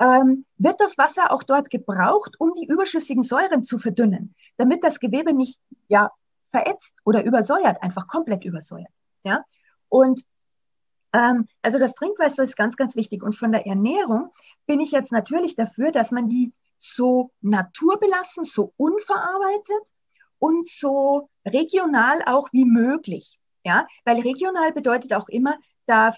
ähm, 0.00 0.44
wird 0.58 0.80
das 0.80 0.96
Wasser 0.96 1.32
auch 1.32 1.42
dort 1.42 1.70
gebraucht, 1.70 2.36
um 2.38 2.52
die 2.52 2.66
überschüssigen 2.66 3.24
Säuren 3.24 3.64
zu 3.64 3.78
verdünnen, 3.78 4.34
damit 4.58 4.84
das 4.84 5.00
Gewebe 5.00 5.32
nicht 5.32 5.58
ja, 5.88 6.12
verätzt 6.50 6.94
oder 7.04 7.24
übersäuert, 7.24 7.82
einfach 7.82 8.06
komplett 8.08 8.44
übersäuert. 8.44 8.92
Ja? 9.24 9.44
Und 9.88 10.24
ähm, 11.12 11.48
also 11.62 11.78
das 11.78 11.94
Trinkwasser 11.94 12.42
ist 12.42 12.56
ganz, 12.56 12.76
ganz 12.76 12.96
wichtig. 12.96 13.22
Und 13.22 13.34
von 13.36 13.52
der 13.52 13.66
Ernährung 13.66 14.30
bin 14.66 14.80
ich 14.80 14.90
jetzt 14.90 15.12
natürlich 15.12 15.56
dafür, 15.56 15.92
dass 15.92 16.10
man 16.10 16.28
die 16.28 16.52
so 16.78 17.30
naturbelassen, 17.40 18.44
so 18.44 18.72
unverarbeitet 18.76 19.92
und 20.38 20.68
so 20.68 21.30
regional 21.46 22.22
auch 22.26 22.48
wie 22.52 22.64
möglich. 22.64 23.38
Ja, 23.64 23.86
weil 24.04 24.20
regional 24.20 24.72
bedeutet 24.72 25.12
auch 25.12 25.28
immer, 25.28 25.58
da, 25.86 26.14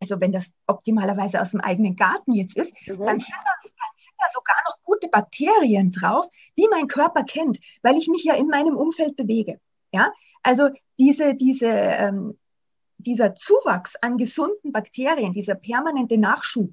also 0.00 0.20
wenn 0.20 0.32
das 0.32 0.50
optimalerweise 0.66 1.40
aus 1.40 1.50
dem 1.50 1.60
eigenen 1.60 1.96
Garten 1.96 2.32
jetzt 2.32 2.56
ist, 2.56 2.72
mhm. 2.86 3.04
dann, 3.04 3.18
sind 3.18 3.36
das, 3.36 3.74
dann 3.74 3.94
sind 3.96 4.14
da 4.18 4.26
sogar 4.32 4.56
noch 4.66 4.82
gute 4.82 5.08
Bakterien 5.08 5.92
drauf, 5.92 6.26
die 6.56 6.68
mein 6.70 6.88
Körper 6.88 7.24
kennt, 7.24 7.58
weil 7.82 7.98
ich 7.98 8.08
mich 8.08 8.24
ja 8.24 8.34
in 8.34 8.48
meinem 8.48 8.76
Umfeld 8.76 9.16
bewege. 9.16 9.60
Ja, 9.96 10.12
also 10.42 10.68
diese, 10.98 11.34
diese 11.34 11.66
ähm, 11.66 12.36
dieser 12.98 13.34
Zuwachs 13.34 13.94
an 14.02 14.18
gesunden 14.18 14.72
Bakterien, 14.72 15.32
dieser 15.32 15.54
permanente 15.54 16.18
Nachschub, 16.18 16.70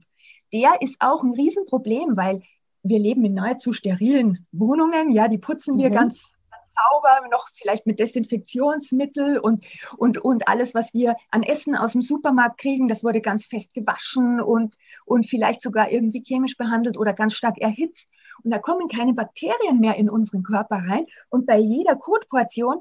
der 0.51 0.81
ist 0.81 0.97
auch 0.99 1.23
ein 1.23 1.31
Riesenproblem, 1.31 2.17
weil 2.17 2.41
wir 2.83 2.99
leben 2.99 3.23
in 3.23 3.35
nahezu 3.35 3.71
sterilen 3.71 4.45
Wohnungen. 4.51 5.11
Ja, 5.11 5.29
die 5.29 5.37
putzen 5.37 5.77
wir 5.77 5.89
mhm. 5.89 5.93
ganz, 5.93 6.33
sauber, 6.73 7.27
noch 7.29 7.47
vielleicht 7.53 7.85
mit 7.85 7.99
Desinfektionsmittel 7.99 9.37
und, 9.39 9.63
und, 9.97 10.17
und 10.17 10.47
alles, 10.47 10.73
was 10.73 10.93
wir 10.93 11.15
an 11.29 11.43
Essen 11.43 11.75
aus 11.75 11.93
dem 11.93 12.01
Supermarkt 12.01 12.59
kriegen, 12.59 12.87
das 12.87 13.03
wurde 13.03 13.21
ganz 13.21 13.45
fest 13.45 13.73
gewaschen 13.73 14.41
und, 14.41 14.77
und 15.05 15.27
vielleicht 15.27 15.61
sogar 15.61 15.91
irgendwie 15.91 16.23
chemisch 16.25 16.57
behandelt 16.57 16.97
oder 16.97 17.13
ganz 17.13 17.35
stark 17.35 17.57
erhitzt. 17.59 18.09
Und 18.43 18.51
da 18.51 18.57
kommen 18.57 18.87
keine 18.87 19.13
Bakterien 19.13 19.79
mehr 19.79 19.95
in 19.95 20.09
unseren 20.09 20.43
Körper 20.43 20.77
rein. 20.77 21.05
Und 21.29 21.45
bei 21.45 21.57
jeder 21.57 21.95
Kotportion 21.95 22.79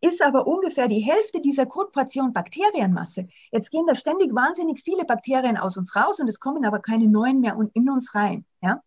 ist 0.00 0.22
aber 0.22 0.46
ungefähr 0.46 0.88
die 0.88 1.00
Hälfte 1.00 1.40
dieser 1.40 1.66
Kotportion 1.66 2.32
Bakterienmasse. 2.32 3.28
Jetzt 3.52 3.70
gehen 3.70 3.86
da 3.86 3.94
ständig 3.94 4.34
wahnsinnig 4.34 4.82
viele 4.82 5.04
Bakterien 5.04 5.56
aus 5.56 5.76
uns 5.76 5.94
raus 5.94 6.20
und 6.20 6.28
es 6.28 6.40
kommen 6.40 6.64
aber 6.64 6.80
keine 6.80 7.06
neuen 7.06 7.40
mehr 7.40 7.56
in 7.74 7.90
uns 7.90 8.14
rein. 8.14 8.44
Ja? 8.62 8.82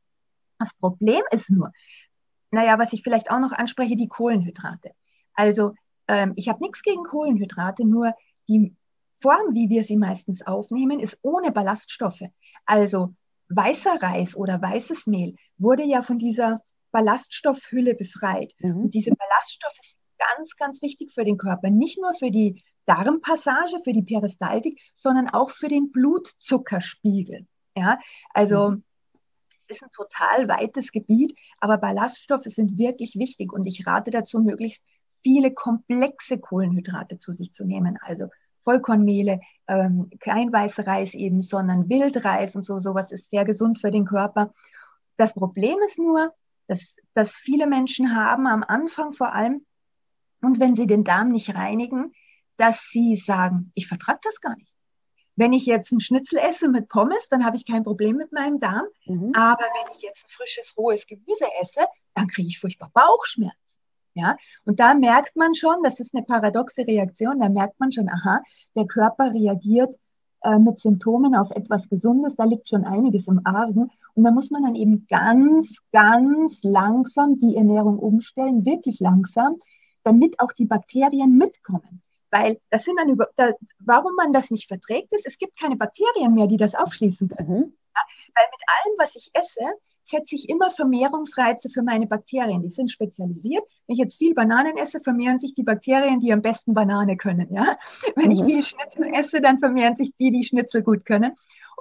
Das 0.60 0.74
Problem 0.76 1.22
ist 1.32 1.50
nur, 1.50 1.72
naja, 2.52 2.80
was 2.80 2.94
ich 2.94 3.04
vielleicht 3.04 3.30
auch 3.32 3.40
noch 3.40 3.52
anspreche, 3.52 3.96
die 3.96 4.08
Kohlenhydrate. 4.08 4.92
Also 5.34 5.74
ähm, 6.08 6.34
ich 6.36 6.50
habe 6.50 6.64
nichts 6.64 6.82
gegen 6.82 7.04
Kohlenhydrate, 7.04 7.86
nur 7.86 8.14
die 8.48 8.76
Form, 9.22 9.54
wie 9.54 9.70
wir 9.70 9.84
sie 9.84 9.98
meistens 9.98 10.46
aufnehmen, 10.46 11.00
ist 11.00 11.18
ohne 11.22 11.52
Ballaststoffe. 11.52 12.24
Also 12.66 13.14
weißer 13.50 14.02
Reis 14.02 14.36
oder 14.36 14.62
weißes 14.62 15.08
Mehl 15.08 15.36
wurde 15.58 15.84
ja 15.84 16.02
von 16.02 16.18
dieser 16.18 16.62
Ballaststoffhülle 16.92 17.96
befreit. 17.96 18.54
Mhm. 18.60 18.78
Und 18.84 18.94
diese 18.94 19.12
Ballaststoffe 19.12 19.80
sind 19.82 20.03
ganz, 20.36 20.56
ganz 20.56 20.82
wichtig 20.82 21.12
für 21.12 21.26
den 21.26 21.38
Körper. 21.38 21.70
Nicht 21.70 22.00
nur 22.02 22.14
für 22.14 22.32
die 22.32 22.64
Darmpassage, 22.86 23.78
für 23.84 23.94
die 23.94 24.04
Peristaltik, 24.04 24.80
sondern 24.96 25.30
auch 25.30 25.52
für 25.52 25.68
den 25.68 25.92
Blutzuckerspiegel. 25.92 27.48
Ja, 27.76 28.00
also 28.34 28.72
mhm. 28.72 28.84
es 29.68 29.78
ist 29.78 29.84
ein 29.84 29.92
total 29.92 30.48
weites 30.48 30.92
Gebiet, 30.92 31.36
aber 31.60 31.78
Ballaststoffe 31.78 32.46
sind 32.46 32.78
wirklich 32.78 33.16
wichtig 33.16 33.52
und 33.52 33.66
ich 33.66 33.88
rate 33.88 34.12
dazu, 34.12 34.40
möglichst 34.40 34.84
viele 35.24 35.54
komplexe 35.54 36.38
Kohlenhydrate 36.38 37.18
zu 37.18 37.32
sich 37.32 37.54
zu 37.54 37.66
nehmen. 37.66 37.98
Also 38.02 38.28
Vollkornmehle, 38.64 39.40
ähm, 39.68 40.10
kein 40.20 40.52
weißer 40.52 40.86
Reis 40.86 41.14
eben, 41.14 41.42
sondern 41.42 41.90
Wildreis 41.90 42.56
und 42.56 42.62
so, 42.62 42.80
sowas 42.80 43.12
ist 43.12 43.30
sehr 43.30 43.46
gesund 43.46 43.80
für 43.80 43.92
den 43.92 44.06
Körper. 44.06 44.54
Das 45.18 45.34
Problem 45.34 45.78
ist 45.86 45.98
nur, 45.98 46.34
dass, 46.68 46.96
dass 47.14 47.36
viele 47.36 47.68
Menschen 47.68 48.16
haben 48.16 48.48
am 48.48 48.64
Anfang 48.64 49.14
vor 49.14 49.34
allem 49.34 49.66
und 50.44 50.60
wenn 50.60 50.76
sie 50.76 50.88
den 50.88 51.04
Darm 51.04 51.30
nicht 51.30 51.56
reinigen, 51.56 52.14
dass 52.58 52.90
sie 52.90 53.16
sagen, 53.16 53.72
ich 53.74 53.88
vertrage 53.88 54.20
das 54.24 54.42
gar 54.42 54.56
nicht. 54.56 54.74
Wenn 55.36 55.54
ich 55.54 55.66
jetzt 55.66 55.92
einen 55.92 56.02
Schnitzel 56.02 56.38
esse 56.38 56.70
mit 56.70 56.90
Pommes, 56.90 57.28
dann 57.30 57.44
habe 57.44 57.58
ich 57.58 57.66
kein 57.66 57.84
Problem 57.84 58.18
mit 58.18 58.32
meinem 58.32 58.60
Darm. 58.60 58.86
Mhm. 59.06 59.32
Aber 59.34 59.64
wenn 59.64 59.96
ich 59.96 60.02
jetzt 60.02 60.26
ein 60.26 60.30
frisches, 60.30 60.78
rohes 60.78 61.08
Gemüse 61.08 61.48
esse, 61.60 61.82
dann 62.14 62.28
kriege 62.28 62.50
ich 62.50 62.60
furchtbar 62.60 62.92
Bauchschmerzen. 62.94 63.58
Ja, 64.16 64.38
und 64.66 64.80
da 64.80 64.94
merkt 64.94 65.36
man 65.36 65.56
schon, 65.56 65.78
das 65.82 66.00
ist 66.00 66.14
eine 66.14 66.24
paradoxe 66.24 66.86
Reaktion, 66.86 67.40
da 67.40 67.50
merkt 67.50 67.80
man 67.80 67.92
schon, 67.92 68.10
aha, 68.10 68.44
der 68.76 68.86
Körper 68.86 69.34
reagiert 69.34 69.96
äh, 70.44 70.60
mit 70.60 70.78
Symptomen 70.78 71.34
auf 71.34 71.50
etwas 71.50 71.90
Gesundes, 71.90 72.36
da 72.36 72.44
liegt 72.44 72.70
schon 72.70 72.86
einiges 72.86 73.28
im 73.28 73.42
Argen. 73.44 73.90
Und 74.14 74.24
da 74.24 74.30
muss 74.30 74.52
man 74.52 74.62
dann 74.62 74.76
eben 74.76 75.08
ganz, 75.08 75.78
ganz 75.92 76.60
langsam 76.62 77.40
die 77.40 77.56
Ernährung 77.56 77.98
umstellen, 77.98 78.66
wirklich 78.66 79.00
langsam, 79.00 79.56
damit 80.04 80.40
auch 80.40 80.52
die 80.52 80.66
Bakterien 80.66 81.38
mitkommen. 81.38 82.02
Weil 82.32 82.60
das 82.72 82.84
sind 82.84 82.98
dann 82.98 83.10
über, 83.10 83.30
da, 83.36 83.54
warum 83.80 84.14
man 84.16 84.34
das 84.34 84.50
nicht 84.50 84.68
verträgt, 84.68 85.14
ist, 85.14 85.28
es 85.28 85.38
gibt 85.38 85.60
keine 85.60 85.76
Bakterien 85.76 86.34
mehr, 86.34 86.48
die 86.48 86.58
das 86.58 86.74
aufschließen 86.74 87.28
können. 87.30 87.50
Mhm. 87.50 87.74
Ja, 87.96 88.02
weil 88.34 88.46
mit 88.52 88.62
allem, 88.68 88.96
was 88.98 89.16
ich 89.16 89.30
esse, 89.34 89.62
setze 90.02 90.36
ich 90.36 90.50
immer 90.50 90.72
Vermehrungsreize 90.72 91.70
für 91.70 91.84
meine 91.84 92.08
Bakterien. 92.08 92.62
Die 92.62 92.70
sind 92.70 92.92
spezialisiert. 92.92 93.64
Wenn 93.86 93.94
ich 93.94 94.00
jetzt 94.00 94.18
viel 94.18 94.34
Bananen 94.34 94.78
esse, 94.78 95.00
vermehren 95.00 95.40
sich 95.40 95.54
die 95.54 95.64
Bakterien, 95.64 96.20
die 96.20 96.34
am 96.34 96.42
besten 96.42 96.74
Banane 96.74 97.18
können. 97.18 97.54
Ja? 97.54 97.78
Wenn 98.16 98.32
ich 98.32 98.42
mhm. 98.42 98.48
viel 98.48 98.64
Schnitzel 98.64 99.14
esse, 99.14 99.40
dann 99.40 99.60
vermehren 99.60 99.96
sich 99.96 100.12
die, 100.20 100.32
die 100.32 100.44
Schnitzel 100.44 100.82
gut 100.82 101.06
können. 101.06 101.34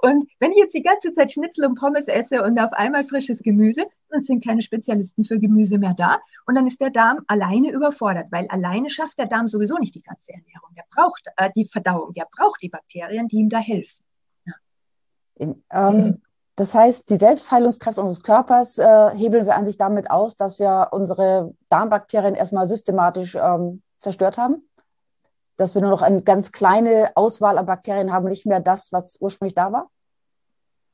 Und 0.03 0.25
wenn 0.41 0.51
ich 0.51 0.57
jetzt 0.57 0.73
die 0.73 0.83
ganze 0.83 1.13
Zeit 1.13 1.31
Schnitzel 1.31 1.65
und 1.65 1.75
Pommes 1.75 2.09
esse 2.09 2.43
und 2.43 2.59
auf 2.59 2.73
einmal 2.73 3.05
frisches 3.05 3.41
Gemüse, 3.41 3.85
dann 4.09 4.21
sind 4.21 4.43
keine 4.43 4.61
Spezialisten 4.61 5.23
für 5.23 5.39
Gemüse 5.39 5.77
mehr 5.77 5.93
da. 5.97 6.19
Und 6.45 6.55
dann 6.55 6.67
ist 6.67 6.81
der 6.81 6.89
Darm 6.89 7.19
alleine 7.27 7.71
überfordert, 7.71 8.25
weil 8.29 8.45
alleine 8.49 8.89
schafft 8.89 9.17
der 9.17 9.27
Darm 9.27 9.47
sowieso 9.47 9.77
nicht 9.77 9.95
die 9.95 10.01
ganze 10.01 10.33
Ernährung. 10.33 10.71
Der 10.75 10.83
braucht 10.93 11.23
äh, 11.37 11.49
die 11.55 11.69
Verdauung, 11.69 12.11
der 12.13 12.27
braucht 12.35 12.61
die 12.61 12.67
Bakterien, 12.67 13.29
die 13.29 13.37
ihm 13.37 13.49
da 13.49 13.59
helfen. 13.59 14.03
Ja. 14.45 15.55
Ähm, 15.71 16.21
das 16.57 16.75
heißt, 16.75 17.09
die 17.09 17.15
Selbstheilungskräfte 17.15 18.01
unseres 18.01 18.23
Körpers 18.23 18.77
äh, 18.79 19.11
hebeln 19.15 19.45
wir 19.45 19.55
an 19.55 19.65
sich 19.65 19.77
damit 19.77 20.11
aus, 20.11 20.35
dass 20.35 20.59
wir 20.59 20.89
unsere 20.91 21.55
Darmbakterien 21.69 22.35
erstmal 22.35 22.67
systematisch 22.67 23.35
ähm, 23.35 23.81
zerstört 24.01 24.37
haben? 24.37 24.67
Dass 25.57 25.75
wir 25.75 25.81
nur 25.81 25.91
noch 25.91 26.01
eine 26.01 26.21
ganz 26.21 26.51
kleine 26.51 27.11
Auswahl 27.15 27.57
an 27.57 27.65
Bakterien 27.65 28.11
haben, 28.11 28.27
nicht 28.27 28.45
mehr 28.45 28.59
das, 28.59 28.91
was 28.91 29.17
ursprünglich 29.19 29.55
da 29.55 29.71
war? 29.71 29.89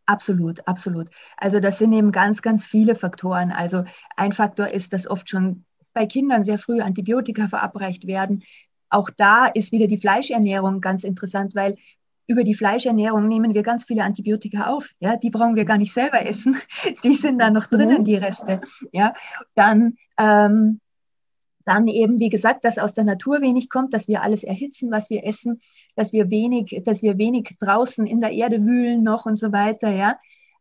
Absolut, 0.06 0.68
absolut. 0.68 1.10
Also 1.38 1.60
das 1.60 1.78
sind 1.78 1.94
eben 1.94 2.12
ganz, 2.12 2.42
ganz 2.42 2.66
viele 2.66 2.96
Faktoren. 2.96 3.52
Also 3.52 3.84
ein 4.16 4.32
Faktor 4.32 4.70
ist, 4.70 4.92
dass 4.92 5.06
oft 5.06 5.30
schon 5.30 5.66
bei 5.94 6.08
Kindern 6.08 6.44
sehr 6.44 6.58
früh 6.58 6.82
Antibiotika 6.82 7.48
verabreicht 7.48 8.08
werden. 8.08 8.44
Auch 8.90 9.10
da 9.16 9.46
ist 9.46 9.72
wieder 9.72 9.86
die 9.86 10.00
Fleischernährung 10.00 10.82
ganz 10.82 11.04
interessant, 11.04 11.54
weil 11.54 11.76
über 12.26 12.44
die 12.44 12.56
Fleischernährung 12.56 13.28
nehmen 13.28 13.54
wir 13.54 13.64
ganz 13.64 13.86
viele 13.86 14.04
Antibiotika 14.04 14.68
auf. 14.68 14.90
Ja, 15.00 15.18
die 15.18 15.32
brauchen 15.32 15.56
wir 15.56 15.66
gar 15.66 15.78
nicht 15.78 15.94
selber 15.94 16.26
essen. 16.26 16.56
Die 17.04 17.16
sind 17.16 17.40
da 17.40 17.50
noch 17.50 17.66
drinnen, 17.66 18.02
mhm. 18.02 18.06
die 18.06 18.18
Reste. 18.18 18.62
Ja, 18.92 19.14
dann, 19.56 19.96
ähm, 20.20 20.80
dann 21.70 21.88
eben, 21.88 22.20
wie 22.20 22.30
gesagt, 22.30 22.66
dass 22.66 22.80
aus 22.80 22.96
der 22.96 23.04
Natur 23.04 23.42
wenig 23.42 23.70
kommt, 23.70 23.94
dass 23.94 24.08
wir 24.08 24.24
alles 24.24 24.44
erhitzen, 24.44 24.90
was 24.90 25.12
wir 25.12 25.24
essen, 25.24 25.62
dass 25.96 26.12
wir 26.12 26.32
wenig, 26.32 26.82
dass 26.84 27.04
wir 27.04 27.20
wenig 27.20 27.56
draußen 27.60 28.08
in 28.08 28.22
der 28.22 28.32
Erde 28.32 28.66
wühlen 28.66 29.04
noch 29.04 29.28
und 29.28 29.38
so 29.38 29.52
weiter. 29.52 29.92
Ja, 29.92 30.18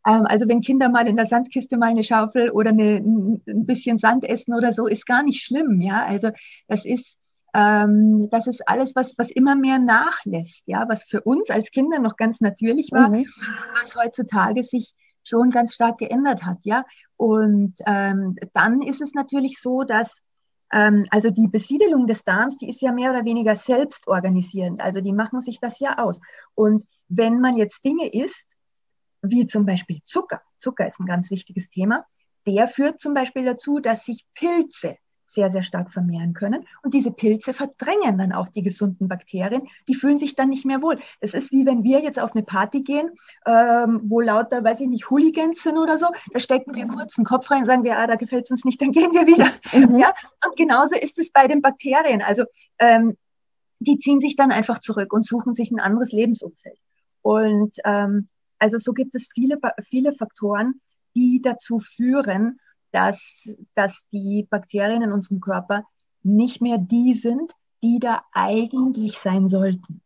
ähm, 0.06 0.26
also 0.26 0.46
wenn 0.48 0.60
Kinder 0.60 0.90
mal 0.90 1.08
in 1.08 1.16
der 1.16 1.24
Sandkiste 1.24 1.78
mal 1.78 1.86
eine 1.86 2.04
Schaufel 2.04 2.50
oder 2.50 2.70
eine, 2.70 2.96
ein 2.96 3.64
bisschen 3.64 3.96
Sand 3.96 4.26
essen 4.26 4.52
oder 4.52 4.74
so, 4.74 4.86
ist 4.86 5.06
gar 5.06 5.22
nicht 5.22 5.42
schlimm. 5.42 5.80
Ja, 5.80 6.04
also 6.04 6.28
das 6.68 6.84
ist 6.84 7.16
ähm, 7.54 8.28
das 8.30 8.46
ist 8.46 8.68
alles, 8.68 8.94
was, 8.94 9.14
was 9.16 9.30
immer 9.30 9.56
mehr 9.56 9.78
nachlässt, 9.78 10.64
ja, 10.66 10.86
was 10.90 11.04
für 11.04 11.22
uns 11.22 11.48
als 11.48 11.70
Kinder 11.70 11.98
noch 11.98 12.16
ganz 12.16 12.42
natürlich 12.42 12.90
war, 12.92 13.08
mhm. 13.08 13.24
was 13.80 13.96
heutzutage 13.96 14.62
sich 14.62 14.94
schon 15.26 15.50
ganz 15.50 15.72
stark 15.72 15.96
geändert 15.96 16.44
hat, 16.44 16.58
ja. 16.64 16.84
Und 17.16 17.74
ähm, 17.86 18.36
dann 18.52 18.82
ist 18.82 19.00
es 19.00 19.14
natürlich 19.14 19.58
so, 19.58 19.82
dass 19.82 20.20
also 20.70 21.30
die 21.30 21.48
Besiedelung 21.48 22.06
des 22.06 22.24
Darms, 22.24 22.58
die 22.58 22.68
ist 22.68 22.82
ja 22.82 22.92
mehr 22.92 23.10
oder 23.10 23.24
weniger 23.24 23.56
selbstorganisierend. 23.56 24.80
Also 24.80 25.00
die 25.00 25.12
machen 25.12 25.40
sich 25.40 25.60
das 25.60 25.80
ja 25.80 25.98
aus. 25.98 26.20
Und 26.54 26.84
wenn 27.08 27.40
man 27.40 27.56
jetzt 27.56 27.84
Dinge 27.84 28.08
isst, 28.12 28.46
wie 29.22 29.46
zum 29.46 29.64
Beispiel 29.64 30.00
Zucker, 30.04 30.42
Zucker 30.58 30.86
ist 30.86 31.00
ein 31.00 31.06
ganz 31.06 31.30
wichtiges 31.30 31.70
Thema, 31.70 32.04
der 32.46 32.68
führt 32.68 33.00
zum 33.00 33.14
Beispiel 33.14 33.44
dazu, 33.44 33.78
dass 33.78 34.04
sich 34.04 34.24
Pilze 34.34 34.96
sehr, 35.28 35.50
sehr 35.50 35.62
stark 35.62 35.92
vermehren 35.92 36.32
können. 36.32 36.66
Und 36.82 36.94
diese 36.94 37.12
Pilze 37.12 37.52
verdrängen 37.52 38.18
dann 38.18 38.32
auch 38.32 38.48
die 38.48 38.62
gesunden 38.62 39.08
Bakterien. 39.08 39.68
Die 39.86 39.94
fühlen 39.94 40.18
sich 40.18 40.34
dann 40.34 40.48
nicht 40.48 40.64
mehr 40.64 40.82
wohl. 40.82 40.98
Es 41.20 41.34
ist 41.34 41.52
wie 41.52 41.66
wenn 41.66 41.84
wir 41.84 42.00
jetzt 42.00 42.18
auf 42.18 42.34
eine 42.34 42.42
Party 42.42 42.82
gehen, 42.82 43.10
ähm, 43.46 44.00
wo 44.04 44.20
lauter, 44.20 44.64
weiß 44.64 44.80
ich 44.80 44.88
nicht, 44.88 45.10
Hooligans 45.10 45.62
sind 45.62 45.76
oder 45.76 45.98
so. 45.98 46.06
Da 46.32 46.38
stecken 46.40 46.74
wir 46.74 46.86
kurz 46.86 47.14
den 47.14 47.24
Kopf 47.24 47.50
rein, 47.50 47.64
sagen 47.64 47.84
wir, 47.84 47.98
ah, 47.98 48.06
da 48.06 48.16
gefällt 48.16 48.46
es 48.46 48.50
uns 48.50 48.64
nicht, 48.64 48.80
dann 48.80 48.92
gehen 48.92 49.12
wir 49.12 49.26
wieder. 49.26 49.46
Mhm. 49.72 49.98
Ja? 49.98 50.12
Und 50.44 50.56
genauso 50.56 50.96
ist 50.96 51.18
es 51.18 51.30
bei 51.30 51.46
den 51.46 51.60
Bakterien. 51.60 52.22
Also 52.22 52.44
ähm, 52.78 53.16
die 53.80 53.98
ziehen 53.98 54.20
sich 54.20 54.34
dann 54.34 54.50
einfach 54.50 54.78
zurück 54.78 55.12
und 55.12 55.26
suchen 55.26 55.54
sich 55.54 55.70
ein 55.70 55.80
anderes 55.80 56.10
Lebensumfeld. 56.12 56.78
Und 57.22 57.76
ähm, 57.84 58.28
also 58.58 58.78
so 58.78 58.92
gibt 58.92 59.14
es 59.14 59.28
viele, 59.32 59.58
viele 59.82 60.12
Faktoren, 60.12 60.80
die 61.14 61.40
dazu 61.42 61.78
führen, 61.78 62.60
dass, 62.92 63.48
dass 63.74 64.02
die 64.12 64.46
Bakterien 64.48 65.02
in 65.02 65.12
unserem 65.12 65.40
Körper 65.40 65.84
nicht 66.22 66.60
mehr 66.60 66.78
die 66.78 67.14
sind, 67.14 67.52
die 67.82 67.98
da 67.98 68.22
eigentlich 68.32 69.18
sein 69.18 69.48
sollten. 69.48 70.00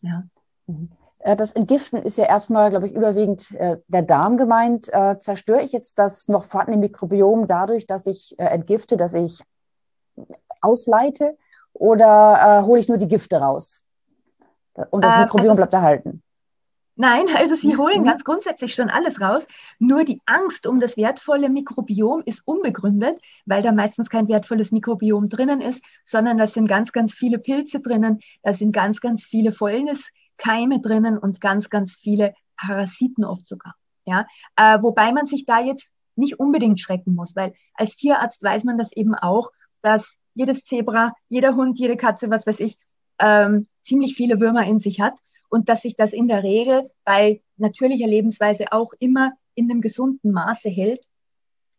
Ja. 0.00 0.24
Mhm. 0.66 0.90
Äh, 1.22 1.36
das 1.36 1.52
Entgiften 1.52 2.02
ist 2.02 2.18
ja 2.18 2.24
erstmal, 2.24 2.70
glaube 2.70 2.88
ich, 2.88 2.94
überwiegend 2.94 3.50
äh, 3.52 3.78
der 3.88 4.02
Darm 4.02 4.36
gemeint. 4.36 4.92
Äh, 4.92 5.18
zerstöre 5.18 5.62
ich 5.62 5.72
jetzt 5.72 5.98
das 5.98 6.28
noch 6.28 6.44
vorhandene 6.44 6.78
Mikrobiom 6.78 7.46
dadurch, 7.46 7.86
dass 7.86 8.06
ich 8.06 8.38
äh, 8.38 8.44
entgifte, 8.46 8.96
dass 8.96 9.14
ich 9.14 9.42
ausleite 10.60 11.36
oder 11.72 12.64
hole 12.66 12.78
ich 12.78 12.88
nur 12.88 12.98
die 12.98 13.08
Gifte 13.08 13.38
raus? 13.38 13.84
Und 14.90 15.02
das 15.02 15.18
Mikrobiom 15.20 15.50
also, 15.50 15.56
bleibt 15.56 15.72
erhalten. 15.72 16.22
Nein, 16.94 17.24
also 17.34 17.56
sie 17.56 17.76
holen 17.76 18.00
mhm. 18.00 18.04
ganz 18.04 18.22
grundsätzlich 18.22 18.74
schon 18.74 18.90
alles 18.90 19.20
raus. 19.20 19.46
Nur 19.78 20.04
die 20.04 20.20
Angst 20.26 20.66
um 20.66 20.78
das 20.78 20.96
wertvolle 20.96 21.48
Mikrobiom 21.48 22.22
ist 22.26 22.42
unbegründet, 22.46 23.18
weil 23.46 23.62
da 23.62 23.72
meistens 23.72 24.10
kein 24.10 24.28
wertvolles 24.28 24.72
Mikrobiom 24.72 25.28
drinnen 25.28 25.62
ist, 25.62 25.82
sondern 26.04 26.36
da 26.36 26.46
sind 26.46 26.68
ganz, 26.68 26.92
ganz 26.92 27.14
viele 27.14 27.38
Pilze 27.38 27.80
drinnen, 27.80 28.20
da 28.42 28.52
sind 28.52 28.72
ganz, 28.72 29.00
ganz 29.00 29.24
viele 29.24 29.52
Fäulniskeime 29.52 30.80
drinnen 30.80 31.16
und 31.16 31.40
ganz, 31.40 31.70
ganz 31.70 31.96
viele 31.96 32.34
Parasiten 32.56 33.24
oft 33.24 33.48
sogar. 33.48 33.74
Ja, 34.04 34.26
äh, 34.56 34.82
wobei 34.82 35.12
man 35.12 35.26
sich 35.26 35.46
da 35.46 35.60
jetzt 35.60 35.88
nicht 36.14 36.40
unbedingt 36.40 36.80
schrecken 36.80 37.14
muss, 37.14 37.34
weil 37.34 37.54
als 37.74 37.96
Tierarzt 37.96 38.42
weiß 38.42 38.64
man 38.64 38.76
das 38.76 38.92
eben 38.92 39.14
auch, 39.14 39.50
dass 39.80 40.16
jedes 40.34 40.64
Zebra, 40.64 41.14
jeder 41.28 41.54
Hund, 41.56 41.78
jede 41.78 41.96
Katze, 41.96 42.28
was 42.28 42.46
weiß 42.46 42.60
ich, 42.60 42.76
ähm, 43.18 43.66
ziemlich 43.84 44.14
viele 44.14 44.40
Würmer 44.40 44.64
in 44.64 44.78
sich 44.78 45.00
hat 45.00 45.14
und 45.52 45.68
dass 45.68 45.82
sich 45.82 45.96
das 45.96 46.14
in 46.14 46.28
der 46.28 46.42
Regel 46.42 46.90
bei 47.04 47.42
natürlicher 47.58 48.06
Lebensweise 48.06 48.72
auch 48.72 48.94
immer 48.98 49.32
in 49.54 49.70
einem 49.70 49.82
gesunden 49.82 50.32
Maße 50.32 50.70
hält. 50.70 51.06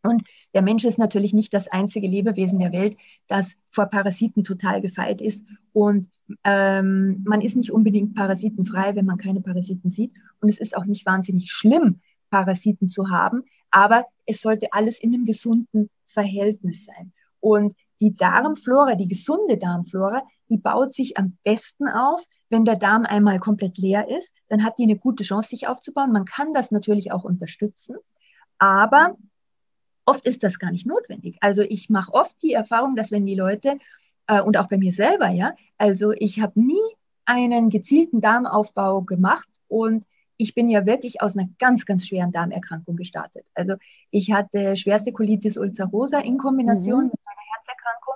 Und 0.03 0.21
der 0.53 0.61
Mensch 0.61 0.85
ist 0.85 0.99
natürlich 0.99 1.33
nicht 1.33 1.55
das 1.55 1.67
einzige 1.69 2.07
Lebewesen 2.07 2.59
der 2.59 2.71
Welt, 2.71 2.95
das 3.27 3.55
vor 3.71 3.87
Parasiten 3.87 4.43
total 4.43 4.79
gefeit 4.79 5.21
ist. 5.21 5.43
Und 5.71 6.07
ähm, 6.43 7.23
man 7.25 7.41
ist 7.41 7.55
nicht 7.55 7.71
unbedingt 7.71 8.13
parasitenfrei, 8.13 8.95
wenn 8.95 9.07
man 9.07 9.17
keine 9.17 9.41
Parasiten 9.41 9.89
sieht. 9.89 10.13
Und 10.39 10.49
es 10.49 10.59
ist 10.59 10.77
auch 10.77 10.85
nicht 10.85 11.07
wahnsinnig 11.07 11.51
schlimm, 11.51 11.99
Parasiten 12.29 12.89
zu 12.89 13.09
haben. 13.09 13.41
Aber 13.71 14.05
es 14.27 14.41
sollte 14.41 14.71
alles 14.71 14.99
in 14.99 15.15
einem 15.15 15.25
gesunden 15.25 15.89
Verhältnis 16.05 16.85
sein. 16.85 17.11
Und 17.39 17.73
die 17.99 18.13
Darmflora, 18.13 18.93
die 18.93 19.07
gesunde 19.07 19.57
Darmflora, 19.57 20.21
die 20.53 20.59
baut 20.59 20.93
sich 20.93 21.17
am 21.17 21.37
besten 21.43 21.87
auf, 21.87 22.23
wenn 22.49 22.63
der 22.63 22.75
Darm 22.75 23.05
einmal 23.05 23.39
komplett 23.39 23.79
leer 23.79 24.07
ist. 24.07 24.31
Dann 24.49 24.63
hat 24.63 24.77
die 24.77 24.83
eine 24.83 24.97
gute 24.97 25.23
Chance, 25.23 25.49
sich 25.49 25.67
aufzubauen. 25.67 26.11
Man 26.11 26.25
kann 26.25 26.53
das 26.53 26.69
natürlich 26.69 27.11
auch 27.11 27.23
unterstützen, 27.23 27.97
aber 28.59 29.17
oft 30.05 30.25
ist 30.25 30.43
das 30.43 30.59
gar 30.59 30.71
nicht 30.71 30.85
notwendig. 30.85 31.37
Also 31.41 31.63
ich 31.63 31.89
mache 31.89 32.13
oft 32.13 32.39
die 32.43 32.53
Erfahrung, 32.53 32.95
dass 32.95 33.11
wenn 33.11 33.25
die 33.25 33.35
Leute 33.35 33.79
äh, 34.27 34.41
und 34.41 34.57
auch 34.57 34.67
bei 34.67 34.77
mir 34.77 34.91
selber, 34.91 35.29
ja, 35.29 35.55
also 35.79 36.11
ich 36.11 36.39
habe 36.39 36.59
nie 36.59 36.77
einen 37.25 37.71
gezielten 37.71 38.21
Darmaufbau 38.21 39.01
gemacht 39.01 39.49
und 39.67 40.05
ich 40.37 40.53
bin 40.53 40.69
ja 40.69 40.85
wirklich 40.85 41.21
aus 41.21 41.35
einer 41.35 41.49
ganz, 41.57 41.85
ganz 41.85 42.07
schweren 42.07 42.31
Darmerkrankung 42.31 42.95
gestartet. 42.95 43.45
Also 43.55 43.75
ich 44.11 44.31
hatte 44.33 44.75
schwerste 44.75 45.13
Colitis 45.13 45.57
ulcerosa 45.57 46.19
in 46.19 46.37
Kombination 46.37 47.05
mhm. 47.05 47.11
mit 47.11 47.19
einer 47.25 47.41
Herzerkrankung 47.55 48.15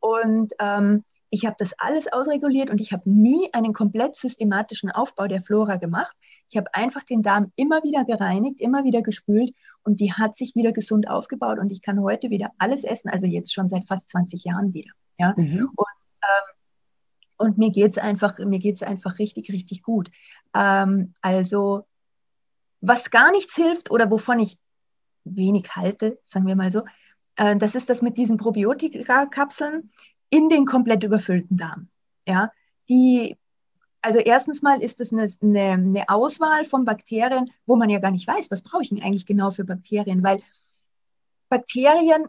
und 0.00 0.52
ähm, 0.58 1.04
ich 1.36 1.44
habe 1.44 1.56
das 1.58 1.74
alles 1.76 2.10
ausreguliert 2.10 2.70
und 2.70 2.80
ich 2.80 2.92
habe 2.94 3.02
nie 3.10 3.52
einen 3.52 3.74
komplett 3.74 4.16
systematischen 4.16 4.90
Aufbau 4.90 5.26
der 5.26 5.42
Flora 5.42 5.76
gemacht. 5.76 6.16
Ich 6.48 6.56
habe 6.56 6.72
einfach 6.72 7.02
den 7.02 7.22
Darm 7.22 7.52
immer 7.56 7.82
wieder 7.82 8.06
gereinigt, 8.06 8.58
immer 8.58 8.84
wieder 8.84 9.02
gespült 9.02 9.54
und 9.82 10.00
die 10.00 10.14
hat 10.14 10.34
sich 10.34 10.54
wieder 10.54 10.72
gesund 10.72 11.10
aufgebaut 11.10 11.58
und 11.58 11.70
ich 11.70 11.82
kann 11.82 12.00
heute 12.00 12.30
wieder 12.30 12.52
alles 12.56 12.84
essen, 12.84 13.10
also 13.10 13.26
jetzt 13.26 13.52
schon 13.52 13.68
seit 13.68 13.86
fast 13.86 14.08
20 14.08 14.44
Jahren 14.44 14.72
wieder. 14.72 14.92
Ja? 15.18 15.34
Mhm. 15.36 15.68
Und, 15.76 15.86
ähm, 16.22 16.54
und 17.36 17.58
mir 17.58 17.70
geht 17.70 17.90
es 17.90 17.98
einfach, 17.98 18.38
einfach 18.38 19.18
richtig, 19.18 19.50
richtig 19.50 19.82
gut. 19.82 20.10
Ähm, 20.54 21.12
also 21.20 21.84
was 22.80 23.10
gar 23.10 23.30
nichts 23.30 23.54
hilft 23.56 23.90
oder 23.90 24.10
wovon 24.10 24.38
ich 24.38 24.56
wenig 25.24 25.76
halte, 25.76 26.18
sagen 26.24 26.46
wir 26.46 26.56
mal 26.56 26.72
so, 26.72 26.82
äh, 27.36 27.56
das 27.56 27.74
ist 27.74 27.90
das 27.90 28.00
mit 28.00 28.16
diesen 28.16 28.38
Probiotika-Kapseln 28.38 29.90
in 30.30 30.48
den 30.48 30.66
komplett 30.66 31.04
überfüllten 31.04 31.56
Darm. 31.56 31.88
Ja, 32.26 32.50
die, 32.88 33.36
also 34.02 34.18
erstens 34.18 34.62
mal 34.62 34.82
ist 34.82 35.00
es 35.00 35.12
eine, 35.12 35.30
eine, 35.42 35.72
eine 35.72 36.08
Auswahl 36.08 36.64
von 36.64 36.84
Bakterien, 36.84 37.50
wo 37.66 37.76
man 37.76 37.90
ja 37.90 37.98
gar 37.98 38.10
nicht 38.10 38.26
weiß, 38.26 38.50
was 38.50 38.62
brauche 38.62 38.82
ich 38.82 38.88
denn 38.88 39.02
eigentlich 39.02 39.26
genau 39.26 39.50
für 39.50 39.64
Bakterien, 39.64 40.22
weil 40.22 40.42
Bakterien 41.48 42.26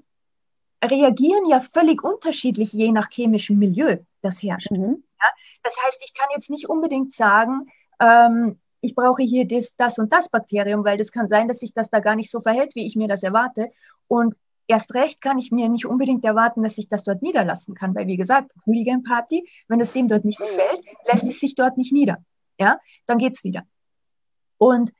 reagieren 0.84 1.48
ja 1.48 1.60
völlig 1.60 2.04
unterschiedlich 2.04 2.72
je 2.72 2.92
nach 2.92 3.10
chemischem 3.12 3.58
Milieu, 3.58 3.98
das 4.22 4.42
herrscht. 4.44 4.72
Mhm. 4.72 5.04
Ja? 5.20 5.28
Das 5.64 5.76
heißt, 5.86 6.02
ich 6.06 6.14
kann 6.14 6.28
jetzt 6.36 6.50
nicht 6.50 6.70
unbedingt 6.70 7.14
sagen, 7.14 7.72
ähm, 8.00 8.60
ich 8.82 8.94
brauche 8.94 9.24
hier 9.24 9.48
das, 9.48 9.76
das 9.76 9.98
und 9.98 10.14
das 10.14 10.30
Bakterium, 10.30 10.86
weil 10.86 10.98
das 10.98 11.12
kann 11.12 11.28
sein, 11.28 11.48
dass 11.48 11.60
sich 11.60 11.74
das 11.74 11.90
da 11.90 12.00
gar 12.00 12.16
nicht 12.16 12.30
so 12.30 12.42
verhält, 12.42 12.76
wie 12.76 12.86
ich 12.86 12.96
mir 12.96 13.08
das 13.08 13.24
erwarte. 13.24 13.72
Und 14.08 14.36
erst 14.68 14.94
recht 14.94 15.22
kann 15.22 15.38
ich 15.40 15.52
mir 15.52 15.70
nicht 15.70 15.86
unbedingt 15.86 16.24
erwarten, 16.26 16.64
dass 16.64 16.78
ich 16.78 16.88
das 16.88 17.04
dort 17.04 17.22
niederlassen 17.22 17.74
kann, 17.74 17.96
weil 17.96 18.08
wie 18.08 18.18
gesagt, 18.18 18.52
Hooligan 18.66 19.04
Party, 19.04 19.48
wenn 19.68 19.82
es 19.82 19.94
dem 19.94 20.08
dort 20.08 20.26
nicht 20.26 20.40
gefällt, 20.40 20.84
lässt 21.06 21.24
es 21.24 21.40
sich 21.40 21.56
dort 21.56 21.78
nicht 21.78 21.94
nieder. 21.94 22.18
Ja, 22.60 22.80
dann 23.06 23.18
geht's 23.18 23.44
wieder. 23.44 23.64
Und 24.58 24.92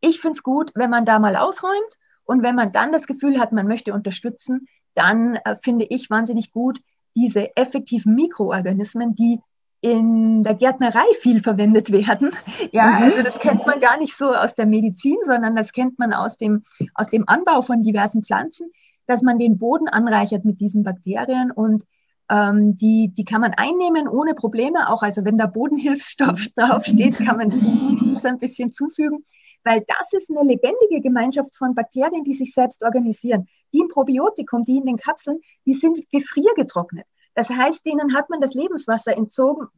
ich 0.00 0.20
finde 0.20 0.36
es 0.36 0.42
gut, 0.42 0.72
wenn 0.74 0.90
man 0.90 1.04
da 1.04 1.18
mal 1.18 1.36
ausräumt 1.36 1.98
und 2.24 2.42
wenn 2.42 2.54
man 2.54 2.72
dann 2.72 2.92
das 2.92 3.06
Gefühl 3.06 3.38
hat, 3.38 3.52
man 3.52 3.66
möchte 3.66 3.92
unterstützen, 3.92 4.68
dann 4.94 5.36
äh, 5.36 5.56
finde 5.56 5.86
ich 5.88 6.10
wahnsinnig 6.10 6.52
gut 6.52 6.80
diese 7.14 7.56
effektiven 7.56 8.14
Mikroorganismen, 8.14 9.14
die 9.14 9.40
in 9.80 10.42
der 10.42 10.54
Gärtnerei 10.54 11.06
viel 11.20 11.42
verwendet 11.42 11.92
werden. 11.92 12.30
Ja, 12.72 12.86
mhm. 12.86 13.04
also 13.04 13.22
das 13.22 13.38
kennt 13.38 13.66
man 13.66 13.80
gar 13.80 13.96
nicht 13.98 14.16
so 14.16 14.34
aus 14.34 14.54
der 14.54 14.66
Medizin, 14.66 15.16
sondern 15.24 15.56
das 15.56 15.72
kennt 15.72 15.98
man 15.98 16.12
aus 16.12 16.36
dem, 16.36 16.64
aus 16.94 17.08
dem 17.08 17.28
Anbau 17.28 17.62
von 17.62 17.82
diversen 17.82 18.24
Pflanzen 18.24 18.70
dass 19.08 19.22
man 19.22 19.38
den 19.38 19.58
Boden 19.58 19.88
anreichert 19.88 20.44
mit 20.44 20.60
diesen 20.60 20.84
Bakterien 20.84 21.50
und 21.50 21.84
ähm, 22.30 22.76
die, 22.76 23.12
die 23.16 23.24
kann 23.24 23.40
man 23.40 23.54
einnehmen 23.54 24.06
ohne 24.06 24.34
Probleme. 24.34 24.90
Auch 24.90 25.02
also 25.02 25.24
wenn 25.24 25.38
da 25.38 25.46
Bodenhilfsstoff 25.46 26.46
draufsteht, 26.56 27.16
kann 27.16 27.38
man 27.38 27.50
sich 27.50 28.24
ein 28.24 28.38
bisschen 28.38 28.70
zufügen, 28.70 29.24
weil 29.64 29.82
das 29.86 30.12
ist 30.12 30.30
eine 30.30 30.46
lebendige 30.46 31.00
Gemeinschaft 31.00 31.56
von 31.56 31.74
Bakterien, 31.74 32.22
die 32.22 32.34
sich 32.34 32.52
selbst 32.52 32.82
organisieren. 32.82 33.48
Die 33.72 33.80
im 33.80 33.88
Probiotikum, 33.88 34.64
die 34.64 34.76
in 34.76 34.84
den 34.84 34.98
Kapseln, 34.98 35.38
die 35.64 35.72
sind 35.74 35.98
gefriergetrocknet. 36.10 37.06
Das 37.34 37.48
heißt, 37.48 37.86
denen 37.86 38.14
hat 38.14 38.28
man 38.28 38.40
das 38.40 38.54
Lebenswasser 38.54 39.16
entzogen, 39.16 39.68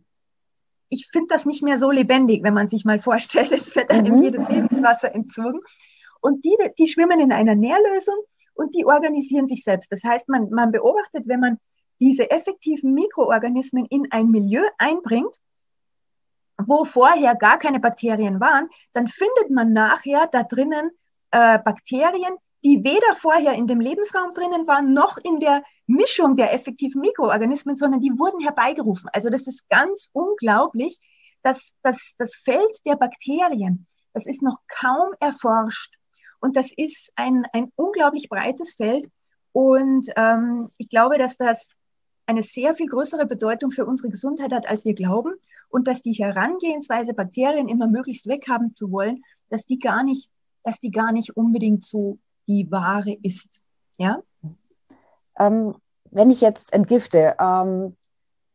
ich 0.93 1.07
finde 1.13 1.29
das 1.29 1.47
nicht 1.47 1.63
mehr 1.63 1.79
so 1.79 1.93
lebendig, 1.93 2.43
wenn 2.43 2.55
man 2.55 2.67
sich 2.67 2.85
mal 2.85 3.01
vorstellt, 3.01 3.53
es 3.53 3.77
wird 3.77 3.91
einem 3.91 4.17
mhm. 4.17 4.23
jedes 4.25 4.49
Lebenswasser 4.49 5.15
entzogen. 5.15 5.61
Und 6.21 6.45
die, 6.45 6.57
die 6.79 6.89
schwimmen 6.89 7.21
in 7.21 7.33
einer 7.33 7.55
Nährlösung 7.55 8.17
und 8.61 8.75
die 8.75 8.85
organisieren 8.85 9.47
sich 9.47 9.65
selbst. 9.65 9.91
Das 9.91 10.05
heißt, 10.05 10.29
man, 10.29 10.51
man 10.51 10.71
beobachtet, 10.71 11.27
wenn 11.27 11.41
man 11.41 11.59
diese 11.99 12.31
effektiven 12.31 12.93
Mikroorganismen 12.93 13.87
in 13.87 14.07
ein 14.11 14.31
Milieu 14.31 14.65
einbringt, 14.77 15.35
wo 16.59 16.85
vorher 16.85 17.35
gar 17.37 17.59
keine 17.59 17.81
Bakterien 17.81 18.39
waren, 18.39 18.69
dann 18.93 19.09
findet 19.09 19.51
man 19.51 19.73
nachher 19.73 20.27
da 20.31 20.43
drinnen 20.43 20.91
äh, 21.31 21.59
Bakterien, 21.59 22.35
die 22.63 22.85
weder 22.85 23.15
vorher 23.15 23.55
in 23.55 23.67
dem 23.67 23.81
Lebensraum 23.81 24.33
drinnen 24.33 24.67
waren, 24.67 24.93
noch 24.93 25.17
in 25.17 25.41
der 25.41 25.63
Mischung 25.87 26.37
der 26.37 26.53
effektiven 26.53 27.01
Mikroorganismen, 27.01 27.77
sondern 27.77 28.01
die 28.01 28.19
wurden 28.19 28.41
herbeigerufen. 28.41 29.09
Also 29.15 29.31
das 29.31 29.47
ist 29.47 29.67
ganz 29.71 30.11
unglaublich, 30.13 30.99
dass, 31.43 31.73
dass 31.83 32.13
das 32.19 32.35
Feld 32.35 32.77
der 32.85 32.97
Bakterien, 32.97 33.87
das 34.13 34.27
ist 34.27 34.43
noch 34.43 34.59
kaum 34.69 35.09
erforscht. 35.19 35.95
Und 36.41 36.57
das 36.57 36.71
ist 36.77 37.11
ein, 37.17 37.47
ein 37.53 37.71
unglaublich 37.77 38.29
breites 38.29 38.75
Feld. 38.75 39.07
Und 39.53 40.11
ähm, 40.17 40.71
ich 40.79 40.89
glaube, 40.89 41.19
dass 41.19 41.37
das 41.37 41.71
eine 42.27 42.43
sehr 42.43 42.75
viel 42.75 42.87
größere 42.87 43.27
Bedeutung 43.27 43.73
für 43.73 43.85
unsere 43.85 44.11
Gesundheit 44.11 44.53
hat, 44.53 44.69
als 44.69 44.85
wir 44.85 44.95
glauben. 44.95 45.35
Und 45.69 45.87
dass 45.87 46.03
die 46.03 46.13
Herangehensweise, 46.13 47.15
Bakterien 47.15 47.69
immer 47.69 47.87
möglichst 47.87 48.27
weghaben 48.27 48.75
zu 48.75 48.91
wollen, 48.91 49.23
dass 49.51 49.67
die 49.67 49.79
gar 49.79 50.03
nicht, 50.03 50.31
dass 50.65 50.79
die 50.79 50.91
gar 50.91 51.13
nicht 51.13 51.37
unbedingt 51.37 51.85
so 51.85 52.19
die 52.49 52.71
Ware 52.71 53.17
ist. 53.23 53.61
Ja? 53.99 54.23
Ähm, 55.39 55.75
wenn 56.11 56.31
ich 56.31 56.41
jetzt 56.41 56.73
entgifte, 56.73 57.37
ähm, 57.41 57.97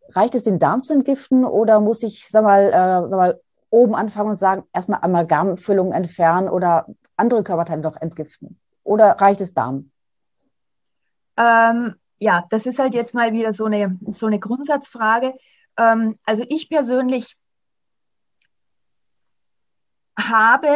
reicht 0.09 0.35
es, 0.35 0.43
den 0.43 0.59
Darm 0.59 0.83
zu 0.83 0.93
entgiften 0.93 1.45
oder 1.45 1.79
muss 1.79 2.03
ich, 2.03 2.27
sag 2.29 2.43
mal, 2.43 2.67
äh, 2.67 3.09
sag 3.09 3.11
mal 3.11 3.41
oben 3.69 3.95
anfangen 3.95 4.29
und 4.29 4.35
sagen, 4.37 4.63
erstmal 4.73 4.99
Amalgamfüllungen 5.01 5.93
entfernen 5.93 6.49
oder 6.49 6.85
andere 7.17 7.43
Körperteile 7.43 7.81
doch 7.81 7.97
entgiften? 7.97 8.59
Oder 8.83 9.11
reicht 9.19 9.41
es 9.41 9.53
Darm? 9.53 9.91
Ähm, 11.37 11.95
ja, 12.17 12.45
das 12.49 12.65
ist 12.65 12.79
halt 12.79 12.93
jetzt 12.93 13.13
mal 13.13 13.33
wieder 13.33 13.53
so 13.53 13.65
eine, 13.65 13.97
so 14.11 14.27
eine 14.27 14.39
Grundsatzfrage. 14.39 15.33
Ähm, 15.77 16.15
also 16.23 16.45
ich 16.49 16.69
persönlich 16.69 17.35
habe 20.17 20.69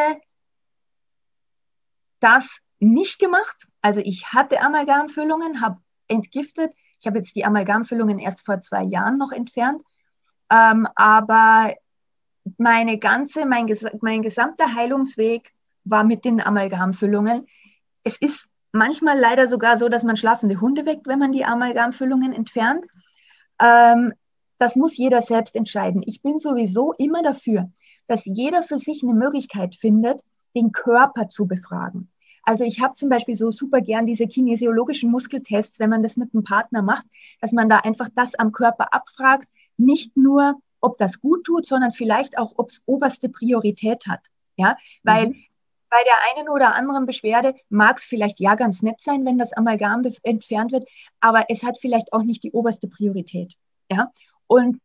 das 2.20 2.60
nicht 2.80 3.20
gemacht. 3.20 3.68
Also 3.82 4.02
ich 4.04 4.34
hatte 4.34 4.62
Amalgamfüllungen, 4.62 5.62
habe 5.62 5.78
entgiftet. 6.08 6.74
Ich 7.00 7.08
habe 7.08 7.20
jetzt 7.20 7.36
die 7.36 7.46
Amalgamfüllungen 7.46 8.20
erst 8.20 8.46
vor 8.46 8.60
zwei 8.60 8.84
Jahren 8.84 9.18
noch 9.18 9.32
entfernt. 9.32 9.84
Ähm, 10.50 10.88
aber 10.96 11.74
meine 12.58 12.98
ganze, 12.98 13.46
mein, 13.46 13.68
mein 14.02 14.22
gesamter 14.22 14.74
Heilungsweg 14.74 15.54
war 15.90 16.04
mit 16.04 16.26
den 16.26 16.42
Amalgamfüllungen. 16.42 17.48
Es 18.04 18.18
ist 18.18 18.48
manchmal 18.72 19.20
leider 19.20 19.48
sogar 19.48 19.78
so, 19.78 19.90
dass 19.90 20.04
man 20.04 20.18
schlafende 20.18 20.62
Hunde 20.62 20.86
weckt, 20.86 21.08
wenn 21.08 21.20
man 21.20 21.32
die 21.32 21.46
Amalgamfüllungen 21.46 22.34
entfernt. 22.34 22.86
Ähm, 23.62 24.14
das 24.58 24.76
muss 24.76 24.98
jeder 24.98 25.22
selbst 25.22 25.56
entscheiden. 25.56 26.04
Ich 26.06 26.22
bin 26.22 26.38
sowieso 26.40 26.94
immer 26.94 27.24
dafür, 27.24 27.72
dass 28.08 28.26
jeder 28.26 28.62
für 28.62 28.78
sich 28.78 29.04
eine 29.04 29.14
Möglichkeit 29.14 29.76
findet, 29.76 30.22
den 30.56 30.72
Körper 30.72 31.28
zu 31.28 31.48
befragen. 31.48 32.10
Also 32.44 32.64
ich 32.64 32.82
habe 32.82 32.96
zum 32.96 33.10
Beispiel 33.10 33.36
so 33.36 33.52
super 33.52 33.82
gern 33.82 34.06
diese 34.06 34.28
kinesiologischen 34.28 35.12
Muskeltests, 35.12 35.80
wenn 35.80 35.90
man 35.90 36.04
das 36.04 36.18
mit 36.18 36.34
einem 36.34 36.44
Partner 36.44 36.82
macht, 36.82 37.06
dass 37.42 37.52
man 37.52 37.70
da 37.70 37.78
einfach 37.78 38.10
das 38.16 38.36
am 38.36 38.52
Körper 38.52 38.94
abfragt, 38.94 39.50
nicht 39.78 40.18
nur, 40.18 40.56
ob 40.82 40.98
das 40.98 41.22
gut 41.22 41.44
tut, 41.44 41.66
sondern 41.66 41.92
vielleicht 41.92 42.38
auch, 42.38 42.54
ob 42.58 42.70
es 42.70 42.82
oberste 42.86 43.30
Priorität 43.30 44.08
hat. 44.08 44.22
Ja, 44.58 44.76
weil 45.04 45.30
mhm. 45.30 45.44
Bei 45.90 45.98
der 46.06 46.38
einen 46.38 46.50
oder 46.50 46.76
anderen 46.76 47.06
Beschwerde 47.06 47.56
mag 47.70 47.98
es 47.98 48.06
vielleicht 48.06 48.40
ja 48.40 48.56
ganz 48.56 48.82
nett 48.82 49.02
sein, 49.02 49.26
wenn 49.26 49.38
das 49.38 49.54
Amalgam 49.54 50.04
entfernt 50.24 50.72
wird, 50.72 50.88
aber 51.20 51.46
es 51.50 51.64
hat 51.64 51.80
vielleicht 51.80 52.14
auch 52.14 52.24
nicht 52.24 52.44
die 52.44 52.52
oberste 52.52 52.88
Priorität. 52.88 53.56
Ja, 53.92 54.12
und 54.48 54.80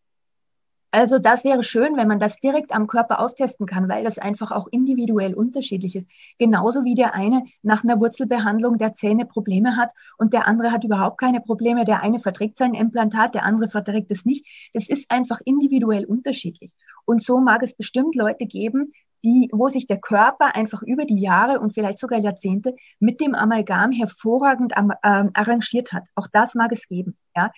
also 0.95 1.19
das 1.19 1.43
wäre 1.43 1.64
schön, 1.64 1.97
wenn 1.97 2.07
man 2.07 2.21
das 2.21 2.37
direkt 2.37 2.73
am 2.73 2.87
Körper 2.87 3.19
austesten 3.19 3.67
kann, 3.67 3.88
weil 3.88 4.05
das 4.05 4.21
einfach 4.21 4.53
auch 4.53 4.69
individuell 4.71 5.35
unterschiedlich 5.35 5.97
ist. 5.97 6.09
Genauso 6.38 6.85
wie 6.85 6.95
der 6.95 7.14
eine 7.14 7.43
nach 7.62 7.83
einer 7.83 7.99
Wurzelbehandlung 7.99 8.79
der 8.79 8.93
Zähne 8.93 9.27
Probleme 9.27 9.77
hat 9.77 9.90
und 10.19 10.33
der 10.33 10.47
andere 10.47 10.71
hat 10.71 10.85
überhaupt 10.85 11.19
keine 11.19 11.40
Probleme. 11.40 11.85
Der 11.85 12.05
eine 12.05 12.21
verträgt 12.21 12.59
sein 12.59 12.75
Implantat, 12.75 13.35
der 13.35 13.43
andere 13.43 13.67
verträgt 13.67 14.12
es 14.12 14.25
nicht. 14.25 14.47
Das 14.73 14.88
ist 14.88 15.11
einfach 15.11 15.40
individuell 15.45 16.05
unterschiedlich. 16.05 16.77
Und 17.05 17.25
so 17.25 17.40
mag 17.40 17.64
es 17.64 17.75
bestimmt 17.75 18.14
Leute 18.14 18.47
geben, 18.47 18.93
die, 19.24 19.48
wo 19.52 19.68
sich 19.68 19.87
der 19.87 19.98
Körper 19.98 20.54
einfach 20.54 20.82
über 20.82 21.06
die 21.06 21.18
Jahre 21.18 21.58
und 21.58 21.72
vielleicht 21.72 21.98
sogar 21.98 22.18
Jahrzehnte 22.18 22.76
mit 23.00 23.20
dem 23.20 23.34
Amalgam 23.34 23.90
hervorragend 23.90 24.76
am, 24.76 24.92
ähm, 25.02 25.30
arrangiert 25.32 25.92
hat. 25.92 26.04
Auch 26.14 26.28
das 26.30 26.54
mag 26.54 26.70
es 26.72 26.87
geben. 26.87 27.16
Ja, 27.34 27.50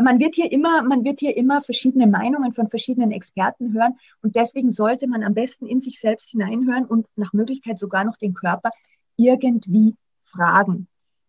man 0.00 0.20
wird 0.20 0.34
hier 0.34 0.52
immer, 0.52 0.82
man 0.82 1.02
wird 1.02 1.20
hier 1.20 1.36
immer 1.36 1.62
verschiedene 1.62 2.06
Meinungen 2.06 2.52
von 2.52 2.68
verschiedenen 2.68 3.10
Experten 3.10 3.72
hören 3.72 3.98
und 4.22 4.36
deswegen 4.36 4.70
sollte 4.70 5.08
man 5.08 5.24
am 5.24 5.34
besten 5.34 5.66
in 5.66 5.80
sich 5.80 5.98
selbst 5.98 6.30
hineinhören 6.30 6.84
und 6.84 7.06
nach 7.16 7.32
Möglichkeit 7.32 7.78
sogar 7.78 8.04
noch 8.04 8.16
den 8.16 8.34
Körper 8.34 8.70
irgendwie 9.16 9.96
fragen. 10.24 10.88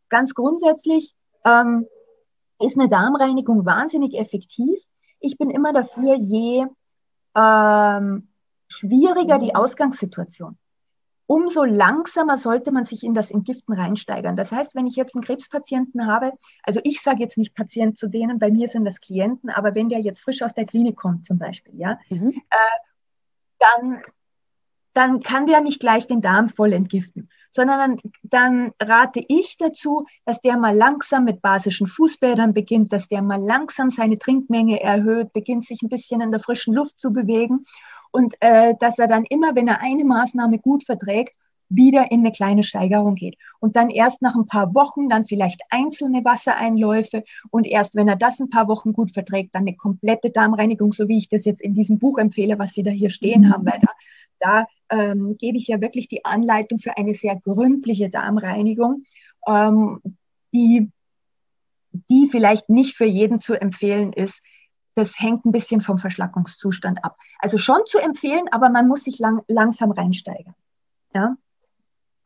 Ganz 0.09 0.33
grundsätzlich 0.33 1.15
ähm, 1.45 1.87
ist 2.59 2.77
eine 2.77 2.89
Darmreinigung 2.89 3.65
wahnsinnig 3.65 4.17
effektiv. 4.17 4.79
Ich 5.19 5.37
bin 5.37 5.49
immer 5.49 5.73
dafür, 5.73 6.15
je 6.15 6.65
ähm, 7.35 8.27
schwieriger 8.67 9.37
die 9.37 9.55
Ausgangssituation, 9.55 10.57
umso 11.27 11.63
langsamer 11.63 12.37
sollte 12.37 12.71
man 12.71 12.85
sich 12.85 13.03
in 13.03 13.13
das 13.13 13.31
Entgiften 13.31 13.73
reinsteigern. 13.73 14.35
Das 14.35 14.51
heißt, 14.51 14.75
wenn 14.75 14.87
ich 14.87 14.95
jetzt 14.95 15.15
einen 15.15 15.23
Krebspatienten 15.23 16.07
habe, 16.07 16.33
also 16.63 16.79
ich 16.83 17.01
sage 17.01 17.19
jetzt 17.19 17.37
nicht 17.37 17.55
Patient 17.55 17.97
zu 17.97 18.07
denen, 18.07 18.39
bei 18.39 18.51
mir 18.51 18.67
sind 18.67 18.85
das 18.85 18.99
Klienten, 18.99 19.49
aber 19.49 19.75
wenn 19.75 19.89
der 19.89 19.99
jetzt 19.99 20.21
frisch 20.21 20.41
aus 20.41 20.53
der 20.53 20.65
Klinik 20.65 20.97
kommt 20.97 21.25
zum 21.25 21.37
Beispiel, 21.37 21.73
ja, 21.77 21.99
mhm. 22.09 22.29
äh, 22.29 22.57
dann, 23.59 24.01
dann 24.93 25.19
kann 25.19 25.47
der 25.47 25.61
nicht 25.61 25.79
gleich 25.79 26.05
den 26.05 26.21
Darm 26.21 26.49
voll 26.49 26.73
entgiften, 26.73 27.29
sondern 27.49 27.79
dann, 27.79 28.11
dann 28.23 28.71
rate 28.79 29.23
ich 29.27 29.57
dazu, 29.57 30.05
dass 30.25 30.41
der 30.41 30.57
mal 30.57 30.75
langsam 30.75 31.23
mit 31.23 31.41
basischen 31.41 31.87
Fußbädern 31.87 32.53
beginnt, 32.53 32.93
dass 32.93 33.07
der 33.07 33.21
mal 33.21 33.41
langsam 33.41 33.89
seine 33.89 34.19
Trinkmenge 34.19 34.81
erhöht, 34.81 35.33
beginnt 35.33 35.65
sich 35.65 35.81
ein 35.81 35.89
bisschen 35.89 36.21
in 36.21 36.31
der 36.31 36.39
frischen 36.39 36.73
Luft 36.73 36.99
zu 36.99 37.11
bewegen 37.11 37.65
und 38.15 38.35
äh, 38.39 38.75
dass 38.79 38.97
er 38.97 39.07
dann 39.07 39.25
immer, 39.25 39.55
wenn 39.55 39.67
er 39.67 39.81
eine 39.81 40.05
Maßnahme 40.05 40.59
gut 40.59 40.85
verträgt, 40.85 41.33
wieder 41.67 42.11
in 42.11 42.21
eine 42.21 42.31
kleine 42.31 42.63
Steigerung 42.63 43.15
geht. 43.15 43.37
Und 43.59 43.75
dann 43.75 43.89
erst 43.89 44.21
nach 44.21 44.35
ein 44.35 44.47
paar 44.47 44.73
Wochen 44.73 45.09
dann 45.09 45.25
vielleicht 45.25 45.61
einzelne 45.69 46.23
Wassereinläufe 46.23 47.23
und 47.49 47.67
erst 47.67 47.95
wenn 47.95 48.07
er 48.07 48.15
das 48.15 48.39
ein 48.39 48.49
paar 48.49 48.69
Wochen 48.69 48.93
gut 48.93 49.11
verträgt, 49.11 49.53
dann 49.53 49.63
eine 49.63 49.75
komplette 49.75 50.29
Darmreinigung, 50.29 50.93
so 50.93 51.09
wie 51.09 51.17
ich 51.17 51.27
das 51.27 51.43
jetzt 51.43 51.61
in 51.61 51.73
diesem 51.73 51.99
Buch 51.99 52.17
empfehle, 52.17 52.57
was 52.57 52.71
Sie 52.71 52.83
da 52.83 52.91
hier 52.91 53.09
stehen 53.09 53.41
mhm. 53.41 53.49
haben, 53.51 53.65
weil 53.65 53.79
da, 53.81 53.89
da 54.39 54.97
ähm, 54.97 55.35
gebe 55.37 55.57
ich 55.57 55.67
ja 55.67 55.81
wirklich 55.81 56.07
die 56.07 56.23
Anleitung 56.23 56.77
für 56.77 56.97
eine 56.97 57.15
sehr 57.15 57.35
gründliche 57.35 58.09
Darmreinigung, 58.09 59.03
ähm, 59.45 59.99
die, 60.53 60.89
die 62.09 62.29
vielleicht 62.31 62.69
nicht 62.69 62.95
für 62.95 63.05
jeden 63.05 63.41
zu 63.41 63.59
empfehlen 63.59 64.13
ist, 64.13 64.41
das 64.95 65.19
hängt 65.19 65.45
ein 65.45 65.51
bisschen 65.51 65.81
vom 65.81 65.97
Verschlackungszustand 65.99 67.03
ab. 67.03 67.17
Also 67.39 67.57
schon 67.57 67.81
zu 67.85 67.99
empfehlen, 67.99 68.45
aber 68.51 68.69
man 68.69 68.87
muss 68.87 69.03
sich 69.03 69.19
lang, 69.19 69.41
langsam 69.47 69.91
reinsteigern. 69.91 70.55
Ja? 71.13 71.35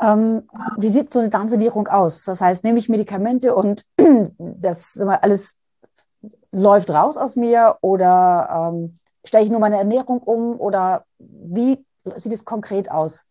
Ähm, 0.02 0.44
wie 0.78 0.88
sieht 0.88 1.12
so 1.12 1.20
eine 1.20 1.30
Darmsanierung 1.30 1.88
aus? 1.88 2.24
Das 2.24 2.42
heißt, 2.42 2.64
nehme 2.64 2.80
ich 2.80 2.88
Medikamente 2.88 3.56
und 3.56 3.86
das 4.38 4.98
alles 5.00 5.58
läuft 6.52 6.92
raus 6.92 7.18
aus 7.18 7.36
mir 7.36 7.78
oder 7.82 8.72
ähm, 8.74 8.98
stelle 9.26 9.44
ich 9.44 9.52
nur 9.52 9.60
meine 9.60 9.78
Ernährung 9.78 10.20
um 10.20 10.60
oder 10.60 11.06
wie 11.18 11.84
sieht 12.16 12.34
es 12.34 12.46
konkret 12.46 12.92
aus? 12.92 13.26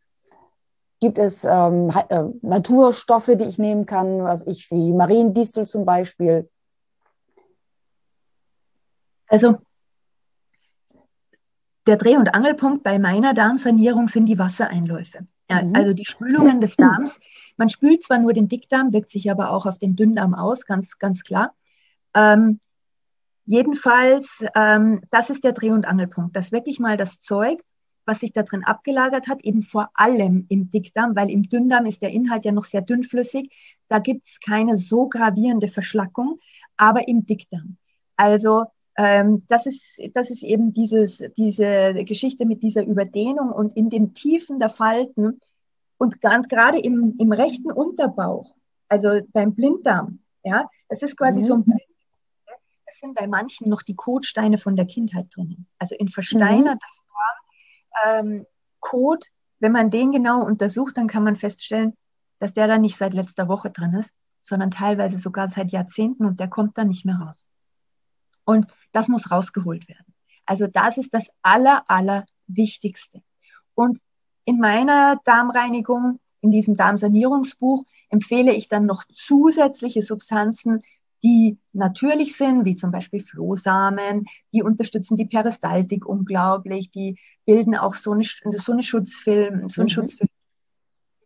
Gibt 1.00 1.18
es 1.18 1.44
ähm, 1.44 1.92
äh, 2.08 2.24
Naturstoffe, 2.42 3.30
die 3.34 3.44
ich 3.44 3.58
nehmen 3.58 3.86
kann, 3.86 4.24
was 4.24 4.44
ich 4.46 4.70
wie 4.70 4.92
Mariendistel 4.92 5.66
zum 5.66 5.84
Beispiel? 5.84 6.50
Also 9.28 9.58
der 11.86 11.96
Dreh- 11.96 12.16
und 12.16 12.34
Angelpunkt 12.34 12.82
bei 12.82 12.98
meiner 12.98 13.32
Darmsanierung 13.32 14.08
sind 14.08 14.26
die 14.26 14.38
Wassereinläufe. 14.38 15.26
Ja, 15.50 15.62
mhm. 15.62 15.74
Also 15.74 15.94
die 15.94 16.04
Spülungen 16.04 16.60
des 16.60 16.76
Darms. 16.76 17.18
Man 17.56 17.70
spült 17.70 18.02
zwar 18.02 18.18
nur 18.18 18.34
den 18.34 18.48
Dickdarm, 18.48 18.92
wirkt 18.92 19.10
sich 19.10 19.30
aber 19.30 19.50
auch 19.50 19.66
auf 19.66 19.78
den 19.78 19.96
Dünndarm 19.96 20.34
aus, 20.34 20.66
ganz, 20.66 20.98
ganz 20.98 21.24
klar. 21.24 21.54
Ähm, 22.14 22.60
jedenfalls, 23.46 24.44
ähm, 24.54 25.00
das 25.10 25.30
ist 25.30 25.44
der 25.44 25.52
Dreh- 25.52 25.70
und 25.70 25.86
Angelpunkt, 25.86 26.36
dass 26.36 26.52
wirklich 26.52 26.78
mal 26.78 26.98
das 26.98 27.20
Zeug, 27.20 27.58
was 28.04 28.20
sich 28.20 28.32
da 28.32 28.42
drin 28.42 28.64
abgelagert 28.64 29.28
hat, 29.28 29.42
eben 29.42 29.62
vor 29.62 29.90
allem 29.94 30.46
im 30.48 30.70
Dickdarm, 30.70 31.16
weil 31.16 31.30
im 31.30 31.48
Dünndarm 31.48 31.86
ist 31.86 32.02
der 32.02 32.10
Inhalt 32.10 32.44
ja 32.44 32.52
noch 32.52 32.64
sehr 32.64 32.82
dünnflüssig, 32.82 33.50
da 33.88 33.98
gibt 33.98 34.26
es 34.26 34.40
keine 34.40 34.76
so 34.76 35.08
gravierende 35.08 35.68
Verschlackung, 35.68 36.38
aber 36.76 37.08
im 37.08 37.24
Dickdarm. 37.24 37.78
Also 38.16 38.66
Ähm, 38.98 39.44
das, 39.46 39.66
ist, 39.66 40.00
das 40.12 40.28
ist 40.28 40.42
eben 40.42 40.72
dieses, 40.72 41.22
diese 41.36 41.94
Geschichte 42.04 42.44
mit 42.46 42.64
dieser 42.64 42.84
Überdehnung 42.84 43.52
und 43.52 43.76
in 43.76 43.90
den 43.90 44.12
Tiefen 44.12 44.58
der 44.58 44.70
Falten 44.70 45.40
und 45.98 46.20
ganz, 46.20 46.48
gerade 46.48 46.80
im, 46.80 47.14
im 47.18 47.30
rechten 47.30 47.70
Unterbauch, 47.70 48.56
also 48.88 49.20
beim 49.32 49.54
Blinddarm, 49.54 50.18
ja, 50.42 50.68
das 50.88 51.02
ist 51.02 51.16
quasi 51.16 51.40
mhm. 51.40 51.44
so 51.44 51.54
ein 51.54 51.64
es 52.90 52.98
sind 53.00 53.14
bei 53.14 53.26
manchen 53.26 53.68
noch 53.68 53.82
die 53.82 53.94
Kotsteine 53.94 54.58
von 54.58 54.74
der 54.74 54.86
Kindheit 54.86 55.26
drinnen. 55.34 55.66
Also 55.78 55.94
in 55.94 56.08
versteinerter 56.08 56.74
mhm. 56.74 57.06
Form 57.12 58.26
ähm, 58.26 58.46
Kot, 58.80 59.26
wenn 59.60 59.72
man 59.72 59.90
den 59.90 60.10
genau 60.10 60.44
untersucht, 60.44 60.96
dann 60.96 61.06
kann 61.06 61.22
man 61.22 61.36
feststellen, 61.36 61.94
dass 62.38 62.54
der 62.54 62.66
da 62.66 62.78
nicht 62.78 62.96
seit 62.96 63.14
letzter 63.14 63.46
Woche 63.46 63.70
drin 63.70 63.92
ist, 63.92 64.12
sondern 64.40 64.70
teilweise 64.70 65.18
sogar 65.18 65.48
seit 65.48 65.70
Jahrzehnten 65.70 66.24
und 66.24 66.40
der 66.40 66.48
kommt 66.48 66.78
dann 66.78 66.88
nicht 66.88 67.04
mehr 67.04 67.16
raus. 67.16 67.44
Und 68.48 68.66
das 68.92 69.08
muss 69.08 69.30
rausgeholt 69.30 69.86
werden. 69.88 70.14
Also 70.46 70.66
das 70.66 70.96
ist 70.96 71.12
das 71.12 71.28
Aller, 71.42 71.84
Aller 71.86 72.24
Wichtigste. 72.46 73.20
Und 73.74 73.98
in 74.46 74.58
meiner 74.58 75.20
Darmreinigung, 75.24 76.18
in 76.40 76.50
diesem 76.50 76.74
Darmsanierungsbuch, 76.74 77.84
empfehle 78.08 78.54
ich 78.54 78.68
dann 78.68 78.86
noch 78.86 79.04
zusätzliche 79.12 80.00
Substanzen, 80.00 80.82
die 81.22 81.58
natürlich 81.74 82.38
sind, 82.38 82.64
wie 82.64 82.74
zum 82.74 82.90
Beispiel 82.90 83.20
Flohsamen, 83.20 84.24
die 84.54 84.62
unterstützen 84.62 85.16
die 85.16 85.26
Peristaltik 85.26 86.06
unglaublich, 86.06 86.90
die 86.90 87.18
bilden 87.44 87.76
auch 87.76 87.96
so 87.96 88.12
eine, 88.12 88.24
so 88.24 88.72
eine 88.72 88.82
Schutzfilm, 88.82 89.68
so 89.68 89.82
einen 89.82 89.88
mhm. 89.88 89.92
Schutzfilm. 89.92 90.30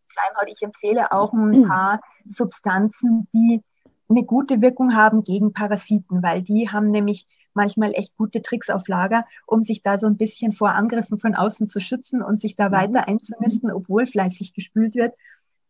Schleimhaut. 0.08 0.48
Ich 0.48 0.62
empfehle 0.62 1.12
auch 1.12 1.32
ein 1.32 1.62
paar 1.68 2.00
Substanzen, 2.24 3.28
die 3.32 3.62
eine 4.12 4.24
gute 4.24 4.60
Wirkung 4.60 4.94
haben 4.94 5.24
gegen 5.24 5.52
Parasiten, 5.52 6.22
weil 6.22 6.42
die 6.42 6.68
haben 6.70 6.90
nämlich 6.90 7.26
manchmal 7.54 7.92
echt 7.94 8.16
gute 8.16 8.42
Tricks 8.42 8.70
auf 8.70 8.88
Lager, 8.88 9.26
um 9.46 9.62
sich 9.62 9.82
da 9.82 9.98
so 9.98 10.06
ein 10.06 10.16
bisschen 10.16 10.52
vor 10.52 10.70
Angriffen 10.70 11.18
von 11.18 11.34
außen 11.34 11.68
zu 11.68 11.80
schützen 11.80 12.22
und 12.22 12.40
sich 12.40 12.56
da 12.56 12.68
mhm. 12.68 12.72
weiter 12.72 13.08
einzunisten, 13.08 13.70
obwohl 13.70 14.06
fleißig 14.06 14.54
gespült 14.54 14.94
wird. 14.94 15.14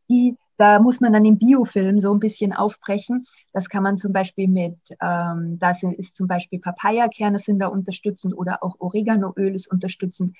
Die, 0.08 0.36
da 0.58 0.78
muss 0.78 1.00
man 1.00 1.12
dann 1.12 1.24
im 1.24 1.38
Biofilm 1.38 2.00
so 2.00 2.12
ein 2.12 2.20
bisschen 2.20 2.52
aufbrechen. 2.52 3.26
Das 3.52 3.68
kann 3.68 3.82
man 3.82 3.98
zum 3.98 4.12
Beispiel 4.12 4.48
mit, 4.48 4.76
ähm, 5.00 5.58
da 5.58 5.70
ist 5.70 6.16
zum 6.16 6.28
Beispiel 6.28 6.60
Papayakerne 6.60 7.38
sind 7.38 7.58
da 7.58 7.68
unterstützend 7.68 8.36
oder 8.36 8.62
auch 8.62 8.76
Oreganoöl 8.78 9.54
ist 9.54 9.70
unterstützend. 9.70 10.36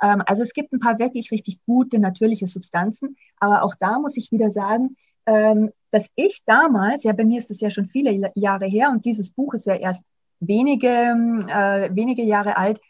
Ähm, 0.00 0.22
also 0.26 0.42
es 0.42 0.52
gibt 0.52 0.72
ein 0.72 0.80
paar 0.80 0.98
wirklich 0.98 1.30
richtig 1.30 1.60
gute 1.66 1.98
natürliche 1.98 2.46
Substanzen, 2.46 3.16
aber 3.38 3.62
auch 3.62 3.74
da 3.78 3.98
muss 3.98 4.16
ich 4.16 4.30
wieder 4.30 4.50
sagen, 4.50 4.96
ähm, 5.26 5.70
dass 5.90 6.08
ich 6.16 6.42
damals, 6.44 7.04
ja 7.04 7.12
bei 7.12 7.24
mir 7.24 7.38
ist 7.38 7.50
es 7.50 7.60
ja 7.60 7.70
schon 7.70 7.86
viele 7.86 8.30
Jahre 8.34 8.66
her 8.66 8.90
und 8.90 9.04
dieses 9.04 9.30
Buch 9.30 9.54
ist 9.54 9.66
ja 9.66 9.74
erst 9.74 10.02
wenige, 10.40 10.88
äh, 10.88 11.94
wenige 11.94 12.22
Jahre 12.22 12.56
alt, 12.56 12.80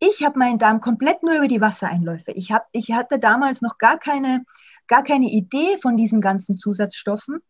ich 0.00 0.24
habe 0.24 0.38
meinen 0.38 0.58
Darm 0.58 0.80
komplett 0.80 1.22
nur 1.22 1.36
über 1.36 1.48
die 1.48 1.60
Wassereinläufe. 1.60 2.32
Ich, 2.32 2.52
hab, 2.52 2.66
ich 2.72 2.92
hatte 2.92 3.18
damals 3.18 3.62
noch 3.62 3.78
gar 3.78 3.98
keine, 3.98 4.44
gar 4.86 5.02
keine 5.02 5.26
Idee 5.26 5.78
von 5.80 5.96
diesen 5.96 6.20
ganzen 6.20 6.58
Zusatzstoffen. 6.58 7.40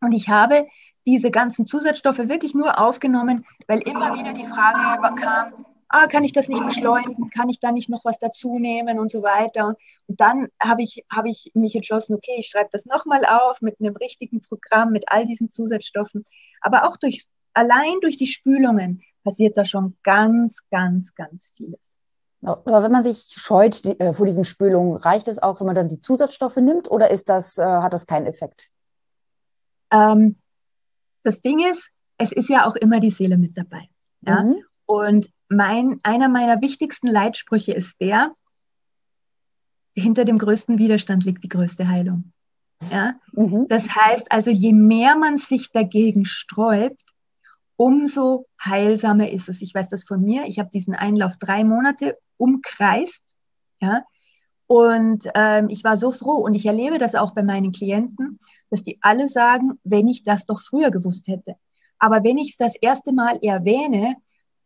Und 0.00 0.12
ich 0.12 0.28
habe 0.28 0.68
diese 1.06 1.30
ganzen 1.30 1.66
Zusatzstoffe 1.66 2.18
wirklich 2.18 2.54
nur 2.54 2.78
aufgenommen, 2.78 3.44
weil 3.66 3.80
immer 3.80 4.14
wieder 4.18 4.32
die 4.32 4.46
Frage 4.46 5.14
kam, 5.16 5.66
ah, 5.90 6.06
kann 6.06 6.24
ich 6.24 6.32
das 6.32 6.48
nicht 6.48 6.64
beschleunigen, 6.64 7.30
kann 7.30 7.48
ich 7.48 7.60
da 7.60 7.72
nicht 7.72 7.88
noch 7.88 8.04
was 8.04 8.18
dazu 8.18 8.58
nehmen 8.58 8.98
und 8.98 9.10
so 9.10 9.22
weiter. 9.22 9.74
Und 10.06 10.20
dann 10.20 10.48
habe 10.62 10.82
ich, 10.82 11.04
hab 11.10 11.26
ich 11.26 11.50
mich 11.54 11.74
entschlossen, 11.74 12.14
okay, 12.14 12.36
ich 12.38 12.46
schreibe 12.46 12.70
das 12.72 12.86
nochmal 12.86 13.24
auf 13.24 13.60
mit 13.60 13.80
einem 13.80 13.96
richtigen 13.96 14.40
Programm, 14.40 14.92
mit 14.92 15.04
all 15.08 15.26
diesen 15.26 15.50
Zusatzstoffen. 15.50 16.24
Aber 16.60 16.86
auch 16.86 16.96
durch, 16.96 17.26
allein 17.54 18.00
durch 18.00 18.16
die 18.16 18.28
Spülungen 18.28 19.02
passiert 19.24 19.56
da 19.56 19.64
schon 19.64 19.96
ganz, 20.04 20.58
ganz, 20.70 21.14
ganz 21.14 21.50
vieles. 21.56 21.96
Aber 22.42 22.82
wenn 22.82 22.92
man 22.92 23.04
sich 23.04 23.26
scheut 23.28 23.84
die, 23.84 24.00
äh, 24.00 24.14
vor 24.14 24.24
diesen 24.24 24.44
Spülungen, 24.44 24.96
reicht 24.96 25.28
es 25.28 25.42
auch, 25.42 25.60
wenn 25.60 25.66
man 25.66 25.74
dann 25.74 25.88
die 25.88 26.00
Zusatzstoffe 26.00 26.56
nimmt 26.56 26.90
oder 26.90 27.10
ist 27.10 27.28
das, 27.28 27.58
äh, 27.58 27.64
hat 27.64 27.92
das 27.92 28.06
keinen 28.06 28.26
Effekt? 28.26 28.70
Ähm, 29.92 30.36
das 31.22 31.42
Ding 31.42 31.58
ist, 31.58 31.90
es 32.16 32.32
ist 32.32 32.48
ja 32.48 32.66
auch 32.66 32.76
immer 32.76 33.00
die 33.00 33.10
Seele 33.10 33.36
mit 33.36 33.58
dabei. 33.58 33.90
Ja? 34.22 34.44
Mhm. 34.44 34.62
Und 34.86 35.30
mein, 35.50 35.98
einer 36.02 36.28
meiner 36.28 36.62
wichtigsten 36.62 37.08
Leitsprüche 37.08 37.72
ist 37.72 38.00
der, 38.00 38.32
hinter 39.94 40.24
dem 40.24 40.38
größten 40.38 40.78
Widerstand 40.78 41.24
liegt 41.24 41.44
die 41.44 41.48
größte 41.48 41.88
Heilung. 41.88 42.32
Ja? 42.90 43.16
Mhm. 43.32 43.66
Das 43.68 43.94
heißt 43.94 44.32
also, 44.32 44.50
je 44.50 44.72
mehr 44.72 45.16
man 45.16 45.36
sich 45.36 45.72
dagegen 45.72 46.24
sträubt, 46.24 47.02
umso 47.76 48.46
heilsamer 48.62 49.30
ist 49.30 49.48
es. 49.48 49.60
Ich 49.60 49.74
weiß 49.74 49.88
das 49.88 50.04
von 50.04 50.22
mir. 50.22 50.44
Ich 50.46 50.58
habe 50.58 50.70
diesen 50.70 50.94
Einlauf 50.94 51.36
drei 51.36 51.64
Monate 51.64 52.16
umkreist. 52.36 53.24
Ja? 53.80 54.04
Und 54.66 55.28
ähm, 55.34 55.68
ich 55.68 55.82
war 55.82 55.96
so 55.96 56.12
froh 56.12 56.36
und 56.36 56.54
ich 56.54 56.66
erlebe 56.66 56.98
das 56.98 57.16
auch 57.16 57.32
bei 57.32 57.42
meinen 57.42 57.72
Klienten, 57.72 58.38
dass 58.70 58.84
die 58.84 58.98
alle 59.00 59.28
sagen, 59.28 59.80
wenn 59.82 60.06
ich 60.06 60.22
das 60.22 60.46
doch 60.46 60.60
früher 60.60 60.92
gewusst 60.92 61.26
hätte. 61.26 61.56
Aber 61.98 62.22
wenn 62.22 62.38
ich 62.38 62.50
es 62.50 62.56
das 62.56 62.76
erste 62.76 63.12
Mal 63.12 63.40
erwähne, 63.42 64.14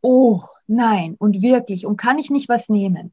oh 0.04 0.42
nein, 0.66 1.16
und 1.18 1.40
wirklich, 1.42 1.86
und 1.86 1.96
kann 1.96 2.18
ich 2.18 2.30
nicht 2.30 2.48
was 2.48 2.68
nehmen. 2.68 3.12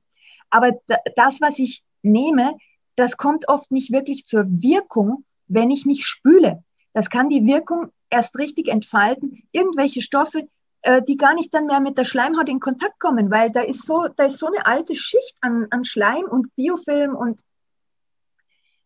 Aber 0.49 0.71
das, 1.15 1.39
was 1.39 1.57
ich 1.57 1.83
nehme, 2.03 2.57
das 2.97 3.15
kommt 3.15 3.47
oft 3.47 3.71
nicht 3.71 3.91
wirklich 3.93 4.25
zur 4.25 4.43
Wirkung, 4.45 5.23
wenn 5.47 5.71
ich 5.71 5.85
nicht 5.85 6.05
spüle. 6.05 6.63
Das 6.93 7.09
kann 7.09 7.29
die 7.29 7.45
Wirkung 7.45 7.87
erst 8.09 8.37
richtig 8.37 8.67
entfalten. 8.67 9.41
Irgendwelche 9.53 10.01
Stoffe, 10.01 10.49
äh, 10.81 11.01
die 11.01 11.15
gar 11.15 11.33
nicht 11.33 11.53
dann 11.53 11.67
mehr 11.67 11.79
mit 11.79 11.97
der 11.97 12.03
Schleimhaut 12.03 12.49
in 12.49 12.59
Kontakt 12.59 12.99
kommen, 12.99 13.31
weil 13.31 13.51
da 13.51 13.61
ist 13.61 13.85
so, 13.85 14.07
da 14.13 14.25
ist 14.25 14.37
so 14.37 14.47
eine 14.47 14.65
alte 14.65 14.93
Schicht 14.93 15.37
an, 15.39 15.67
an 15.69 15.85
Schleim 15.85 16.25
und 16.25 16.53
Biofilm 16.57 17.15
und 17.15 17.41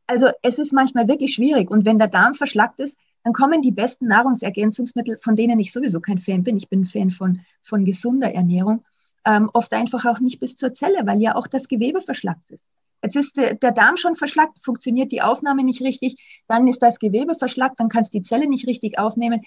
also 0.06 0.30
es 0.44 0.60
ist 0.60 0.72
manchmal 0.72 1.08
wirklich 1.08 1.34
schwierig. 1.34 1.72
Und 1.72 1.86
wenn 1.86 1.98
der 1.98 2.08
Darm 2.08 2.36
verschlackt 2.36 2.80
ist, 2.80 2.96
dann 3.26 3.34
kommen 3.34 3.64
die 3.64 3.72
besten 3.72 4.08
Nahrungsergänzungsmittel, 4.08 5.18
von 5.18 5.36
denen 5.36 5.60
ich 5.60 5.74
sowieso 5.74 6.00
kein 6.00 6.20
Fan 6.20 6.44
bin, 6.44 6.58
ich 6.58 6.70
bin 6.70 6.82
ein 6.82 6.86
Fan 6.86 7.10
von, 7.10 7.42
von 7.64 7.84
gesunder 7.84 8.32
Ernährung, 8.32 8.86
ähm, 9.26 9.50
oft 9.52 9.74
einfach 9.74 10.06
auch 10.06 10.20
nicht 10.20 10.40
bis 10.40 10.56
zur 10.56 10.76
Zelle, 10.76 11.00
weil 11.08 11.20
ja 11.20 11.34
auch 11.36 11.48
das 11.48 11.68
Gewebe 11.68 12.02
verschlackt 12.02 12.52
ist. 12.52 12.68
Jetzt 13.02 13.16
ist 13.16 13.38
der, 13.38 13.56
der 13.56 13.72
Darm 13.72 13.98
schon 13.98 14.16
verschlackt, 14.16 14.64
funktioniert 14.64 15.12
die 15.12 15.24
Aufnahme 15.24 15.64
nicht 15.64 15.82
richtig, 15.82 16.44
dann 16.48 16.68
ist 16.68 16.84
das 16.84 17.00
Gewebe 17.00 17.34
verschlackt, 17.34 17.80
dann 17.80 17.90
kannst 17.90 18.14
du 18.14 18.20
die 18.20 18.24
Zelle 18.24 18.48
nicht 18.48 18.68
richtig 18.68 19.00
aufnehmen. 19.00 19.42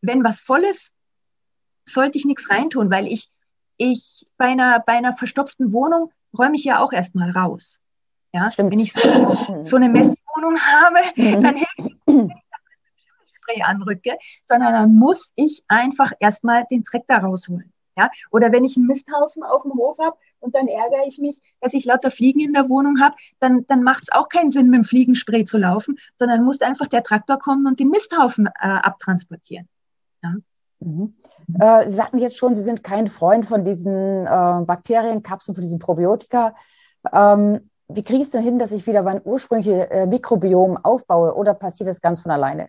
Wenn 0.00 0.24
was 0.24 0.40
voll 0.40 0.64
ist, 0.64 0.92
sollte 1.86 2.16
ich 2.16 2.24
nichts 2.24 2.48
reintun, 2.48 2.90
weil 2.90 3.06
ich, 3.06 3.28
ich 3.76 4.26
bei 4.38 4.46
einer, 4.46 4.80
bei 4.80 4.94
einer 4.94 5.12
verstopften 5.12 5.74
Wohnung 5.74 6.12
räume 6.36 6.56
ich 6.56 6.64
ja 6.64 6.82
auch 6.82 6.94
erstmal 6.94 7.30
raus. 7.32 7.78
Ja, 8.32 8.50
Stimmt. 8.50 8.72
wenn 8.72 8.78
ich 8.78 8.94
so, 8.94 9.36
so 9.64 9.76
eine 9.76 9.90
Messwohnung 9.90 10.58
habe, 10.58 10.98
mhm. 11.16 11.42
dann 11.42 11.56
hilft 11.56 12.32
Spray 13.48 13.62
anrücke, 13.62 14.16
sondern 14.48 14.72
dann 14.72 14.94
muss 14.94 15.32
ich 15.36 15.64
einfach 15.68 16.12
erstmal 16.20 16.64
den 16.70 16.84
Dreck 16.84 17.04
da 17.08 17.18
rausholen. 17.18 17.72
Ja? 17.96 18.10
Oder 18.30 18.52
wenn 18.52 18.64
ich 18.64 18.76
einen 18.76 18.86
Misthaufen 18.86 19.42
auf 19.42 19.62
dem 19.62 19.72
Hof 19.72 19.98
habe 19.98 20.16
und 20.40 20.54
dann 20.54 20.68
ärgere 20.68 21.06
ich 21.06 21.18
mich, 21.18 21.40
dass 21.60 21.74
ich 21.74 21.84
lauter 21.84 22.10
Fliegen 22.10 22.40
in 22.40 22.52
der 22.52 22.68
Wohnung 22.68 23.00
habe, 23.00 23.16
dann, 23.40 23.66
dann 23.66 23.82
macht 23.82 24.04
es 24.04 24.12
auch 24.12 24.28
keinen 24.28 24.50
Sinn, 24.50 24.70
mit 24.70 24.78
dem 24.78 24.84
Fliegenspray 24.84 25.44
zu 25.44 25.58
laufen, 25.58 25.98
sondern 26.18 26.44
muss 26.44 26.60
einfach 26.60 26.86
der 26.86 27.02
Traktor 27.02 27.38
kommen 27.38 27.66
und 27.66 27.80
den 27.80 27.88
Misthaufen 27.88 28.46
äh, 28.46 28.50
abtransportieren. 28.60 29.68
Ja? 30.22 30.34
Mhm. 30.78 31.14
Äh, 31.58 31.90
Sie 31.90 31.96
sagten 31.96 32.18
jetzt 32.18 32.36
schon, 32.36 32.54
Sie 32.54 32.62
sind 32.62 32.84
kein 32.84 33.08
Freund 33.08 33.46
von 33.46 33.64
diesen 33.64 34.26
äh, 34.26 34.64
Bakterienkapseln, 34.64 35.56
von 35.56 35.62
diesen 35.62 35.80
Probiotika. 35.80 36.54
Ähm, 37.12 37.68
wie 37.88 38.02
kriege 38.02 38.18
ich 38.18 38.26
es 38.26 38.30
denn 38.30 38.42
hin, 38.42 38.58
dass 38.58 38.70
ich 38.70 38.86
wieder 38.86 39.02
mein 39.02 39.22
ursprüngliches 39.24 39.86
äh, 39.86 40.06
Mikrobiom 40.06 40.76
aufbaue 40.76 41.34
oder 41.34 41.54
passiert 41.54 41.88
das 41.88 42.00
ganz 42.00 42.20
von 42.20 42.30
alleine? 42.30 42.68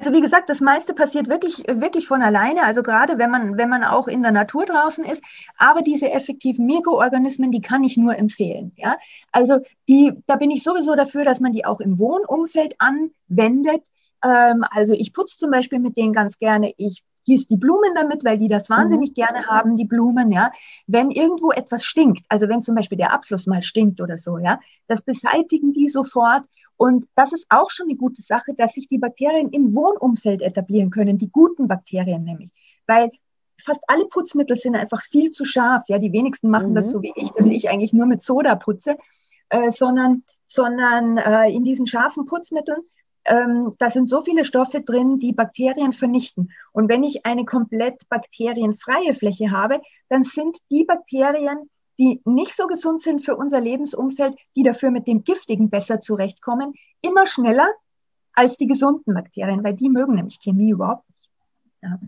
Also 0.00 0.14
wie 0.14 0.22
gesagt, 0.22 0.48
das 0.48 0.62
meiste 0.62 0.94
passiert 0.94 1.28
wirklich, 1.28 1.62
wirklich 1.68 2.06
von 2.06 2.22
alleine. 2.22 2.64
Also 2.64 2.82
gerade 2.82 3.18
wenn 3.18 3.30
man, 3.30 3.58
wenn 3.58 3.68
man 3.68 3.84
auch 3.84 4.08
in 4.08 4.22
der 4.22 4.32
Natur 4.32 4.64
draußen 4.64 5.04
ist. 5.04 5.22
Aber 5.58 5.82
diese 5.82 6.10
effektiven 6.10 6.64
Mikroorganismen, 6.64 7.50
die 7.50 7.60
kann 7.60 7.84
ich 7.84 7.98
nur 7.98 8.16
empfehlen. 8.16 8.72
Ja, 8.76 8.96
also 9.30 9.58
die, 9.90 10.12
da 10.26 10.36
bin 10.36 10.50
ich 10.50 10.62
sowieso 10.62 10.94
dafür, 10.96 11.26
dass 11.26 11.40
man 11.40 11.52
die 11.52 11.66
auch 11.66 11.80
im 11.80 11.98
Wohnumfeld 11.98 12.76
anwendet. 12.78 13.86
Ähm, 14.24 14.64
also 14.70 14.94
ich 14.94 15.12
putze 15.12 15.36
zum 15.36 15.50
Beispiel 15.50 15.80
mit 15.80 15.98
denen 15.98 16.14
ganz 16.14 16.38
gerne. 16.38 16.72
Ich 16.78 17.02
gieße 17.26 17.46
die 17.48 17.58
Blumen 17.58 17.94
damit, 17.94 18.24
weil 18.24 18.38
die 18.38 18.48
das 18.48 18.70
wahnsinnig 18.70 19.10
mhm. 19.10 19.14
gerne 19.14 19.46
haben, 19.48 19.76
die 19.76 19.84
Blumen, 19.84 20.32
ja. 20.32 20.50
Wenn 20.86 21.10
irgendwo 21.10 21.50
etwas 21.50 21.84
stinkt, 21.84 22.24
also 22.30 22.48
wenn 22.48 22.62
zum 22.62 22.74
Beispiel 22.74 22.96
der 22.96 23.12
Abfluss 23.12 23.46
mal 23.46 23.60
stinkt 23.60 24.00
oder 24.00 24.16
so, 24.16 24.38
ja, 24.38 24.60
das 24.88 25.02
beseitigen 25.02 25.74
die 25.74 25.90
sofort 25.90 26.44
und 26.80 27.04
das 27.14 27.34
ist 27.34 27.44
auch 27.50 27.68
schon 27.68 27.88
eine 27.90 27.96
gute 27.98 28.22
Sache, 28.22 28.54
dass 28.56 28.72
sich 28.72 28.88
die 28.88 28.96
Bakterien 28.96 29.50
im 29.50 29.74
Wohnumfeld 29.74 30.40
etablieren 30.40 30.88
können, 30.88 31.18
die 31.18 31.28
guten 31.28 31.68
Bakterien 31.68 32.24
nämlich. 32.24 32.48
Weil 32.86 33.10
fast 33.62 33.84
alle 33.86 34.06
Putzmittel 34.06 34.56
sind 34.56 34.76
einfach 34.76 35.02
viel 35.02 35.30
zu 35.30 35.44
scharf. 35.44 35.82
Ja, 35.88 35.98
die 35.98 36.10
wenigsten 36.10 36.48
machen 36.48 36.70
mhm. 36.70 36.76
das 36.76 36.90
so 36.90 37.02
wie 37.02 37.12
ich, 37.16 37.32
dass 37.32 37.48
ich 37.48 37.68
eigentlich 37.68 37.92
nur 37.92 38.06
mit 38.06 38.22
Soda 38.22 38.54
putze, 38.54 38.96
äh, 39.50 39.70
sondern, 39.70 40.24
sondern 40.46 41.18
äh, 41.18 41.50
in 41.52 41.64
diesen 41.64 41.86
scharfen 41.86 42.24
Putzmitteln 42.24 42.80
ähm, 43.26 43.74
da 43.78 43.90
sind 43.90 44.08
so 44.08 44.22
viele 44.22 44.46
Stoffe 44.46 44.80
drin, 44.80 45.18
die 45.18 45.34
Bakterien 45.34 45.92
vernichten. 45.92 46.50
Und 46.72 46.88
wenn 46.88 47.04
ich 47.04 47.26
eine 47.26 47.44
komplett 47.44 48.08
bakterienfreie 48.08 49.12
Fläche 49.12 49.50
habe, 49.50 49.82
dann 50.08 50.24
sind 50.24 50.56
die 50.70 50.84
Bakterien, 50.84 51.68
die 52.00 52.22
nicht 52.24 52.56
so 52.56 52.66
gesund 52.66 53.02
sind 53.02 53.24
für 53.24 53.36
unser 53.36 53.60
Lebensumfeld, 53.60 54.34
die 54.56 54.62
dafür 54.62 54.90
mit 54.90 55.06
dem 55.06 55.22
Giftigen 55.22 55.68
besser 55.68 56.00
zurechtkommen, 56.00 56.72
immer 57.02 57.26
schneller 57.26 57.68
als 58.32 58.56
die 58.56 58.66
gesunden 58.66 59.14
Bakterien, 59.14 59.62
weil 59.62 59.74
die 59.74 59.90
mögen 59.90 60.14
nämlich 60.14 60.38
Chemie 60.42 60.70
überhaupt 60.70 61.04
nicht. 61.10 61.30
Ja. 61.82 61.98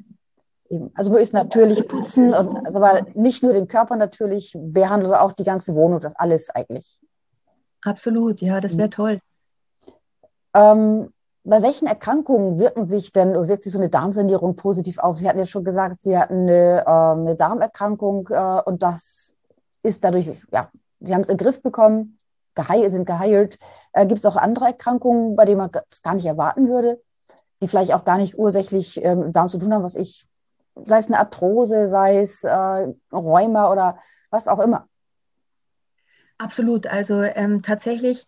Also 0.94 1.10
man 1.10 1.20
ist 1.20 1.34
natürlich 1.34 1.86
putzen 1.86 2.32
und 2.32 2.56
also 2.64 2.82
aber 2.82 3.06
nicht 3.12 3.42
nur 3.42 3.52
den 3.52 3.68
Körper 3.68 3.96
natürlich 3.96 4.56
behandeln, 4.58 5.06
sondern 5.06 5.26
auch 5.26 5.32
die 5.32 5.44
ganze 5.44 5.74
Wohnung, 5.74 6.00
das 6.00 6.16
alles 6.16 6.48
eigentlich. 6.48 6.98
Absolut, 7.82 8.40
ja, 8.40 8.60
das 8.60 8.78
wäre 8.78 8.88
mhm. 8.88 8.92
toll. 8.92 9.18
Ähm, 10.54 11.12
bei 11.44 11.60
welchen 11.60 11.86
Erkrankungen 11.86 12.58
wirken 12.58 12.86
sich 12.86 13.12
denn 13.12 13.34
wirkt 13.48 13.64
sich 13.64 13.72
so 13.72 13.78
eine 13.78 13.90
Darmsanierung 13.90 14.56
positiv 14.56 14.98
auf? 14.98 15.18
Sie 15.18 15.28
hatten 15.28 15.40
ja 15.40 15.46
schon 15.46 15.64
gesagt, 15.64 16.00
Sie 16.00 16.16
hatten 16.16 16.48
eine, 16.48 16.84
äh, 16.86 16.90
eine 16.90 17.36
Darmerkrankung 17.36 18.28
äh, 18.30 18.62
und 18.64 18.82
das 18.82 19.31
ist 19.82 20.04
dadurch, 20.04 20.30
ja, 20.52 20.70
Sie 21.00 21.14
haben 21.14 21.22
es 21.22 21.28
in 21.28 21.36
den 21.36 21.44
Griff 21.44 21.62
bekommen, 21.62 22.18
geheil, 22.54 22.88
sind 22.90 23.06
geheilt. 23.06 23.58
Äh, 23.92 24.06
Gibt 24.06 24.18
es 24.18 24.26
auch 24.26 24.36
andere 24.36 24.66
Erkrankungen, 24.66 25.34
bei 25.36 25.44
denen 25.44 25.58
man 25.58 25.70
es 25.90 26.02
gar 26.02 26.14
nicht 26.14 26.26
erwarten 26.26 26.68
würde, 26.68 27.02
die 27.60 27.68
vielleicht 27.68 27.92
auch 27.92 28.04
gar 28.04 28.18
nicht 28.18 28.38
ursächlich 28.38 29.02
ähm, 29.04 29.32
damit 29.32 29.50
zu 29.50 29.58
tun 29.58 29.74
haben, 29.74 29.82
was 29.82 29.96
ich 29.96 30.28
sei 30.74 30.98
es 30.98 31.08
eine 31.08 31.18
Arthrose, 31.18 31.88
sei 31.88 32.18
es 32.18 32.44
äh, 32.44 32.88
Rheuma 33.12 33.70
oder 33.70 33.98
was 34.30 34.48
auch 34.48 34.58
immer. 34.58 34.88
Absolut. 36.38 36.86
Also 36.86 37.22
ähm, 37.22 37.62
tatsächlich 37.62 38.26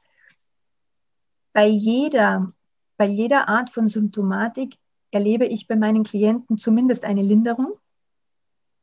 bei 1.53 1.67
jeder, 1.67 2.51
bei 2.97 3.07
jeder 3.07 3.49
Art 3.49 3.71
von 3.71 3.89
Symptomatik 3.89 4.77
erlebe 5.11 5.47
ich 5.47 5.67
bei 5.67 5.77
meinen 5.77 6.03
Klienten 6.03 6.59
zumindest 6.59 7.05
eine 7.05 7.23
Linderung, 7.23 7.73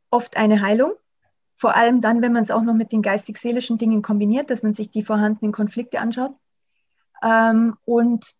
oft 0.09 0.37
eine 0.37 0.61
Heilung. 0.61 0.93
Vor 1.61 1.75
allem 1.75 2.01
dann, 2.01 2.23
wenn 2.23 2.33
man 2.33 2.41
es 2.41 2.49
auch 2.49 2.63
noch 2.63 2.73
mit 2.73 2.91
den 2.91 3.03
geistig-seelischen 3.03 3.77
Dingen 3.77 4.01
kombiniert, 4.01 4.49
dass 4.49 4.63
man 4.63 4.73
sich 4.73 4.89
die 4.89 5.03
vorhandenen 5.03 5.51
Konflikte 5.51 5.99
anschaut. 5.99 6.33
Ähm, 7.21 7.77
und 7.85 8.33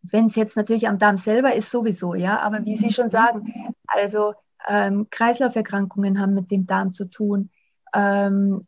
wenn 0.00 0.24
es 0.24 0.34
jetzt 0.34 0.56
natürlich 0.56 0.88
am 0.88 0.98
Darm 0.98 1.18
selber 1.18 1.54
ist, 1.54 1.70
sowieso, 1.70 2.14
ja. 2.14 2.40
Aber 2.40 2.64
wie 2.64 2.76
Sie 2.76 2.90
schon 2.90 3.10
sagen, 3.10 3.52
also 3.86 4.32
ähm, 4.66 5.08
Kreislauferkrankungen 5.10 6.18
haben 6.18 6.32
mit 6.32 6.50
dem 6.50 6.66
Darm 6.66 6.94
zu 6.94 7.04
tun, 7.04 7.50
ähm, 7.92 8.66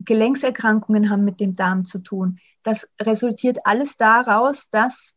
Gelenkserkrankungen 0.00 1.08
haben 1.08 1.24
mit 1.24 1.40
dem 1.40 1.56
Darm 1.56 1.86
zu 1.86 2.00
tun. 2.00 2.38
Das 2.64 2.86
resultiert 3.00 3.60
alles 3.64 3.96
daraus, 3.96 4.68
dass 4.68 5.14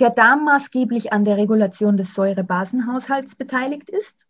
der 0.00 0.10
Darm 0.10 0.46
maßgeblich 0.46 1.12
an 1.12 1.24
der 1.24 1.36
Regulation 1.36 1.96
des 1.96 2.12
Säurebasenhaushalts 2.12 3.36
beteiligt 3.36 3.88
ist. 3.88 4.26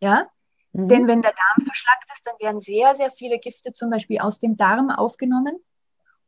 Ja, 0.00 0.28
mhm. 0.72 0.88
denn 0.88 1.06
wenn 1.06 1.22
der 1.22 1.32
Darm 1.32 1.66
verschlackt 1.66 2.10
ist, 2.14 2.26
dann 2.26 2.34
werden 2.40 2.60
sehr, 2.60 2.94
sehr 2.96 3.10
viele 3.10 3.38
Gifte 3.38 3.72
zum 3.72 3.90
Beispiel 3.90 4.18
aus 4.20 4.38
dem 4.38 4.56
Darm 4.56 4.90
aufgenommen 4.90 5.58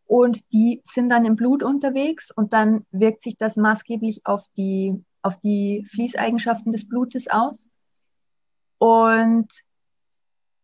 und 0.09 0.41
die 0.53 0.81
sind 0.85 1.11
dann 1.11 1.27
im 1.27 1.37
Blut 1.37 1.63
unterwegs 1.63 2.31
und 2.31 2.55
dann 2.55 2.87
wirkt 2.91 3.21
sich 3.21 3.37
das 3.37 3.57
maßgeblich 3.57 4.23
auf 4.25 4.47
die, 4.57 5.05
auf 5.21 5.37
die 5.37 5.87
Fließeigenschaften 5.91 6.73
des 6.73 6.89
Blutes 6.89 7.29
aus. 7.29 7.69
Und 8.79 9.49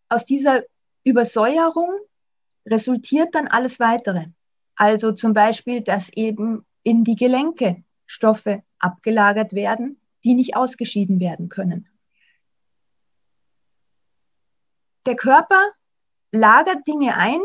aus 0.09 0.25
dieser 0.25 0.63
Übersäuerung 1.05 1.91
resultiert 2.65 3.35
dann 3.35 3.47
alles 3.47 3.81
weitere. 3.81 4.29
Also 4.77 5.13
zum 5.13 5.35
Beispiel, 5.35 5.83
dass 5.83 6.09
eben 6.09 6.65
in 6.83 7.05
die 7.05 7.17
Gelenke 7.17 7.85
Stoffe 8.07 8.63
abgelagert 8.79 9.53
werden, 9.53 10.01
die 10.25 10.33
nicht 10.33 10.57
ausgeschieden 10.57 11.21
werden 11.21 11.51
können. 11.51 11.91
Der 15.07 15.17
Körper 15.17 15.63
lagert 16.33 16.87
Dinge 16.87 17.17
ein, 17.17 17.41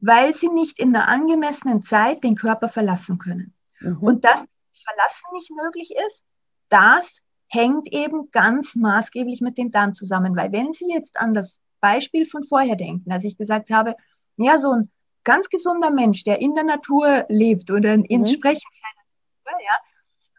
weil 0.00 0.34
sie 0.34 0.48
nicht 0.48 0.78
in 0.78 0.92
der 0.92 1.08
angemessenen 1.08 1.82
Zeit 1.82 2.24
den 2.24 2.34
Körper 2.34 2.68
verlassen 2.68 3.18
können. 3.18 3.54
Mhm. 3.80 3.98
Und 3.98 4.24
dass 4.24 4.40
das 4.40 4.82
Verlassen 4.82 5.26
nicht 5.32 5.50
möglich 5.50 5.94
ist, 6.06 6.22
das 6.68 7.22
hängt 7.48 7.92
eben 7.92 8.30
ganz 8.30 8.74
maßgeblich 8.74 9.40
mit 9.40 9.56
dem 9.58 9.70
Darm 9.70 9.94
zusammen. 9.94 10.36
Weil 10.36 10.52
wenn 10.52 10.72
Sie 10.72 10.86
jetzt 10.88 11.16
an 11.16 11.34
das 11.34 11.58
Beispiel 11.80 12.26
von 12.26 12.44
vorher 12.44 12.76
denken, 12.76 13.12
als 13.12 13.24
ich 13.24 13.36
gesagt 13.36 13.70
habe, 13.70 13.96
ja, 14.36 14.58
so 14.58 14.70
ein 14.70 14.90
ganz 15.22 15.48
gesunder 15.48 15.90
Mensch, 15.90 16.24
der 16.24 16.40
in 16.40 16.54
der 16.54 16.64
Natur 16.64 17.24
lebt 17.28 17.70
oder 17.70 17.94
ins 17.94 18.30
mhm. 18.30 18.34
Sprechen 18.34 18.68
seiner 18.72 19.03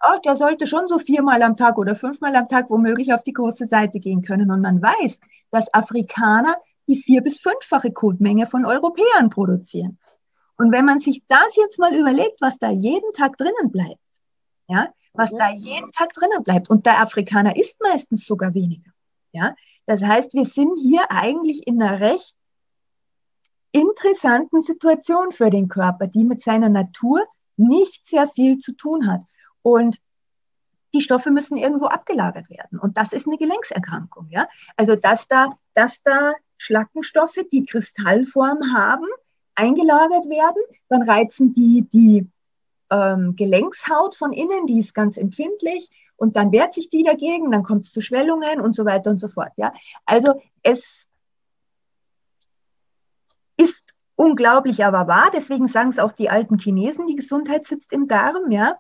oh, 0.08 0.20
der 0.24 0.36
sollte 0.36 0.68
schon 0.68 0.88
so 0.88 0.98
viermal 0.98 1.42
am 1.42 1.58
Tag 1.58 1.78
oder 1.78 1.96
fünfmal 1.96 2.36
am 2.36 2.48
Tag 2.48 2.70
womöglich 2.70 3.14
auf 3.14 3.24
die 3.24 3.34
große 3.34 3.66
Seite 3.66 4.00
gehen 4.00 4.22
können. 4.22 4.52
Und 4.52 4.62
man 4.62 4.82
weiß, 4.82 5.20
dass 5.52 5.74
Afrikaner 5.74 6.56
die 6.88 6.98
vier- 6.98 7.22
bis 7.22 7.40
fünffache 7.40 7.92
Kotmenge 7.92 8.48
von 8.48 8.66
Europäern 8.66 9.30
produzieren. 9.30 9.98
Und 10.58 10.72
wenn 10.72 10.86
man 10.86 11.00
sich 11.00 11.24
das 11.28 11.56
jetzt 11.56 11.80
mal 11.80 11.94
überlegt, 11.94 12.42
was 12.42 12.58
da 12.58 12.70
jeden 12.70 13.12
Tag 13.14 13.38
drinnen 13.38 13.72
bleibt, 13.72 14.00
ja, 14.68 14.90
was 15.14 15.32
da 15.32 15.50
jeden 15.50 15.92
Tag 15.92 16.14
drinnen 16.14 16.44
bleibt, 16.44 16.70
und 16.70 16.86
der 16.86 17.02
Afrikaner 17.02 17.56
isst 17.56 17.82
meistens 17.82 18.26
sogar 18.26 18.54
weniger, 18.54 18.92
ja, 19.32 19.56
das 19.86 20.02
heißt, 20.02 20.34
wir 20.34 20.46
sind 20.46 20.78
hier 20.78 21.12
eigentlich 21.12 21.68
in 21.68 21.82
einer 21.82 22.00
recht 22.00 22.36
interessanten 23.72 24.62
Situation 24.62 25.32
für 25.32 25.50
den 25.50 25.68
Körper, 25.68 26.08
die 26.08 26.24
mit 26.24 26.42
seiner 26.42 26.70
Natur 26.70 27.26
nicht 27.58 28.06
sehr 28.08 28.28
viel 28.28 28.60
zu 28.60 28.74
tun 28.74 29.08
hat. 29.08 29.22
Und 29.66 30.00
die 30.94 31.02
Stoffe 31.02 31.32
müssen 31.32 31.58
irgendwo 31.58 31.88
abgelagert 31.88 32.52
werden. 32.52 32.78
Und 32.78 32.98
das 32.98 33.14
ist 33.14 33.26
eine 33.26 33.38
Gelenkserkrankung. 33.38 34.28
Ja? 34.30 34.48
Also, 34.78 34.96
dass 34.96 35.28
da, 35.28 35.58
dass 35.74 36.04
da 36.04 36.34
Schlackenstoffe, 36.58 37.40
die 37.52 37.66
Kristallform 37.66 38.76
haben, 38.76 39.08
eingelagert 39.56 40.30
werden. 40.30 40.62
Dann 40.88 41.02
reizen 41.02 41.52
die 41.52 41.88
die 41.92 42.30
ähm, 42.92 43.36
Gelenkshaut 43.36 44.14
von 44.14 44.34
innen, 44.34 44.68
die 44.68 44.80
ist 44.80 44.94
ganz 44.94 45.18
empfindlich. 45.18 45.90
Und 46.16 46.36
dann 46.36 46.52
wehrt 46.52 46.76
sich 46.76 46.92
die 46.92 47.02
dagegen, 47.02 47.50
dann 47.50 47.64
kommt 47.64 47.86
es 47.86 47.92
zu 47.92 48.02
Schwellungen 48.02 48.62
und 48.62 48.74
so 48.74 48.86
weiter 48.86 49.10
und 49.10 49.18
so 49.18 49.28
fort. 49.28 49.52
Ja? 49.58 49.74
Also 50.06 50.40
es 50.62 51.10
ist 53.58 53.96
unglaublich 54.16 54.86
aber 54.86 55.08
wahr, 55.08 55.30
deswegen 55.34 55.68
sagen 55.68 55.90
es 55.90 56.00
auch 56.00 56.12
die 56.12 56.30
alten 56.30 56.58
Chinesen, 56.58 57.08
die 57.08 57.16
Gesundheit 57.16 57.66
sitzt 57.66 57.92
im 57.92 58.08
Darm. 58.08 58.50
Ja? 58.50 58.80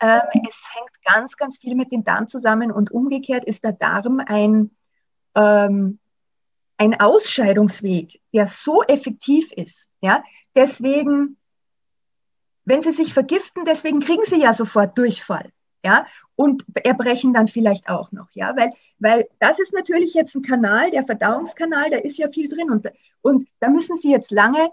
Ähm, 0.00 0.22
es 0.48 0.64
hängt 0.74 1.04
ganz, 1.04 1.36
ganz 1.36 1.58
viel 1.58 1.74
mit 1.74 1.92
dem 1.92 2.04
Darm 2.04 2.26
zusammen 2.26 2.72
und 2.72 2.90
umgekehrt 2.90 3.44
ist 3.44 3.64
der 3.64 3.72
Darm 3.72 4.20
ein 4.26 4.70
ähm, 5.36 5.98
ein 6.76 7.00
Ausscheidungsweg, 7.00 8.20
der 8.32 8.46
so 8.46 8.82
effektiv 8.82 9.52
ist. 9.52 9.88
Ja, 10.00 10.22
deswegen, 10.54 11.36
wenn 12.64 12.82
Sie 12.82 12.92
sich 12.92 13.14
vergiften, 13.14 13.64
deswegen 13.64 14.00
kriegen 14.00 14.24
Sie 14.24 14.40
ja 14.40 14.54
sofort 14.54 14.98
Durchfall. 14.98 15.50
Ja, 15.84 16.06
und 16.34 16.64
erbrechen 16.82 17.34
dann 17.34 17.46
vielleicht 17.46 17.90
auch 17.90 18.10
noch, 18.10 18.28
ja, 18.32 18.56
weil, 18.56 18.72
weil 18.98 19.28
das 19.38 19.58
ist 19.58 19.74
natürlich 19.74 20.14
jetzt 20.14 20.34
ein 20.34 20.40
Kanal, 20.40 20.90
der 20.90 21.04
Verdauungskanal, 21.04 21.90
da 21.90 21.98
ist 21.98 22.16
ja 22.16 22.28
viel 22.28 22.48
drin. 22.48 22.70
Und, 22.70 22.88
und 23.20 23.44
da 23.60 23.68
müssen 23.68 23.98
Sie 23.98 24.10
jetzt 24.10 24.30
lange 24.30 24.70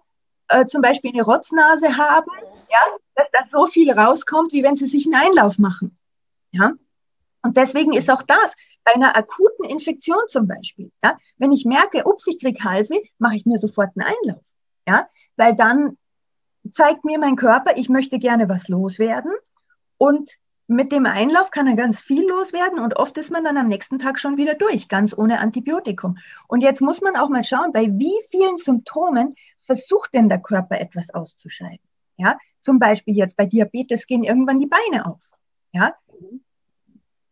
äh, 0.48 0.66
zum 0.66 0.82
Beispiel 0.82 1.12
eine 1.12 1.24
Rotznase 1.24 1.98
haben, 1.98 2.32
ja, 2.70 2.98
dass 3.16 3.30
da 3.32 3.40
so 3.46 3.68
viel 3.68 3.92
rauskommt, 3.92 4.54
wie 4.54 4.64
wenn 4.64 4.78
Sie 4.78 4.88
sich 4.88 5.06
einen 5.06 5.16
Einlauf 5.16 5.60
machen, 5.60 5.98
ja. 6.52 6.74
Und 7.44 7.58
deswegen 7.58 7.94
ist 7.94 8.10
auch 8.10 8.22
das, 8.22 8.56
bei 8.84 8.94
einer 8.94 9.18
akuten 9.18 9.66
Infektion 9.66 10.22
zum 10.28 10.48
Beispiel, 10.48 10.92
ja, 11.04 11.18
wenn 11.38 11.52
ich 11.52 11.66
merke, 11.66 12.04
ups, 12.06 12.28
ich 12.28 12.40
kriege 12.40 12.64
Halsweh, 12.64 13.02
mache 13.18 13.36
ich 13.36 13.46
mir 13.46 13.58
sofort 13.58 13.90
einen 13.96 14.16
Einlauf, 14.16 14.44
ja, 14.88 15.08
weil 15.36 15.56
dann 15.56 15.98
zeigt 16.72 17.04
mir 17.04 17.20
mein 17.20 17.36
Körper, 17.36 17.78
ich 17.78 17.90
möchte 17.90 18.20
gerne 18.20 18.48
was 18.48 18.68
loswerden 18.68 19.34
und 19.98 20.38
mit 20.72 20.92
dem 20.92 21.06
Einlauf 21.06 21.52
kann 21.52 21.68
er 21.68 21.76
ganz 21.76 22.02
viel 22.02 22.28
loswerden 22.28 22.80
und 22.80 22.96
oft 22.96 23.18
ist 23.18 23.30
man 23.30 23.44
dann 23.44 23.58
am 23.58 23.68
nächsten 23.68 24.00
Tag 24.00 24.20
schon 24.20 24.38
wieder 24.38 24.56
durch, 24.56 24.88
ganz 24.88 25.16
ohne 25.16 25.40
Antibiotikum. 25.40 26.18
Und 26.48 26.62
jetzt 26.62 26.82
muss 26.82 27.02
man 27.02 27.16
auch 27.18 27.30
mal 27.30 27.44
schauen, 27.44 27.74
bei 27.74 27.88
wie 27.88 28.14
vielen 28.30 28.58
Symptomen 28.58 29.36
versucht 29.60 30.14
denn 30.14 30.30
der 30.30 30.40
Körper 30.40 30.80
etwas 30.80 31.14
auszuscheiden. 31.14 31.80
Ja, 32.18 32.38
zum 32.62 32.80
Beispiel 32.80 33.16
jetzt 33.16 33.36
bei 33.36 33.46
Diabetes 33.46 34.08
gehen 34.08 34.24
irgendwann 34.24 34.60
die 34.60 34.68
Beine 34.68 35.06
auf. 35.06 35.20
Ja, 35.74 35.94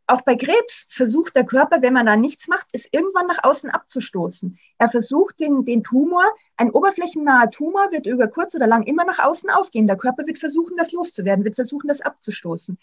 auch 0.10 0.22
bei 0.22 0.36
Krebs 0.36 0.88
versucht 0.90 1.36
der 1.36 1.46
Körper, 1.46 1.84
wenn 1.84 1.94
man 1.94 2.08
da 2.08 2.16
nichts 2.16 2.48
macht, 2.48 2.66
es 2.72 2.88
irgendwann 2.92 3.28
nach 3.28 3.44
außen 3.44 3.70
abzustoßen. 3.70 4.58
Er 4.80 4.90
versucht 4.90 5.40
den, 5.40 5.66
den 5.66 5.84
Tumor, 5.84 6.26
ein 6.58 6.72
oberflächennaher 6.72 7.52
Tumor 7.52 7.92
wird 7.92 8.08
über 8.08 8.28
kurz 8.28 8.56
oder 8.56 8.66
lang 8.66 8.84
immer 8.84 9.06
nach 9.06 9.20
außen 9.20 9.52
aufgehen. 9.52 9.86
Der 9.86 9.98
Körper 9.98 10.26
wird 10.26 10.40
versuchen, 10.40 10.76
das 10.78 10.94
loszuwerden, 10.94 11.46
wird 11.46 11.56
versuchen, 11.56 11.88
das 11.88 12.02
abzustoßen. 12.02 12.80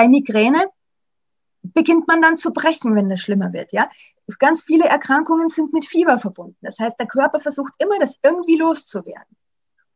Bei 0.00 0.08
Migräne 0.08 0.66
beginnt 1.62 2.08
man 2.08 2.22
dann 2.22 2.38
zu 2.38 2.52
brechen, 2.52 2.94
wenn 2.94 3.10
das 3.10 3.20
schlimmer 3.20 3.52
wird. 3.52 3.70
Ja, 3.72 3.90
ganz 4.38 4.62
viele 4.62 4.86
Erkrankungen 4.86 5.50
sind 5.50 5.74
mit 5.74 5.84
Fieber 5.84 6.18
verbunden. 6.18 6.56
Das 6.62 6.78
heißt, 6.78 6.98
der 6.98 7.06
Körper 7.06 7.38
versucht 7.38 7.74
immer, 7.78 7.98
das 7.98 8.16
irgendwie 8.22 8.56
loszuwerden. 8.56 9.36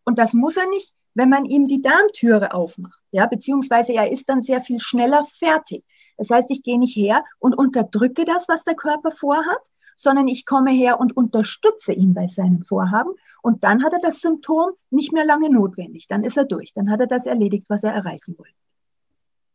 Und 0.04 0.18
das 0.18 0.34
muss 0.34 0.58
er 0.58 0.68
nicht 0.68 0.92
wenn 1.14 1.28
man 1.28 1.44
ihm 1.44 1.66
die 1.68 1.80
Darmtüre 1.80 2.52
aufmacht. 2.52 3.00
Ja, 3.12 3.26
beziehungsweise 3.26 3.92
er 3.92 4.10
ist 4.10 4.28
dann 4.28 4.42
sehr 4.42 4.60
viel 4.60 4.80
schneller 4.80 5.24
fertig. 5.38 5.84
Das 6.16 6.30
heißt, 6.30 6.50
ich 6.50 6.62
gehe 6.62 6.78
nicht 6.78 6.96
her 6.96 7.24
und 7.38 7.56
unterdrücke 7.56 8.24
das, 8.24 8.48
was 8.48 8.64
der 8.64 8.74
Körper 8.74 9.10
vorhat, 9.10 9.70
sondern 9.96 10.26
ich 10.28 10.44
komme 10.44 10.72
her 10.72 10.98
und 10.98 11.16
unterstütze 11.16 11.92
ihn 11.92 12.14
bei 12.14 12.26
seinem 12.26 12.62
Vorhaben. 12.62 13.12
Und 13.42 13.62
dann 13.62 13.84
hat 13.84 13.92
er 13.92 14.00
das 14.00 14.20
Symptom 14.20 14.72
nicht 14.90 15.12
mehr 15.12 15.24
lange 15.24 15.50
notwendig. 15.50 16.08
Dann 16.08 16.24
ist 16.24 16.36
er 16.36 16.44
durch. 16.44 16.72
Dann 16.72 16.90
hat 16.90 17.00
er 17.00 17.06
das 17.06 17.26
erledigt, 17.26 17.66
was 17.68 17.84
er 17.84 17.92
erreichen 17.92 18.36
wollte. 18.36 18.63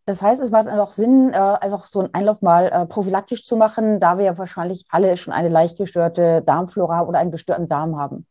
Das 0.10 0.24
heißt, 0.24 0.42
es 0.42 0.50
macht 0.50 0.68
auch 0.68 0.92
Sinn, 0.92 1.32
äh, 1.34 1.38
einfach 1.38 1.86
so 1.86 2.00
einen 2.00 2.12
Einlauf 2.16 2.42
mal 2.42 2.66
äh, 2.66 2.88
prophylaktisch 2.88 3.46
zu 3.46 3.56
machen, 3.56 4.00
da 4.00 4.18
wir 4.18 4.26
ja 4.26 4.36
wahrscheinlich 4.40 4.84
alle 4.90 5.16
schon 5.18 5.36
eine 5.36 5.50
leicht 5.50 5.78
gestörte 5.78 6.42
Darmflora 6.42 7.04
oder 7.04 7.20
einen 7.20 7.30
gestörten 7.30 7.70
Darm 7.70 7.96
haben. 7.96 8.26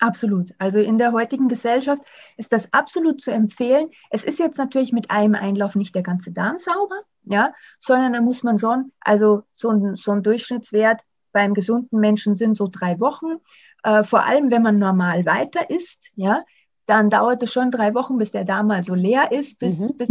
Absolut. 0.00 0.52
Also 0.58 0.80
in 0.80 0.98
der 0.98 1.12
heutigen 1.12 1.48
Gesellschaft 1.48 2.02
ist 2.36 2.52
das 2.52 2.66
absolut 2.72 3.20
zu 3.20 3.30
empfehlen. 3.30 3.90
Es 4.10 4.24
ist 4.24 4.40
jetzt 4.40 4.58
natürlich 4.58 4.92
mit 4.92 5.08
einem 5.12 5.36
Einlauf 5.36 5.76
nicht 5.76 5.94
der 5.94 6.02
ganze 6.02 6.32
Darm 6.32 6.58
sauber, 6.58 6.96
ja, 7.22 7.52
sondern 7.78 8.14
da 8.14 8.20
muss 8.20 8.42
man 8.42 8.58
schon, 8.58 8.90
also 8.98 9.44
so 9.54 9.70
ein, 9.70 9.94
so 9.94 10.10
ein 10.10 10.24
Durchschnittswert 10.24 11.02
beim 11.30 11.54
gesunden 11.54 12.00
Menschen 12.00 12.34
sind 12.34 12.56
so 12.56 12.66
drei 12.66 12.98
Wochen. 12.98 13.36
Äh, 13.84 14.02
vor 14.02 14.24
allem, 14.24 14.50
wenn 14.50 14.62
man 14.62 14.80
normal 14.80 15.26
weiter 15.26 15.70
isst, 15.70 16.10
ja, 16.16 16.42
dann 16.86 17.08
dauert 17.08 17.40
es 17.44 17.52
schon 17.52 17.70
drei 17.70 17.94
Wochen, 17.94 18.18
bis 18.18 18.32
der 18.32 18.44
Darm 18.44 18.66
mal 18.66 18.82
so 18.82 18.96
leer 18.96 19.30
ist, 19.30 19.60
bis, 19.60 19.78
mhm. 19.78 19.96
bis 19.96 20.10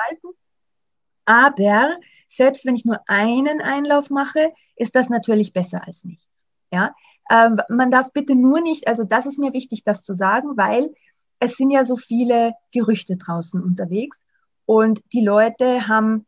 seiner 0.00 0.08
Falten. 0.08 0.28
Aber 1.24 1.96
selbst 2.28 2.64
wenn 2.64 2.76
ich 2.76 2.84
nur 2.84 3.00
einen 3.06 3.60
Einlauf 3.60 4.10
mache, 4.10 4.52
ist 4.76 4.94
das 4.94 5.08
natürlich 5.08 5.52
besser 5.52 5.86
als 5.86 6.04
nichts. 6.04 6.26
Ja, 6.72 6.94
ähm, 7.30 7.60
man 7.68 7.90
darf 7.90 8.12
bitte 8.12 8.36
nur 8.36 8.60
nicht, 8.60 8.86
also 8.86 9.02
das 9.04 9.26
ist 9.26 9.38
mir 9.38 9.52
wichtig, 9.52 9.82
das 9.82 10.02
zu 10.02 10.14
sagen, 10.14 10.56
weil 10.56 10.94
es 11.40 11.56
sind 11.56 11.70
ja 11.70 11.84
so 11.84 11.96
viele 11.96 12.54
Gerüchte 12.72 13.16
draußen 13.16 13.60
unterwegs 13.60 14.24
und 14.66 15.02
die 15.12 15.24
Leute 15.24 15.88
haben 15.88 16.26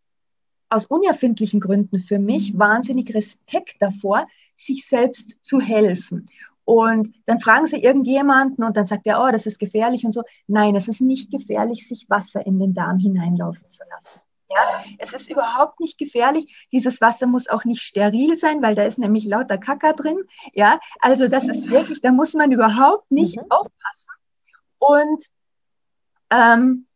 aus 0.69 0.87
unerfindlichen 0.87 1.61
Gründen 1.61 1.99
für 1.99 2.19
mich 2.19 2.55
mhm. 2.55 2.59
wahnsinnig 2.59 3.15
Respekt 3.15 3.77
davor, 3.81 4.27
sich 4.57 4.87
selbst 4.87 5.39
zu 5.43 5.61
helfen. 5.61 6.27
Und 6.65 7.15
dann 7.27 7.41
fragen 7.41 7.67
sie 7.67 7.83
irgendjemanden 7.83 8.65
und 8.65 8.77
dann 8.77 8.87
sagt 8.87 9.07
er, 9.07 9.23
oh, 9.23 9.31
das 9.33 9.47
ist 9.47 9.59
gefährlich 9.59 10.05
und 10.05 10.13
so. 10.13 10.23
Nein, 10.47 10.77
es 10.77 10.89
ist 10.89 11.01
nicht 11.01 11.31
gefährlich, 11.31 11.89
sich 11.89 12.09
Wasser 12.09 12.47
in 12.47 12.59
den 12.59 12.73
Darm 12.73 12.99
hineinlaufen 12.99 13.69
zu 13.69 13.83
lassen. 13.89 14.21
Ja, 14.49 14.85
es 14.99 15.13
ist 15.13 15.31
überhaupt 15.31 15.81
nicht 15.81 15.99
gefährlich. 15.99 16.67
Dieses 16.73 17.01
Wasser 17.01 17.27
muss 17.27 17.49
auch 17.49 17.65
nicht 17.65 17.83
steril 17.83 18.37
sein, 18.37 18.63
weil 18.63 18.75
da 18.75 18.85
ist 18.85 18.99
nämlich 18.99 19.25
lauter 19.25 19.59
Kaka 19.59 19.95
drin. 19.95 20.19
Ja, 20.53 20.79
also 21.01 21.27
das 21.27 21.49
ist 21.49 21.71
wirklich, 21.71 22.01
da 22.01 22.13
muss 22.13 22.35
man 22.35 22.53
überhaupt 22.53 23.11
nicht 23.11 23.37
mhm. 23.37 23.47
aufpassen. 23.49 24.11
Und 24.79 25.25
ähm, 26.31 26.87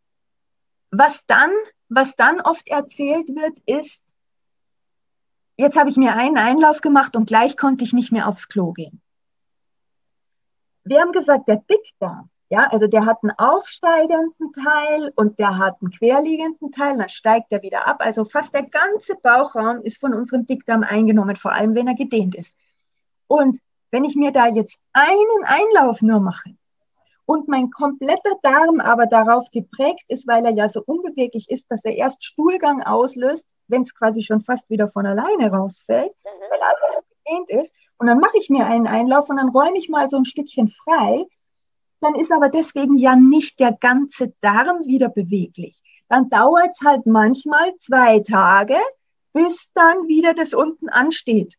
was 0.90 1.24
dann, 1.26 1.50
was 1.88 2.14
dann 2.16 2.40
oft 2.40 2.68
erzählt 2.68 3.28
wird, 3.28 3.58
ist, 3.64 4.02
jetzt 5.56 5.78
habe 5.78 5.88
ich 5.88 5.96
mir 5.96 6.14
einen 6.14 6.36
Einlauf 6.36 6.80
gemacht 6.82 7.16
und 7.16 7.26
gleich 7.26 7.56
konnte 7.56 7.84
ich 7.84 7.92
nicht 7.92 8.12
mehr 8.12 8.28
aufs 8.28 8.48
Klo 8.48 8.72
gehen. 8.72 9.00
Wir 10.86 11.00
haben 11.00 11.10
gesagt, 11.10 11.48
der 11.48 11.62
Dickdarm, 11.68 12.30
ja, 12.48 12.68
also 12.70 12.86
der 12.86 13.06
hat 13.06 13.18
einen 13.22 13.32
aufsteigenden 13.38 14.52
Teil 14.52 15.12
und 15.16 15.36
der 15.40 15.58
hat 15.58 15.76
einen 15.80 15.90
querliegenden 15.90 16.70
Teil, 16.70 16.96
dann 16.96 17.08
steigt 17.08 17.50
er 17.50 17.62
wieder 17.62 17.88
ab. 17.88 17.96
Also 17.98 18.24
fast 18.24 18.54
der 18.54 18.62
ganze 18.62 19.16
Bauchraum 19.16 19.82
ist 19.82 19.98
von 19.98 20.14
unserem 20.14 20.46
Dickdarm 20.46 20.84
eingenommen, 20.84 21.34
vor 21.34 21.52
allem 21.52 21.74
wenn 21.74 21.88
er 21.88 21.96
gedehnt 21.96 22.36
ist. 22.36 22.56
Und 23.26 23.58
wenn 23.90 24.04
ich 24.04 24.14
mir 24.14 24.30
da 24.30 24.46
jetzt 24.46 24.78
einen 24.92 25.44
Einlauf 25.44 26.02
nur 26.02 26.20
mache 26.20 26.50
und 27.24 27.48
mein 27.48 27.70
kompletter 27.70 28.36
Darm 28.42 28.78
aber 28.78 29.06
darauf 29.06 29.50
geprägt 29.50 30.04
ist, 30.06 30.28
weil 30.28 30.44
er 30.44 30.52
ja 30.52 30.68
so 30.68 30.84
unbeweglich 30.86 31.50
ist, 31.50 31.66
dass 31.68 31.84
er 31.84 31.96
erst 31.96 32.24
Stuhlgang 32.24 32.84
auslöst, 32.84 33.44
wenn 33.66 33.82
es 33.82 33.92
quasi 33.92 34.22
schon 34.22 34.40
fast 34.40 34.70
wieder 34.70 34.86
von 34.86 35.04
alleine 35.04 35.50
rausfällt, 35.50 36.12
mhm. 36.24 36.50
weil 36.50 36.60
alles 36.60 37.04
gedehnt 37.26 37.50
ist. 37.50 37.72
Und 37.98 38.06
dann 38.06 38.20
mache 38.20 38.38
ich 38.38 38.50
mir 38.50 38.66
einen 38.66 38.86
Einlauf 38.86 39.28
und 39.28 39.36
dann 39.36 39.48
räume 39.48 39.78
ich 39.78 39.88
mal 39.88 40.08
so 40.08 40.16
ein 40.16 40.24
Stückchen 40.24 40.68
frei 40.68 41.26
dann 42.00 42.14
ist 42.14 42.32
aber 42.32 42.48
deswegen 42.48 42.96
ja 42.96 43.16
nicht 43.16 43.58
der 43.60 43.72
ganze 43.72 44.32
Darm 44.40 44.84
wieder 44.84 45.08
beweglich. 45.08 45.82
Dann 46.08 46.28
dauert 46.28 46.70
es 46.72 46.86
halt 46.86 47.06
manchmal 47.06 47.74
zwei 47.78 48.20
Tage, 48.20 48.76
bis 49.32 49.72
dann 49.74 50.06
wieder 50.06 50.34
das 50.34 50.54
unten 50.54 50.88
ansteht. 50.88 51.54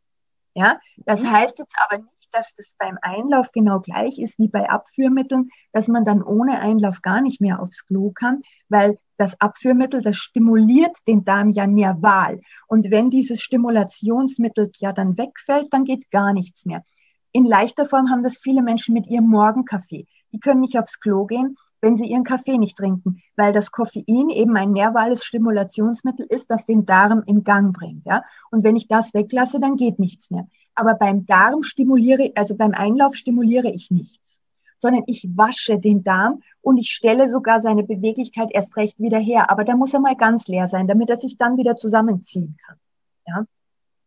Ja, 0.54 0.80
das 0.98 1.24
mhm. 1.24 1.32
heißt 1.32 1.60
jetzt 1.60 1.76
aber 1.78 2.02
nicht, 2.04 2.17
dass 2.32 2.54
das 2.56 2.76
beim 2.78 2.98
Einlauf 3.02 3.52
genau 3.52 3.80
gleich 3.80 4.20
ist 4.20 4.40
wie 4.40 4.48
bei 4.48 4.70
Abführmitteln, 4.70 5.50
dass 5.72 5.88
man 5.88 6.06
dann 6.06 6.22
ohne 6.22 6.60
Einlauf 6.60 7.02
gar 7.02 7.22
nicht 7.22 7.42
mehr 7.42 7.62
aufs 7.62 7.86
Klo 7.86 8.12
kann, 8.12 8.42
weil 8.70 9.00
das 9.18 9.40
Abführmittel, 9.42 10.02
das 10.02 10.18
stimuliert 10.18 10.96
den 11.08 11.26
Darm 11.26 11.50
ja 11.50 11.66
nerval. 11.66 12.40
Und 12.68 12.92
wenn 12.92 13.10
dieses 13.10 13.42
Stimulationsmittel 13.42 14.72
ja 14.78 14.94
dann 14.94 15.18
wegfällt, 15.18 15.68
dann 15.72 15.86
geht 15.86 16.12
gar 16.12 16.34
nichts 16.34 16.66
mehr. 16.66 16.84
In 17.32 17.46
leichter 17.46 17.86
Form 17.86 18.10
haben 18.10 18.24
das 18.24 18.38
viele 18.38 18.62
Menschen 18.62 18.94
mit 18.94 19.08
ihrem 19.08 19.28
Morgenkaffee 19.28 20.06
die 20.32 20.40
können 20.40 20.62
nicht 20.62 20.78
aufs 20.78 21.00
Klo 21.00 21.26
gehen, 21.26 21.58
wenn 21.82 21.96
sie 21.96 22.06
ihren 22.06 22.24
Kaffee 22.24 22.58
nicht 22.58 22.78
trinken, 22.78 23.22
weil 23.36 23.52
das 23.52 23.72
Koffein 23.72 24.30
eben 24.30 24.58
ein 24.58 24.72
nervales 24.72 25.24
Stimulationsmittel 25.24 26.26
ist, 26.28 26.50
das 26.50 26.66
den 26.66 26.86
Darm 26.86 27.24
in 27.26 27.44
Gang 27.44 27.76
bringt. 27.76 28.06
Ja? 28.06 28.24
Und 28.50 28.64
wenn 28.64 28.76
ich 28.76 28.88
das 28.88 29.14
weglasse, 29.14 29.60
dann 29.60 29.76
geht 29.76 30.00
nichts 30.00 30.32
mehr. 30.32 30.48
Aber 30.78 30.94
beim 30.94 31.26
Darm 31.26 31.64
stimuliere, 31.64 32.32
also 32.36 32.56
beim 32.56 32.74
Einlauf 32.74 33.16
stimuliere 33.16 33.72
ich 33.72 33.90
nichts, 33.90 34.40
sondern 34.78 35.02
ich 35.08 35.28
wasche 35.36 35.80
den 35.80 36.04
Darm 36.04 36.44
und 36.62 36.78
ich 36.78 36.92
stelle 36.92 37.32
sogar 37.32 37.62
seine 37.62 37.82
Beweglichkeit 37.82 38.50
erst 38.52 38.78
recht 38.78 39.00
wieder 39.00 39.18
her. 39.18 39.50
Aber 39.50 39.64
da 39.64 39.76
muss 39.76 39.96
er 39.96 40.02
mal 40.02 40.16
ganz 40.16 40.48
leer 40.48 40.68
sein, 40.68 40.88
damit 40.88 41.10
er 41.10 41.18
sich 41.18 41.40
dann 41.40 41.58
wieder 41.58 41.78
zusammenziehen 41.78 42.58
kann. 42.64 42.78
Ja? 43.26 43.46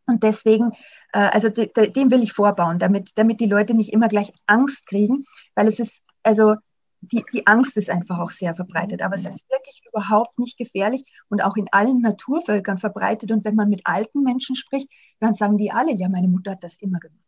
Und 0.07 0.23
deswegen, 0.23 0.71
äh, 1.13 1.19
also 1.33 1.49
de, 1.49 1.73
de, 1.73 1.91
dem 1.91 2.13
will 2.13 2.23
ich 2.23 2.33
vorbauen, 2.33 2.79
damit, 2.79 3.11
damit 3.17 3.41
die 3.41 3.47
Leute 3.47 3.75
nicht 3.75 3.93
immer 3.93 4.07
gleich 4.07 4.33
Angst 4.47 4.87
kriegen, 4.87 5.25
weil 5.57 5.67
es 5.67 5.81
ist 5.81 6.01
also 6.23 6.55
die, 7.01 7.25
die 7.33 7.47
Angst 7.47 7.77
ist 7.77 7.91
einfach 7.91 8.19
auch 8.19 8.31
sehr 8.31 8.55
verbreitet, 8.55 9.03
aber 9.03 9.17
es 9.17 9.27
ist 9.27 9.51
wirklich 9.51 9.83
überhaupt 9.89 10.39
nicht 10.39 10.59
gefährlich 10.59 11.05
und 11.29 11.43
auch 11.43 11.57
in 11.57 11.67
allen 11.73 12.01
Naturvölkern 12.01 12.79
verbreitet. 12.79 13.33
Und 13.33 13.45
wenn 13.45 13.55
man 13.55 13.69
mit 13.69 13.83
alten 13.85 14.23
Menschen 14.23 14.57
spricht, 14.57 14.89
dann 15.19 15.35
sagen 15.35 15.57
die 15.57 15.71
alle, 15.71 15.93
ja, 15.93 16.09
meine 16.09 16.29
Mutter 16.29 16.53
hat 16.53 16.65
das 16.65 16.79
immer 16.79 16.99
gemacht. 16.99 17.19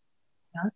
Ja? 0.54 0.68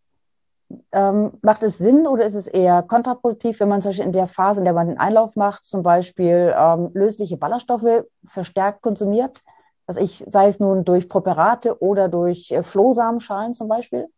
Ähm, 0.92 1.32
macht 1.42 1.62
es 1.62 1.78
Sinn 1.78 2.06
oder 2.06 2.24
ist 2.24 2.34
es 2.34 2.48
eher 2.48 2.82
kontraproduktiv, 2.82 3.60
wenn 3.60 3.68
man 3.68 3.82
zum 3.82 3.90
Beispiel 3.90 4.06
in 4.06 4.12
der 4.12 4.26
Phase, 4.26 4.60
in 4.60 4.64
der 4.64 4.74
man 4.74 4.88
den 4.88 4.98
Einlauf 4.98 5.36
macht, 5.36 5.66
zum 5.66 5.82
Beispiel 5.82 6.54
ähm, 6.56 6.90
lösliche 6.94 7.36
Ballaststoffe 7.36 8.04
verstärkt 8.24 8.82
konsumiert? 8.82 9.42
dass 9.86 9.96
ich, 9.96 10.24
sei 10.28 10.48
es 10.48 10.60
nun 10.60 10.84
durch 10.84 11.08
Präparate 11.08 11.80
oder 11.80 12.08
durch 12.08 12.50
äh, 12.50 12.62
Flohsamenschalen 12.62 13.54
zum 13.54 13.68
Beispiel? 13.68 14.08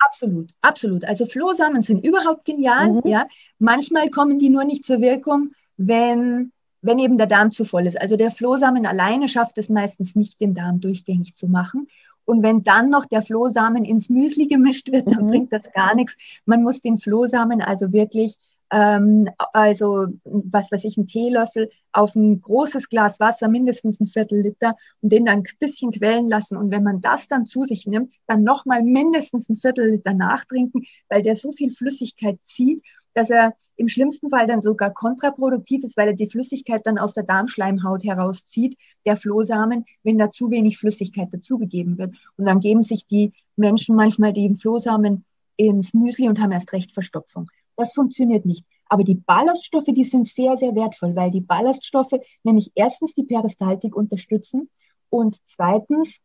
Absolut, 0.00 0.50
absolut. 0.62 1.04
Also 1.04 1.26
Flohsamen 1.26 1.82
sind 1.82 2.04
überhaupt 2.04 2.44
genial. 2.44 2.92
Mhm. 2.92 3.02
Ja, 3.04 3.26
manchmal 3.58 4.10
kommen 4.10 4.38
die 4.38 4.50
nur 4.50 4.64
nicht 4.64 4.84
zur 4.84 5.00
Wirkung, 5.00 5.52
wenn 5.76 6.52
wenn 6.82 6.98
eben 6.98 7.18
der 7.18 7.26
Darm 7.26 7.52
zu 7.52 7.64
voll 7.64 7.86
ist. 7.86 8.00
Also 8.00 8.16
der 8.16 8.30
Flohsamen 8.30 8.86
alleine 8.86 9.28
schafft 9.28 9.58
es 9.58 9.68
meistens 9.68 10.14
nicht, 10.14 10.40
den 10.40 10.54
Darm 10.54 10.80
durchgängig 10.80 11.34
zu 11.34 11.46
machen. 11.46 11.88
Und 12.24 12.42
wenn 12.42 12.62
dann 12.62 12.90
noch 12.90 13.06
der 13.06 13.22
Flohsamen 13.22 13.84
ins 13.84 14.08
Müsli 14.08 14.46
gemischt 14.46 14.90
wird, 14.92 15.08
dann 15.08 15.26
mhm. 15.26 15.30
bringt 15.30 15.52
das 15.52 15.72
gar 15.72 15.94
nichts. 15.94 16.16
Man 16.44 16.62
muss 16.62 16.80
den 16.80 16.98
Flohsamen 16.98 17.60
also 17.60 17.92
wirklich 17.92 18.36
ähm, 18.72 19.28
also 19.52 20.06
was 20.24 20.70
weiß 20.70 20.84
ich, 20.84 20.96
ein 20.96 21.06
Teelöffel 21.06 21.70
auf 21.92 22.14
ein 22.14 22.40
großes 22.40 22.88
Glas 22.88 23.18
Wasser, 23.20 23.48
mindestens 23.48 24.00
ein 24.00 24.06
Viertel 24.06 24.42
Liter 24.42 24.76
und 25.00 25.12
den 25.12 25.26
dann 25.26 25.38
ein 25.38 25.44
bisschen 25.58 25.90
quellen 25.90 26.28
lassen. 26.28 26.56
Und 26.56 26.70
wenn 26.70 26.82
man 26.82 27.00
das 27.00 27.28
dann 27.28 27.46
zu 27.46 27.64
sich 27.64 27.86
nimmt, 27.86 28.12
dann 28.26 28.42
nochmal 28.42 28.82
mindestens 28.82 29.48
ein 29.48 29.56
Viertel 29.56 29.90
Liter 29.90 30.14
nachtrinken, 30.14 30.84
weil 31.08 31.22
der 31.22 31.36
so 31.36 31.52
viel 31.52 31.70
Flüssigkeit 31.70 32.38
zieht, 32.44 32.82
dass 33.14 33.30
er 33.30 33.54
im 33.76 33.88
schlimmsten 33.88 34.30
Fall 34.30 34.46
dann 34.46 34.60
sogar 34.60 34.92
kontraproduktiv 34.92 35.84
ist, 35.84 35.96
weil 35.96 36.08
er 36.08 36.14
die 36.14 36.30
Flüssigkeit 36.30 36.86
dann 36.86 36.98
aus 36.98 37.14
der 37.14 37.24
Darmschleimhaut 37.24 38.04
herauszieht, 38.04 38.76
der 39.06 39.16
Flohsamen, 39.16 39.84
wenn 40.02 40.18
da 40.18 40.30
zu 40.30 40.50
wenig 40.50 40.78
Flüssigkeit 40.78 41.32
dazugegeben 41.32 41.98
wird. 41.98 42.14
Und 42.36 42.44
dann 42.44 42.60
geben 42.60 42.82
sich 42.82 43.06
die 43.06 43.32
Menschen 43.56 43.96
manchmal 43.96 44.32
die 44.32 44.54
Flohsamen 44.54 45.24
ins 45.56 45.92
Müsli 45.92 46.28
und 46.28 46.40
haben 46.40 46.52
erst 46.52 46.72
recht 46.72 46.92
Verstopfung. 46.92 47.48
Das 47.80 47.94
funktioniert 47.94 48.44
nicht. 48.44 48.66
Aber 48.90 49.04
die 49.04 49.14
Ballaststoffe, 49.14 49.86
die 49.86 50.04
sind 50.04 50.28
sehr, 50.28 50.58
sehr 50.58 50.74
wertvoll, 50.74 51.16
weil 51.16 51.30
die 51.30 51.40
Ballaststoffe 51.40 52.12
nämlich 52.42 52.72
erstens 52.74 53.14
die 53.14 53.24
Peristaltik 53.24 53.96
unterstützen 53.96 54.68
und 55.08 55.38
zweitens 55.46 56.20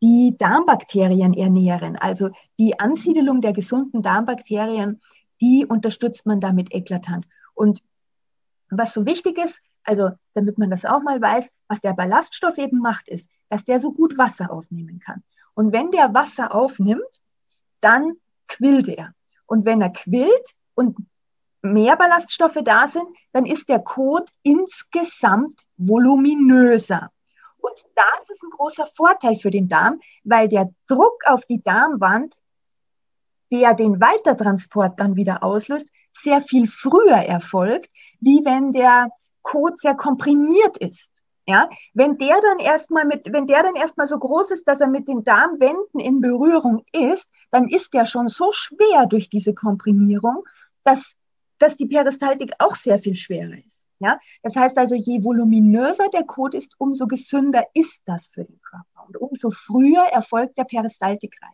die 0.00 0.34
Darmbakterien 0.38 1.34
ernähren. 1.34 1.96
Also 1.96 2.30
die 2.58 2.80
Ansiedelung 2.80 3.42
der 3.42 3.52
gesunden 3.52 4.00
Darmbakterien, 4.00 5.02
die 5.42 5.66
unterstützt 5.66 6.24
man 6.24 6.40
damit 6.40 6.72
eklatant. 6.74 7.26
Und 7.52 7.82
was 8.70 8.94
so 8.94 9.04
wichtig 9.04 9.36
ist, 9.36 9.60
also 9.82 10.08
damit 10.32 10.56
man 10.56 10.70
das 10.70 10.86
auch 10.86 11.02
mal 11.02 11.20
weiß, 11.20 11.50
was 11.68 11.82
der 11.82 11.92
Ballaststoff 11.92 12.56
eben 12.56 12.78
macht, 12.78 13.08
ist, 13.08 13.28
dass 13.50 13.66
der 13.66 13.78
so 13.78 13.92
gut 13.92 14.16
Wasser 14.16 14.50
aufnehmen 14.50 15.00
kann. 15.00 15.22
Und 15.52 15.70
wenn 15.74 15.90
der 15.90 16.14
Wasser 16.14 16.54
aufnimmt, 16.54 17.20
dann 17.82 18.14
quillt 18.48 18.88
er. 18.88 19.14
Und 19.44 19.66
wenn 19.66 19.82
er 19.82 19.90
quillt, 19.90 20.54
und 20.74 20.96
mehr 21.62 21.96
Ballaststoffe 21.96 22.58
da 22.62 22.88
sind, 22.88 23.06
dann 23.32 23.46
ist 23.46 23.68
der 23.68 23.80
Kot 23.80 24.30
insgesamt 24.42 25.62
voluminöser. 25.76 27.10
Und 27.58 27.74
das 27.94 28.30
ist 28.30 28.42
ein 28.42 28.50
großer 28.50 28.86
Vorteil 28.86 29.36
für 29.36 29.50
den 29.50 29.68
Darm, 29.68 30.00
weil 30.22 30.48
der 30.48 30.70
Druck 30.86 31.22
auf 31.26 31.46
die 31.46 31.62
Darmwand, 31.62 32.34
der 33.50 33.74
den 33.74 34.00
Weitertransport 34.00 35.00
dann 35.00 35.16
wieder 35.16 35.42
auslöst, 35.42 35.86
sehr 36.12 36.42
viel 36.42 36.66
früher 36.66 37.16
erfolgt, 37.16 37.90
wie 38.20 38.44
wenn 38.44 38.72
der 38.72 39.08
Kot 39.42 39.78
sehr 39.78 39.94
komprimiert 39.94 40.76
ist. 40.76 41.10
Ja, 41.46 41.68
wenn 41.92 42.16
der 42.16 42.40
dann 42.40 42.58
erstmal 42.58 43.04
mit, 43.04 43.30
wenn 43.30 43.46
der 43.46 43.62
dann 43.62 43.74
erstmal 43.74 44.08
so 44.08 44.18
groß 44.18 44.52
ist, 44.52 44.66
dass 44.66 44.80
er 44.80 44.86
mit 44.86 45.08
den 45.08 45.24
Darmwänden 45.24 46.00
in 46.00 46.22
Berührung 46.22 46.84
ist, 46.92 47.28
dann 47.50 47.68
ist 47.68 47.92
der 47.92 48.06
schon 48.06 48.28
so 48.28 48.50
schwer 48.50 49.04
durch 49.06 49.28
diese 49.28 49.52
Komprimierung, 49.52 50.44
dass, 50.84 51.14
dass 51.58 51.76
die 51.76 51.86
Peristaltik 51.86 52.52
auch 52.58 52.76
sehr 52.76 52.98
viel 52.98 53.14
schwerer 53.14 53.58
ist. 53.58 53.74
Ja, 54.00 54.18
das 54.42 54.56
heißt 54.56 54.76
also, 54.76 54.94
je 54.94 55.22
voluminöser 55.22 56.08
der 56.08 56.24
Kot 56.24 56.54
ist, 56.54 56.72
umso 56.78 57.06
gesünder 57.06 57.64
ist 57.74 58.02
das 58.06 58.26
für 58.26 58.44
den 58.44 58.60
Körper 58.60 59.06
und 59.06 59.16
umso 59.16 59.50
früher 59.50 60.04
erfolgt 60.12 60.58
der 60.58 60.64
Peristaltikreiz. 60.64 61.52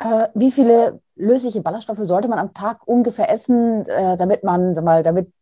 Äh, 0.00 0.28
wie 0.34 0.50
viele 0.50 1.00
lösliche 1.14 1.62
Ballaststoffe 1.62 2.00
sollte 2.02 2.28
man 2.28 2.38
am 2.38 2.52
Tag 2.52 2.86
ungefähr 2.86 3.30
essen, 3.30 3.86
äh, 3.86 4.16
damit 4.16 4.42
man, 4.42 4.74
sag 4.74 4.84
mal, 4.84 5.02
damit 5.02 5.32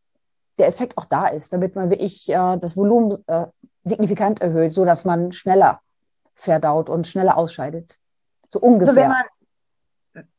der 0.59 0.69
Effekt 0.69 0.99
auch 0.99 1.07
da 1.07 1.27
ist, 1.27 1.53
damit 1.53 1.75
man 1.75 1.91
wirklich 1.91 2.29
äh, 2.29 2.57
das 2.59 2.77
Volumen 2.77 3.19
äh, 3.27 3.47
signifikant 3.85 4.41
erhöht, 4.41 4.73
sodass 4.73 5.05
man 5.05 5.33
schneller 5.33 5.81
verdaut 6.35 6.89
und 6.89 7.07
schneller 7.07 7.39
ausscheidet. 7.39 7.99
So 8.51 8.61
ungefähr. 8.61 8.91
Also 8.91 9.01
wenn 9.01 9.09
man, 9.09 9.25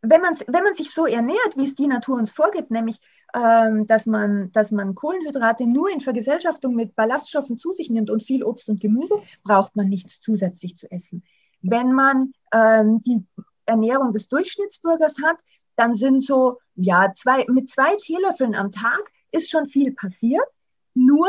wenn 0.02 0.22
man, 0.22 0.38
wenn 0.48 0.64
man 0.64 0.74
sich 0.74 0.92
so 0.92 1.06
ernährt, 1.06 1.56
wie 1.56 1.66
es 1.66 1.76
die 1.76 1.88
Natur 1.88 2.18
uns 2.18 2.32
vorgibt, 2.32 2.72
nämlich 2.72 3.00
ähm, 3.36 3.88
dass, 3.88 4.06
man, 4.06 4.52
dass 4.52 4.72
man 4.72 4.96
Kohlenhydrate 4.96 5.66
nur 5.66 5.90
in 5.90 6.02
Vergesellschaftung 6.02 6.76
mit 6.76 6.96
Ballaststoffen 6.96 7.58
zu 7.58 7.72
sich 7.72 7.90
nimmt 7.90 8.10
und 8.10 8.24
viel 8.24 8.44
Obst 8.44 8.70
und 8.70 8.80
Gemüse, 8.80 9.16
braucht 9.44 9.76
man 9.76 9.90
nichts 9.90 10.22
zusätzlich 10.22 10.78
zu 10.78 10.90
essen. 10.92 11.24
Wenn 11.62 11.94
man 11.94 12.34
ähm, 12.54 13.02
die 13.02 13.26
Ernährung 13.66 14.14
des 14.14 14.28
Durchschnittsbürgers 14.28 15.16
hat, 15.24 15.38
dann 15.76 15.96
sind 15.96 16.24
so, 16.24 16.60
ja, 16.76 17.12
zwei, 17.16 17.46
mit 17.50 17.70
zwei 17.72 17.96
Teelöffeln 17.96 18.54
am 18.54 18.72
Tag 18.72 19.02
ist 19.32 19.50
schon 19.50 19.68
viel 19.68 19.94
passiert. 19.94 20.46
Nur 20.94 21.28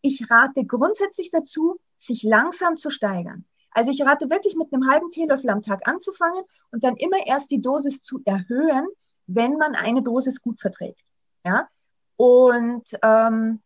ich 0.00 0.28
rate 0.28 0.64
grundsätzlich 0.64 1.30
dazu, 1.30 1.76
sich 1.96 2.24
langsam 2.24 2.76
zu 2.76 2.90
steigern. 2.90 3.44
Also 3.74 3.90
ich 3.90 4.02
rate 4.02 4.30
wirklich 4.30 4.54
mit 4.54 4.72
einem 4.72 4.88
halben 4.88 5.10
Teelöffel 5.10 5.50
am 5.50 5.62
Tag 5.62 5.86
anzufangen 5.86 6.42
und 6.70 6.84
dann 6.84 6.96
immer 6.96 7.26
erst 7.26 7.50
die 7.50 7.60
Dosis 7.60 8.02
zu 8.02 8.22
erhöhen, 8.24 8.86
wenn 9.26 9.56
man 9.56 9.74
eine 9.74 10.02
Dosis 10.02 10.40
gut 10.40 10.60
verträgt. 10.60 11.00
Ja? 11.44 11.68
Und 12.16 12.84
ähm, 13.02 13.60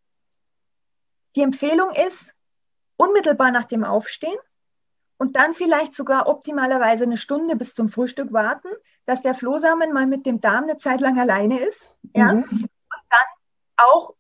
die 1.37 1.43
Empfehlung 1.43 1.91
ist, 1.93 2.33
unmittelbar 2.97 3.53
nach 3.53 3.65
dem 3.65 3.85
Aufstehen 3.85 4.39
und 5.19 5.37
dann 5.37 5.55
vielleicht 5.55 5.95
sogar 5.95 6.27
optimalerweise 6.27 7.05
eine 7.05 7.17
Stunde 7.17 7.55
bis 7.55 7.75
zum 7.75 7.91
Frühstück 7.91 8.33
warten, 8.33 8.69
dass 9.05 9.23
der 9.23 9.35
Flohsamen 9.35 9.93
mal 9.93 10.07
mit 10.07 10.27
dem 10.27 10.41
Darm 10.41 10.65
eine 10.65 10.79
Zeit 10.79 11.01
lang 11.01 11.19
alleine 11.19 11.61
ist. 11.61 11.97
Ja? 12.15 12.33
Mhm. 12.33 12.43
Und 12.45 12.71
dann 13.11 13.27
auch 13.77 14.15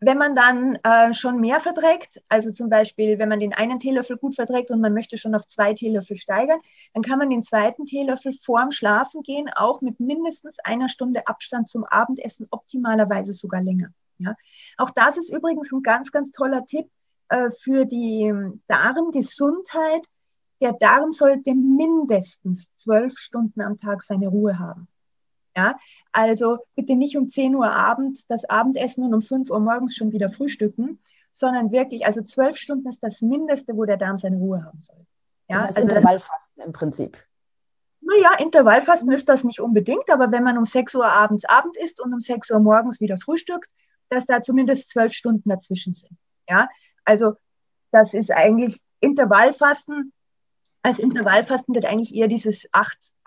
wenn 0.00 0.18
man 0.18 0.34
dann 0.34 0.76
äh, 0.84 1.12
schon 1.12 1.40
mehr 1.40 1.60
verträgt, 1.60 2.22
also 2.28 2.52
zum 2.52 2.68
Beispiel, 2.68 3.18
wenn 3.18 3.28
man 3.28 3.40
den 3.40 3.52
einen 3.52 3.80
Teelöffel 3.80 4.16
gut 4.16 4.36
verträgt 4.36 4.70
und 4.70 4.80
man 4.80 4.94
möchte 4.94 5.18
schon 5.18 5.34
auf 5.34 5.46
zwei 5.48 5.74
Teelöffel 5.74 6.16
steigern, 6.16 6.60
dann 6.94 7.02
kann 7.02 7.18
man 7.18 7.30
den 7.30 7.42
zweiten 7.42 7.84
Teelöffel 7.84 8.32
vorm 8.40 8.70
Schlafen 8.70 9.22
gehen, 9.22 9.50
auch 9.54 9.80
mit 9.80 9.98
mindestens 9.98 10.58
einer 10.62 10.88
Stunde 10.88 11.26
Abstand 11.26 11.68
zum 11.68 11.84
Abendessen, 11.84 12.46
optimalerweise 12.50 13.32
sogar 13.32 13.62
länger. 13.62 13.88
Ja? 14.18 14.34
Auch 14.76 14.90
das 14.90 15.16
ist 15.16 15.30
übrigens 15.30 15.72
ein 15.72 15.82
ganz, 15.82 16.12
ganz 16.12 16.30
toller 16.30 16.64
Tipp 16.64 16.88
äh, 17.28 17.50
für 17.50 17.84
die 17.84 18.32
Darmgesundheit. 18.68 20.06
Der 20.60 20.72
Darm 20.74 21.12
sollte 21.12 21.54
mindestens 21.54 22.68
zwölf 22.76 23.16
Stunden 23.18 23.60
am 23.60 23.78
Tag 23.78 24.02
seine 24.02 24.28
Ruhe 24.28 24.58
haben. 24.58 24.88
Ja, 25.58 25.76
also 26.12 26.58
bitte 26.76 26.94
nicht 26.94 27.16
um 27.16 27.28
10 27.28 27.56
Uhr 27.56 27.68
Abend 27.68 28.20
das 28.28 28.44
Abendessen 28.44 29.02
und 29.02 29.12
um 29.12 29.22
5 29.22 29.50
Uhr 29.50 29.58
morgens 29.58 29.96
schon 29.96 30.12
wieder 30.12 30.28
frühstücken, 30.30 31.00
sondern 31.32 31.72
wirklich, 31.72 32.06
also 32.06 32.22
zwölf 32.22 32.56
Stunden 32.56 32.88
ist 32.88 33.02
das 33.02 33.22
Mindeste, 33.22 33.76
wo 33.76 33.84
der 33.84 33.96
Darm 33.96 34.18
seine 34.18 34.36
Ruhe 34.36 34.64
haben 34.64 34.80
soll. 34.80 35.04
Ja, 35.48 35.56
das 35.56 35.64
heißt 35.64 35.78
also 35.78 35.88
Intervallfasten 35.88 36.62
im 36.62 36.72
Prinzip. 36.72 37.18
Naja, 38.00 38.34
Intervallfasten 38.38 39.10
ist 39.10 39.28
das 39.28 39.42
nicht 39.42 39.58
unbedingt, 39.58 40.08
aber 40.12 40.30
wenn 40.30 40.44
man 40.44 40.58
um 40.58 40.64
6 40.64 40.94
Uhr 40.94 41.06
abends 41.06 41.44
Abend 41.44 41.76
isst 41.76 42.00
und 42.00 42.14
um 42.14 42.20
6 42.20 42.52
Uhr 42.52 42.60
morgens 42.60 43.00
wieder 43.00 43.18
frühstückt, 43.18 43.68
dass 44.08 44.26
da 44.26 44.40
zumindest 44.40 44.90
zwölf 44.90 45.12
Stunden 45.12 45.48
dazwischen 45.48 45.92
sind. 45.92 46.16
Ja, 46.48 46.68
also 47.04 47.32
das 47.90 48.14
ist 48.14 48.30
eigentlich 48.30 48.80
Intervallfasten 49.00 50.12
als 50.82 50.98
Intervallfasten 50.98 51.74
wird 51.74 51.86
eigentlich 51.86 52.14
eher 52.14 52.28
dieses 52.28 52.66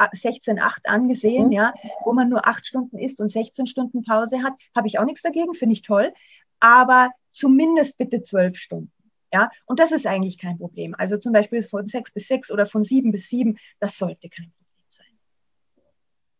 16-8 0.10 0.86
angesehen, 0.86 1.48
mhm. 1.48 1.52
ja, 1.52 1.74
wo 2.04 2.14
man 2.14 2.30
nur 2.30 2.48
acht 2.48 2.66
Stunden 2.66 2.98
isst 2.98 3.22
und 3.22 3.30
16 3.30 3.66
Stunden 3.66 4.04
Pause 4.04 4.44
hat. 4.44 4.54
Habe 4.76 4.88
ich 4.88 5.00
auch 5.00 5.06
nichts 5.06 5.22
dagegen, 5.22 5.54
finde 5.54 5.74
ich 5.74 5.82
toll. 5.82 6.14
Aber 6.60 7.10
zumindest 7.32 7.98
bitte 7.98 8.22
zwölf 8.22 8.58
Stunden. 8.58 8.92
Ja, 9.34 9.50
und 9.66 9.80
das 9.80 9.92
ist 9.92 10.06
eigentlich 10.08 10.38
kein 10.38 10.58
Problem. 10.58 10.94
Also 10.98 11.18
zum 11.18 11.32
Beispiel 11.32 11.64
von 11.64 11.86
sechs 11.86 12.12
bis 12.12 12.28
sechs 12.28 12.52
oder 12.52 12.66
von 12.66 12.84
sieben 12.84 13.12
bis 13.12 13.30
sieben, 13.30 13.58
das 13.80 13.98
sollte 13.98 14.30
kein 14.30 14.52
Problem 14.52 14.86
sein. 14.90 15.06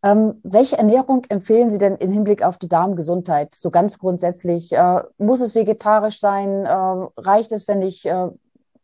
Ähm, 0.04 0.40
welche 0.42 0.76
Ernährung 0.76 1.24
empfehlen 1.30 1.70
Sie 1.70 1.78
denn 1.78 1.96
im 1.96 2.12
Hinblick 2.12 2.42
auf 2.42 2.58
die 2.58 2.68
Darmgesundheit? 2.68 3.54
So 3.54 3.70
ganz 3.70 3.98
grundsätzlich, 3.98 4.72
äh, 4.72 5.02
muss 5.16 5.40
es 5.40 5.54
vegetarisch 5.54 6.20
sein? 6.20 6.66
Äh, 6.66 6.70
reicht 7.16 7.52
es, 7.52 7.66
wenn 7.66 7.80
ich 7.80 8.04
äh, 8.04 8.28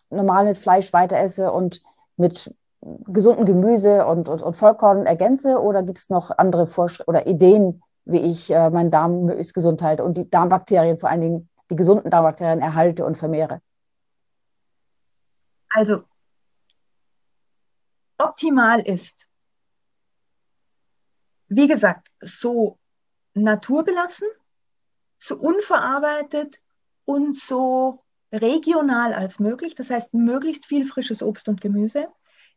normal 0.08 0.46
mit 0.46 0.56
Fleisch 0.56 0.92
weiter 0.94 1.18
esse 1.18 1.52
und 1.52 1.82
mit 2.16 2.54
gesundem 2.80 3.46
Gemüse 3.46 4.06
und, 4.06 4.28
und, 4.28 4.42
und 4.42 4.56
Vollkorn 4.56 5.06
ergänze 5.06 5.60
oder 5.60 5.82
gibt 5.82 5.98
es 5.98 6.10
noch 6.10 6.30
andere 6.36 6.66
Vorsch 6.66 7.02
oder 7.06 7.26
Ideen, 7.26 7.82
wie 8.04 8.20
ich 8.20 8.50
äh, 8.50 8.70
meinen 8.70 8.90
Darm 8.90 9.24
möglichst 9.24 9.54
gesund 9.54 9.82
halte 9.82 10.04
und 10.04 10.16
die 10.16 10.30
Darmbakterien, 10.30 10.98
vor 10.98 11.10
allen 11.10 11.20
Dingen 11.20 11.48
die 11.70 11.76
gesunden 11.76 12.10
Darmbakterien, 12.10 12.60
erhalte 12.60 13.04
und 13.04 13.18
vermehre? 13.18 13.60
Also 15.70 16.04
optimal 18.16 18.80
ist, 18.80 19.28
wie 21.48 21.68
gesagt, 21.68 22.08
so 22.20 22.78
naturbelassen, 23.34 24.28
so 25.18 25.36
unverarbeitet 25.36 26.60
und 27.04 27.36
so 27.36 28.04
regional 28.32 29.14
als 29.14 29.38
möglich. 29.38 29.74
Das 29.74 29.90
heißt, 29.90 30.14
möglichst 30.14 30.66
viel 30.66 30.86
frisches 30.86 31.22
Obst 31.22 31.48
und 31.48 31.60
Gemüse. 31.60 32.08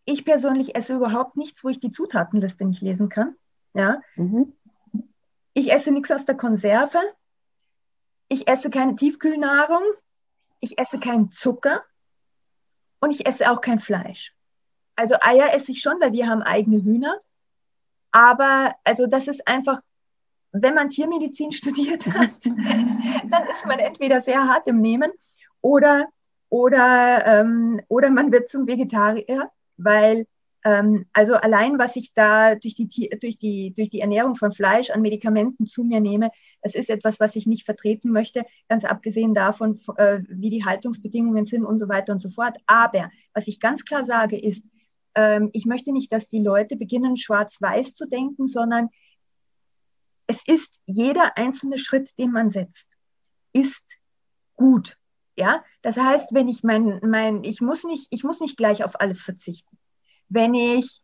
Ich 0.05 0.25
persönlich 0.25 0.75
esse 0.75 0.95
überhaupt 0.95 1.37
nichts, 1.37 1.63
wo 1.63 1.69
ich 1.69 1.79
die 1.79 1.91
Zutatenliste 1.91 2.65
nicht 2.65 2.81
lesen 2.81 3.09
kann. 3.09 3.35
Ja. 3.73 4.01
Mhm. 4.15 4.53
Ich 5.53 5.71
esse 5.71 5.91
nichts 5.91 6.11
aus 6.11 6.25
der 6.25 6.35
Konserve. 6.35 6.99
Ich 8.27 8.47
esse 8.47 8.69
keine 8.69 8.95
Tiefkühlnahrung. 8.95 9.83
Ich 10.59 10.77
esse 10.77 10.99
keinen 10.99 11.31
Zucker. 11.31 11.83
Und 12.99 13.11
ich 13.11 13.25
esse 13.25 13.51
auch 13.51 13.61
kein 13.61 13.79
Fleisch. 13.79 14.35
Also 14.95 15.15
Eier 15.21 15.53
esse 15.53 15.71
ich 15.71 15.81
schon, 15.81 15.99
weil 15.99 16.13
wir 16.13 16.27
haben 16.27 16.41
eigene 16.41 16.83
Hühner. 16.83 17.19
Aber 18.11 18.75
also 18.83 19.07
das 19.07 19.27
ist 19.27 19.47
einfach, 19.47 19.81
wenn 20.51 20.75
man 20.75 20.89
Tiermedizin 20.89 21.51
studiert 21.51 22.05
hat, 22.07 22.45
dann 22.45 23.47
ist 23.47 23.65
man 23.65 23.79
entweder 23.79 24.21
sehr 24.21 24.47
hart 24.47 24.67
im 24.67 24.81
Nehmen 24.81 25.11
oder, 25.61 26.07
oder, 26.49 27.25
ähm, 27.25 27.81
oder 27.87 28.09
man 28.09 28.31
wird 28.31 28.49
zum 28.49 28.67
Vegetarier, 28.67 29.49
weil 29.83 30.25
ähm, 30.63 31.05
also 31.13 31.35
allein, 31.35 31.79
was 31.79 31.95
ich 31.95 32.13
da 32.13 32.55
durch 32.55 32.75
die, 32.75 32.87
durch, 32.87 33.37
die, 33.37 33.73
durch 33.73 33.89
die 33.89 34.01
Ernährung 34.01 34.35
von 34.35 34.51
Fleisch 34.51 34.91
an 34.91 35.01
Medikamenten 35.01 35.65
zu 35.65 35.83
mir 35.83 35.99
nehme, 35.99 36.29
das 36.61 36.75
ist 36.75 36.89
etwas, 36.89 37.19
was 37.19 37.35
ich 37.35 37.47
nicht 37.47 37.65
vertreten 37.65 38.11
möchte, 38.11 38.45
ganz 38.69 38.85
abgesehen 38.85 39.33
davon, 39.33 39.79
äh, 39.97 40.19
wie 40.29 40.49
die 40.49 40.65
Haltungsbedingungen 40.65 41.45
sind 41.45 41.65
und 41.65 41.79
so 41.79 41.89
weiter 41.89 42.13
und 42.13 42.19
so 42.19 42.29
fort. 42.29 42.57
Aber 42.67 43.09
was 43.33 43.47
ich 43.47 43.59
ganz 43.59 43.83
klar 43.85 44.05
sage, 44.05 44.37
ist, 44.39 44.63
ähm, 45.15 45.49
ich 45.53 45.65
möchte 45.65 45.91
nicht, 45.91 46.13
dass 46.13 46.29
die 46.29 46.43
Leute 46.43 46.75
beginnen, 46.75 47.17
schwarz-weiß 47.17 47.93
zu 47.93 48.07
denken, 48.07 48.45
sondern 48.45 48.89
es 50.27 50.41
ist 50.45 50.79
jeder 50.85 51.37
einzelne 51.37 51.77
Schritt, 51.77 52.17
den 52.17 52.31
man 52.31 52.51
setzt, 52.51 52.87
ist 53.51 53.97
gut. 54.53 54.97
Ja, 55.41 55.63
das 55.81 55.97
heißt, 55.97 56.35
wenn 56.35 56.47
ich 56.47 56.63
mein, 56.63 56.99
mein, 57.01 57.43
ich 57.43 57.61
muss 57.61 57.83
nicht, 57.83 58.05
ich 58.11 58.23
muss 58.23 58.41
nicht 58.41 58.57
gleich 58.57 58.83
auf 58.83 59.01
alles 59.01 59.23
verzichten. 59.23 59.75
Wenn 60.29 60.53
ich 60.53 61.01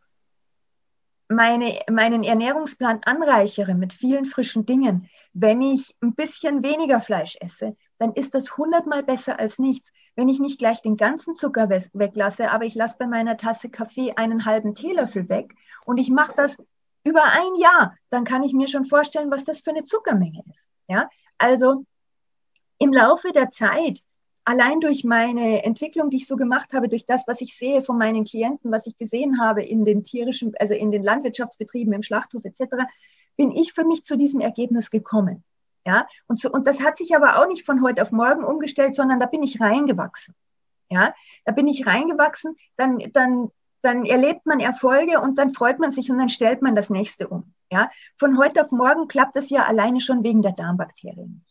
meine, 1.28 1.80
meinen 1.90 2.24
Ernährungsplan 2.24 3.02
anreichere 3.04 3.74
mit 3.74 3.94
vielen 3.94 4.26
frischen 4.26 4.68
Dingen, 4.68 5.10
wenn 5.34 5.64
ich 5.64 5.96
ein 6.04 6.14
bisschen 6.14 6.62
weniger 6.62 7.02
Fleisch 7.02 7.36
esse, 7.42 7.76
dann 7.98 8.14
ist 8.14 8.36
das 8.36 8.56
hundertmal 8.58 9.02
besser 9.02 9.40
als 9.40 9.58
nichts. 9.58 9.92
Wenn 10.16 10.30
ich 10.30 10.40
nicht 10.40 10.60
gleich 10.60 10.84
den 10.84 10.98
ganzen 10.98 11.36
Zucker 11.36 11.68
weglasse, 11.94 12.52
aber 12.52 12.66
ich 12.66 12.76
lasse 12.76 12.98
bei 13.00 13.08
meiner 13.08 13.38
Tasse 13.38 13.72
Kaffee 13.72 14.14
einen 14.18 14.46
halben 14.46 14.76
Teelöffel 14.76 15.30
weg 15.30 15.56
und 15.84 15.98
ich 15.98 16.12
mache 16.12 16.36
das 16.36 16.58
über 17.04 17.24
ein 17.24 17.56
Jahr, 17.60 17.96
dann 18.12 18.24
kann 18.24 18.44
ich 18.44 18.54
mir 18.54 18.68
schon 18.68 18.86
vorstellen, 18.86 19.32
was 19.32 19.46
das 19.46 19.62
für 19.62 19.72
eine 19.72 19.84
Zuckermenge 19.84 20.44
ist. 20.48 20.70
Ja, 20.88 21.10
also 21.40 21.86
im 22.78 22.94
Laufe 22.94 23.32
der 23.32 23.50
Zeit, 23.50 24.04
allein 24.48 24.80
durch 24.80 25.04
meine 25.04 25.66
Entwicklung, 25.66 26.10
die 26.10 26.18
ich 26.18 26.28
so 26.28 26.38
gemacht 26.38 26.74
habe, 26.74 26.88
durch 26.88 27.06
das, 27.06 27.28
was 27.28 27.42
ich 27.42 27.58
sehe 27.58 27.82
von 27.82 27.98
meinen 27.98 28.24
Klienten, 28.24 28.72
was 28.72 28.88
ich 28.88 28.98
gesehen 28.98 29.42
habe 29.42 29.62
in 29.62 29.84
den 29.84 30.06
tierischen, 30.06 30.54
also 30.58 30.74
in 30.74 30.90
den 30.90 31.04
Landwirtschaftsbetrieben, 31.04 31.92
im 31.92 32.02
Schlachthof 32.02 32.46
etc., 32.46 32.86
bin 33.36 33.52
ich 33.52 33.74
für 33.74 33.84
mich 33.84 34.04
zu 34.04 34.16
diesem 34.16 34.40
Ergebnis 34.40 34.90
gekommen. 34.90 35.44
Ja, 35.86 36.08
und, 36.28 36.40
so, 36.40 36.50
und 36.50 36.66
das 36.66 36.82
hat 36.82 36.96
sich 36.96 37.14
aber 37.14 37.40
auch 37.40 37.48
nicht 37.48 37.66
von 37.66 37.82
heute 37.82 38.02
auf 38.02 38.14
morgen 38.14 38.46
umgestellt, 38.46 38.96
sondern 38.96 39.20
da 39.20 39.26
bin 39.26 39.44
ich 39.44 39.60
reingewachsen. 39.60 40.34
Ja, 40.90 41.14
da 41.44 41.52
bin 41.52 41.68
ich 41.68 41.86
reingewachsen, 41.86 42.56
dann, 42.78 43.00
dann, 43.12 43.52
dann 43.82 44.06
erlebt 44.06 44.46
man 44.46 44.62
Erfolge 44.62 45.20
und 45.20 45.38
dann 45.38 45.50
freut 45.50 45.80
man 45.80 45.92
sich 45.92 46.10
und 46.10 46.20
dann 46.20 46.30
stellt 46.30 46.62
man 46.62 46.74
das 46.74 46.90
nächste 46.90 47.28
um. 47.28 47.54
Ja, 47.70 47.90
von 48.18 48.38
heute 48.38 48.64
auf 48.64 48.72
morgen 48.72 49.10
klappt 49.10 49.36
das 49.36 49.50
ja 49.50 49.66
alleine 49.66 50.00
schon 50.00 50.24
wegen 50.24 50.42
der 50.42 50.54
Darmbakterien. 50.54 51.44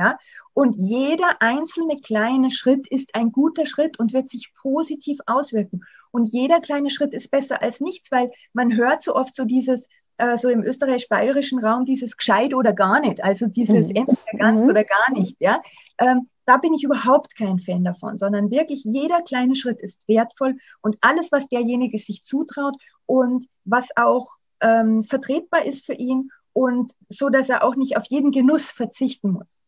Ja, 0.00 0.18
und 0.54 0.76
jeder 0.78 1.42
einzelne 1.42 2.00
kleine 2.00 2.50
Schritt 2.50 2.88
ist 2.88 3.14
ein 3.14 3.32
guter 3.32 3.66
Schritt 3.66 3.98
und 3.98 4.14
wird 4.14 4.30
sich 4.30 4.50
positiv 4.54 5.18
auswirken. 5.26 5.82
Und 6.10 6.24
jeder 6.24 6.60
kleine 6.60 6.88
Schritt 6.88 7.12
ist 7.12 7.30
besser 7.30 7.60
als 7.60 7.80
nichts, 7.82 8.10
weil 8.10 8.30
man 8.54 8.74
hört 8.74 9.02
so 9.02 9.14
oft 9.14 9.34
so 9.34 9.44
dieses, 9.44 9.86
äh, 10.16 10.38
so 10.38 10.48
im 10.48 10.62
österreichisch-bayerischen 10.62 11.62
Raum, 11.62 11.84
dieses 11.84 12.16
gescheit 12.16 12.54
oder 12.54 12.72
gar 12.72 13.00
nicht, 13.00 13.22
also 13.22 13.46
dieses 13.46 13.88
mhm. 13.88 13.96
entweder 13.96 14.38
ganz 14.38 14.60
mhm. 14.62 14.70
oder 14.70 14.84
gar 14.84 15.12
nicht. 15.12 15.36
Ja, 15.38 15.60
ähm, 15.98 16.30
da 16.46 16.56
bin 16.56 16.72
ich 16.72 16.82
überhaupt 16.82 17.36
kein 17.36 17.58
Fan 17.58 17.84
davon, 17.84 18.16
sondern 18.16 18.50
wirklich 18.50 18.82
jeder 18.84 19.20
kleine 19.20 19.56
Schritt 19.56 19.82
ist 19.82 20.08
wertvoll 20.08 20.56
und 20.80 20.96
alles, 21.02 21.30
was 21.30 21.46
derjenige 21.48 21.98
sich 21.98 22.22
zutraut 22.24 22.76
und 23.04 23.44
was 23.66 23.90
auch 23.96 24.30
ähm, 24.62 25.02
vertretbar 25.02 25.66
ist 25.66 25.84
für 25.84 25.92
ihn 25.92 26.30
und 26.54 26.94
so, 27.10 27.28
dass 27.28 27.50
er 27.50 27.64
auch 27.64 27.76
nicht 27.76 27.98
auf 27.98 28.06
jeden 28.06 28.30
Genuss 28.30 28.70
verzichten 28.70 29.32
muss. 29.32 29.62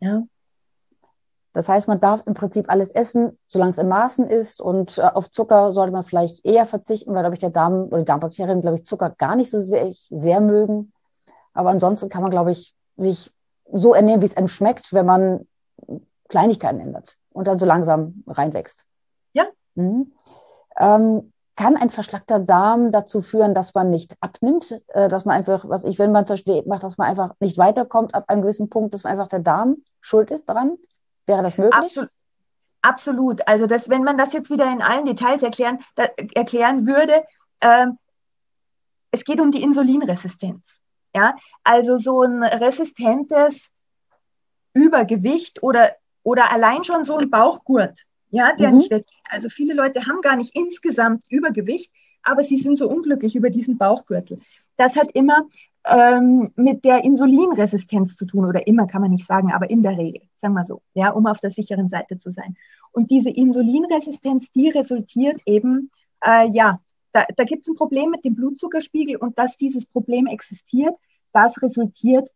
Ja. 0.00 0.22
Das 1.52 1.70
heißt, 1.70 1.88
man 1.88 2.00
darf 2.00 2.26
im 2.26 2.34
Prinzip 2.34 2.70
alles 2.70 2.90
essen, 2.90 3.38
solange 3.48 3.70
es 3.70 3.78
in 3.78 3.88
Maßen 3.88 4.28
ist. 4.28 4.60
Und 4.60 4.98
äh, 4.98 5.02
auf 5.02 5.30
Zucker 5.30 5.72
sollte 5.72 5.92
man 5.92 6.04
vielleicht 6.04 6.44
eher 6.44 6.66
verzichten, 6.66 7.14
weil, 7.14 7.22
glaube 7.22 7.34
ich, 7.34 7.40
der 7.40 7.48
Darm 7.48 7.84
oder 7.84 7.98
die 7.98 8.04
Darmbakterien, 8.04 8.60
glaube 8.60 8.76
ich, 8.76 8.84
Zucker 8.84 9.10
gar 9.10 9.36
nicht 9.36 9.50
so 9.50 9.58
sehr, 9.58 9.90
sehr 10.10 10.40
mögen. 10.42 10.92
Aber 11.54 11.70
ansonsten 11.70 12.10
kann 12.10 12.20
man, 12.20 12.30
glaube 12.30 12.52
ich, 12.52 12.74
sich 12.98 13.32
so 13.72 13.94
ernähren, 13.94 14.20
wie 14.20 14.26
es 14.26 14.36
einem 14.36 14.48
schmeckt, 14.48 14.92
wenn 14.92 15.06
man 15.06 15.48
Kleinigkeiten 16.28 16.80
ändert 16.80 17.16
und 17.30 17.48
dann 17.48 17.58
so 17.58 17.64
langsam 17.64 18.22
reinwächst. 18.26 18.84
Ja. 19.32 19.46
Mhm. 19.76 20.12
Ähm, 20.78 21.32
kann 21.56 21.76
ein 21.76 21.90
verschlackter 21.90 22.38
Darm 22.38 22.92
dazu 22.92 23.22
führen, 23.22 23.54
dass 23.54 23.74
man 23.74 23.90
nicht 23.90 24.14
abnimmt, 24.20 24.72
äh, 24.88 25.08
dass 25.08 25.24
man 25.24 25.36
einfach, 25.36 25.68
was 25.68 25.84
ich, 25.84 25.98
wenn 25.98 26.12
man 26.12 26.26
zur 26.26 26.36
Diät 26.36 26.66
macht, 26.66 26.82
dass 26.82 26.98
man 26.98 27.08
einfach 27.08 27.34
nicht 27.40 27.58
weiterkommt 27.58 28.14
ab 28.14 28.24
einem 28.28 28.42
gewissen 28.42 28.68
Punkt, 28.68 28.94
dass 28.94 29.04
man 29.04 29.12
einfach 29.12 29.28
der 29.28 29.40
Darm 29.40 29.78
schuld 30.00 30.30
ist 30.30 30.48
daran? 30.48 30.76
Wäre 31.26 31.42
das 31.42 31.58
möglich? 31.58 31.74
Absolut. 31.74 32.10
Absolut. 32.82 33.48
Also 33.48 33.66
das, 33.66 33.88
wenn 33.88 34.04
man 34.04 34.16
das 34.16 34.32
jetzt 34.32 34.48
wieder 34.48 34.70
in 34.70 34.80
allen 34.80 35.06
Details 35.06 35.42
erklären, 35.42 35.80
da, 35.96 36.04
erklären 36.34 36.86
würde, 36.86 37.24
äh, 37.58 37.86
es 39.10 39.24
geht 39.24 39.40
um 39.40 39.50
die 39.50 39.62
Insulinresistenz. 39.62 40.80
Ja, 41.14 41.34
also 41.64 41.96
so 41.96 42.22
ein 42.22 42.44
resistentes 42.44 43.70
Übergewicht 44.72 45.62
oder, 45.62 45.96
oder 46.22 46.52
allein 46.52 46.84
schon 46.84 47.04
so 47.04 47.16
ein 47.16 47.30
Bauchgurt, 47.30 48.04
ja, 48.30 48.52
der 48.54 48.70
mhm. 48.70 48.78
nicht 48.78 48.90
weggeht. 48.90 49.16
Also 49.28 49.48
viele 49.48 49.74
Leute 49.74 50.06
haben 50.06 50.20
gar 50.20 50.36
nicht 50.36 50.56
insgesamt 50.56 51.24
Übergewicht, 51.28 51.92
aber 52.22 52.42
sie 52.42 52.56
sind 52.56 52.76
so 52.76 52.88
unglücklich 52.88 53.36
über 53.36 53.50
diesen 53.50 53.78
Bauchgürtel. 53.78 54.38
Das 54.76 54.96
hat 54.96 55.10
immer 55.12 55.46
ähm, 55.86 56.50
mit 56.56 56.84
der 56.84 57.04
Insulinresistenz 57.04 58.16
zu 58.16 58.26
tun 58.26 58.44
oder 58.44 58.66
immer 58.66 58.86
kann 58.86 59.00
man 59.00 59.10
nicht 59.10 59.26
sagen, 59.26 59.52
aber 59.52 59.70
in 59.70 59.82
der 59.82 59.96
Regel, 59.96 60.22
sagen 60.34 60.54
wir 60.54 60.64
so, 60.64 60.82
ja, 60.94 61.10
um 61.10 61.26
auf 61.26 61.38
der 61.40 61.50
sicheren 61.50 61.88
Seite 61.88 62.16
zu 62.18 62.30
sein. 62.30 62.56
Und 62.92 63.10
diese 63.10 63.30
Insulinresistenz, 63.30 64.50
die 64.52 64.68
resultiert 64.68 65.40
eben, 65.46 65.90
äh, 66.24 66.48
ja, 66.50 66.80
da, 67.12 67.24
da 67.36 67.44
gibt 67.44 67.62
es 67.62 67.68
ein 67.68 67.76
Problem 67.76 68.10
mit 68.10 68.24
dem 68.24 68.34
Blutzuckerspiegel 68.34 69.16
und 69.16 69.38
dass 69.38 69.56
dieses 69.56 69.86
Problem 69.86 70.26
existiert, 70.26 70.96
das 71.32 71.62
resultiert 71.62 72.30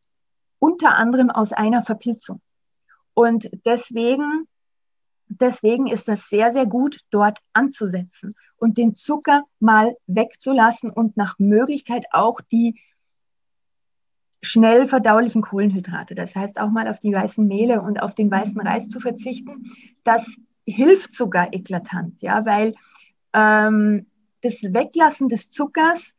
unter 0.59 0.95
anderem 0.95 1.31
aus 1.31 1.53
einer 1.53 1.83
Verpilzung. 1.83 2.41
Und 3.15 3.51
deswegen, 3.65 4.47
deswegen 5.31 5.87
ist 5.87 6.09
das 6.09 6.29
sehr, 6.29 6.53
sehr 6.53 6.67
gut, 6.67 7.01
dort 7.11 7.39
anzusetzen 7.53 8.35
und 8.57 8.79
den 8.79 8.95
Zucker 8.95 9.45
mal 9.59 9.97
wegzulassen 10.07 10.91
und 10.91 11.17
nach 11.17 11.39
Möglichkeit 11.39 12.05
auch 12.13 12.41
die 12.41 12.81
schnell 14.43 14.87
verdaulichen 14.87 15.43
Kohlenhydrate. 15.43 16.15
Das 16.15 16.35
heißt 16.35 16.59
auch 16.59 16.71
mal 16.71 16.89
auf 16.89 16.99
die 16.99 17.13
weißen 17.13 17.47
Mehle 17.47 17.83
und 17.83 18.03
auf 18.03 18.15
den 18.15 18.31
weißen 18.31 18.61
Reis 18.61 18.89
zu 18.89 19.01
verzichten. 19.01 19.71
Das 20.03 20.37
hilft 20.67 21.15
sogar 21.15 21.53
eklatant, 21.53 22.21
ja, 22.23 22.45
weil 22.45 22.75
ähm, 23.33 24.07
das 24.41 24.63
Weglassen 24.63 25.29
des 25.29 25.51
Zuckers 25.51 26.15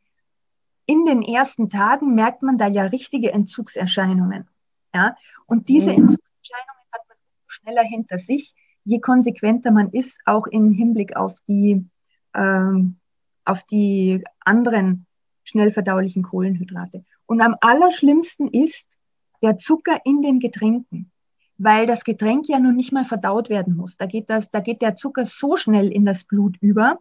in 0.86 1.04
den 1.04 1.22
ersten 1.22 1.68
Tagen 1.68 2.14
merkt 2.14 2.42
man 2.42 2.58
da 2.58 2.66
ja 2.66 2.84
richtige 2.84 3.32
Entzugserscheinungen. 3.32 4.48
Ja, 4.94 5.16
und 5.46 5.68
diese 5.68 5.90
mhm. 5.90 5.98
Entzugserscheinungen 5.98 6.82
hat 6.92 7.02
man 7.08 7.16
schneller 7.46 7.82
hinter 7.82 8.18
sich, 8.18 8.54
je 8.84 9.00
konsequenter 9.00 9.70
man 9.70 9.90
ist, 9.90 10.20
auch 10.24 10.46
im 10.46 10.72
Hinblick 10.72 11.16
auf 11.16 11.34
die, 11.48 11.86
ähm, 12.34 12.96
auf 13.44 13.62
die 13.64 14.24
anderen 14.40 15.06
schnell 15.44 15.70
verdaulichen 15.70 16.22
Kohlenhydrate. 16.22 17.04
Und 17.26 17.40
am 17.40 17.56
allerschlimmsten 17.60 18.48
ist 18.48 18.96
der 19.42 19.56
Zucker 19.56 19.98
in 20.04 20.22
den 20.22 20.38
Getränken, 20.38 21.10
weil 21.58 21.86
das 21.86 22.04
Getränk 22.04 22.48
ja 22.48 22.58
nun 22.58 22.76
nicht 22.76 22.92
mal 22.92 23.04
verdaut 23.04 23.48
werden 23.48 23.76
muss. 23.76 23.96
Da 23.96 24.06
geht, 24.06 24.30
das, 24.30 24.50
da 24.50 24.60
geht 24.60 24.82
der 24.82 24.94
Zucker 24.94 25.26
so 25.26 25.56
schnell 25.56 25.90
in 25.90 26.04
das 26.04 26.24
Blut 26.24 26.56
über, 26.60 26.98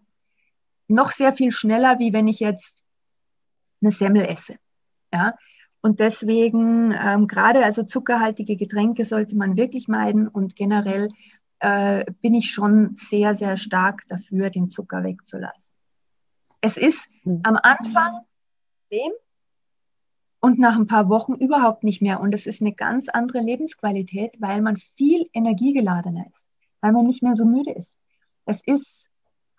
noch 0.87 1.11
sehr 1.11 1.33
viel 1.33 1.51
schneller, 1.51 1.99
wie 1.99 2.13
wenn 2.13 2.27
ich 2.27 2.39
jetzt 2.39 2.83
eine 3.81 3.91
Semmel 3.91 4.25
esse. 4.25 4.55
Ja? 5.13 5.33
Und 5.81 5.99
deswegen, 5.99 6.93
ähm, 6.93 7.27
gerade 7.27 7.65
also 7.65 7.83
zuckerhaltige 7.83 8.55
Getränke 8.55 9.05
sollte 9.05 9.35
man 9.35 9.57
wirklich 9.57 9.87
meiden 9.87 10.27
und 10.27 10.55
generell 10.55 11.09
äh, 11.61 12.05
bin 12.21 12.33
ich 12.33 12.51
schon 12.51 12.95
sehr, 12.95 13.35
sehr 13.35 13.57
stark 13.57 14.07
dafür, 14.07 14.49
den 14.49 14.69
Zucker 14.69 15.03
wegzulassen. 15.03 15.73
Es 16.59 16.77
ist 16.77 17.07
hm. 17.23 17.39
am 17.43 17.57
Anfang 17.61 18.21
Problem, 18.89 19.11
und 20.41 20.59
nach 20.59 20.75
ein 20.75 20.87
paar 20.87 21.07
Wochen 21.07 21.35
überhaupt 21.35 21.83
nicht 21.83 22.01
mehr. 22.01 22.19
Und 22.19 22.33
es 22.33 22.47
ist 22.47 22.61
eine 22.61 22.73
ganz 22.73 23.07
andere 23.07 23.39
Lebensqualität, 23.39 24.35
weil 24.39 24.61
man 24.61 24.75
viel 24.97 25.29
energiegeladener 25.33 26.25
ist, 26.27 26.49
weil 26.81 26.91
man 26.91 27.05
nicht 27.05 27.23
mehr 27.23 27.35
so 27.35 27.45
müde 27.45 27.71
ist. 27.71 27.97
Es 28.45 28.61
ist 28.65 29.09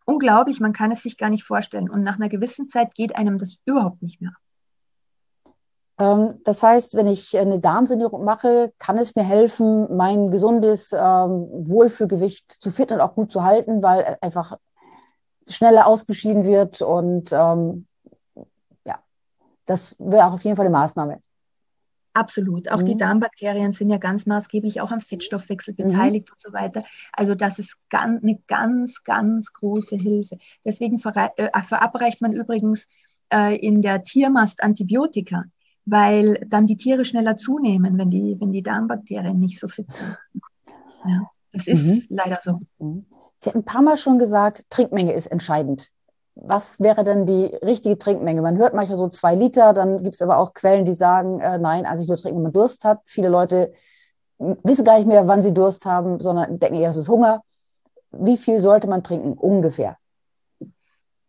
unglaublich, 0.04 0.58
man 0.58 0.72
kann 0.72 0.90
es 0.90 1.02
sich 1.02 1.16
gar 1.16 1.30
nicht 1.30 1.44
vorstellen. 1.44 1.88
Und 1.88 2.02
nach 2.02 2.16
einer 2.16 2.28
gewissen 2.28 2.68
Zeit 2.68 2.94
geht 2.94 3.14
einem 3.14 3.38
das 3.38 3.58
überhaupt 3.64 4.02
nicht 4.02 4.20
mehr. 4.20 4.32
Ähm, 4.32 4.41
das 5.96 6.62
heißt, 6.62 6.94
wenn 6.94 7.06
ich 7.06 7.36
eine 7.38 7.60
Darmsanierung 7.60 8.24
mache, 8.24 8.72
kann 8.78 8.98
es 8.98 9.14
mir 9.14 9.22
helfen, 9.22 9.94
mein 9.94 10.30
gesundes 10.30 10.90
ähm, 10.92 11.48
Wohlfühlgewicht 11.52 12.50
zu 12.50 12.70
fit 12.70 12.90
und 12.90 13.00
auch 13.00 13.14
gut 13.14 13.30
zu 13.30 13.44
halten, 13.44 13.82
weil 13.82 14.16
einfach 14.20 14.56
schneller 15.46 15.86
ausgeschieden 15.86 16.44
wird 16.44 16.82
und 16.82 17.30
ähm, 17.32 17.86
das 19.66 19.96
wäre 19.98 20.26
auch 20.26 20.34
auf 20.34 20.44
jeden 20.44 20.56
Fall 20.56 20.66
eine 20.66 20.76
Maßnahme. 20.76 21.22
Absolut. 22.14 22.70
Auch 22.70 22.82
mhm. 22.82 22.86
die 22.86 22.96
Darmbakterien 22.96 23.72
sind 23.72 23.88
ja 23.88 23.96
ganz 23.96 24.26
maßgeblich 24.26 24.82
auch 24.82 24.90
am 24.90 25.00
Fettstoffwechsel 25.00 25.74
mhm. 25.76 25.88
beteiligt 25.88 26.28
mhm. 26.28 26.32
und 26.34 26.40
so 26.40 26.52
weiter. 26.52 26.84
Also 27.12 27.34
das 27.34 27.58
ist 27.58 27.76
ganz, 27.88 28.22
eine 28.22 28.38
ganz, 28.46 29.02
ganz 29.02 29.52
große 29.52 29.96
Hilfe. 29.96 30.38
Deswegen 30.64 30.96
äh, 30.98 31.62
verabreicht 31.62 32.20
man 32.20 32.34
übrigens 32.34 32.86
äh, 33.32 33.56
in 33.56 33.80
der 33.80 34.04
Tiermast 34.04 34.62
Antibiotika, 34.62 35.44
weil 35.84 36.44
dann 36.46 36.66
die 36.66 36.76
Tiere 36.76 37.04
schneller 37.04 37.36
zunehmen, 37.36 37.98
wenn 37.98 38.10
die, 38.10 38.36
wenn 38.40 38.52
die 38.52 38.62
Darmbakterien 38.62 39.38
nicht 39.38 39.58
so 39.58 39.68
fit 39.68 39.90
sind. 39.90 40.18
Ja, 41.06 41.30
das 41.52 41.66
ist 41.66 41.84
mhm. 41.84 42.02
leider 42.16 42.38
so. 42.42 42.60
Mhm. 42.78 43.06
Sie 43.40 43.50
haben 43.50 43.60
ein 43.60 43.64
paar 43.64 43.82
Mal 43.82 43.96
schon 43.96 44.18
gesagt, 44.18 44.70
Trinkmenge 44.70 45.12
ist 45.12 45.26
entscheidend 45.26 45.92
was 46.34 46.80
wäre 46.80 47.04
denn 47.04 47.26
die 47.26 47.44
richtige 47.44 47.98
Trinkmenge? 47.98 48.42
Man 48.42 48.56
hört 48.56 48.74
manchmal 48.74 48.98
so 48.98 49.08
zwei 49.08 49.34
Liter, 49.34 49.72
dann 49.72 50.02
gibt 50.02 50.14
es 50.14 50.22
aber 50.22 50.38
auch 50.38 50.54
Quellen, 50.54 50.84
die 50.84 50.94
sagen, 50.94 51.40
äh, 51.40 51.58
nein, 51.58 51.86
also 51.86 52.02
ich 52.02 52.08
nur 52.08 52.16
trinken, 52.16 52.38
wenn 52.38 52.44
man 52.44 52.52
Durst 52.52 52.84
hat. 52.84 53.00
Viele 53.04 53.28
Leute 53.28 53.72
wissen 54.38 54.84
gar 54.84 54.96
nicht 54.96 55.06
mehr, 55.06 55.28
wann 55.28 55.42
sie 55.42 55.52
Durst 55.52 55.84
haben, 55.84 56.20
sondern 56.20 56.58
denken 56.58 56.76
eher, 56.76 56.90
es 56.90 56.96
ist 56.96 57.08
Hunger. 57.08 57.42
Wie 58.10 58.36
viel 58.36 58.58
sollte 58.58 58.88
man 58.88 59.04
trinken, 59.04 59.34
ungefähr? 59.34 59.98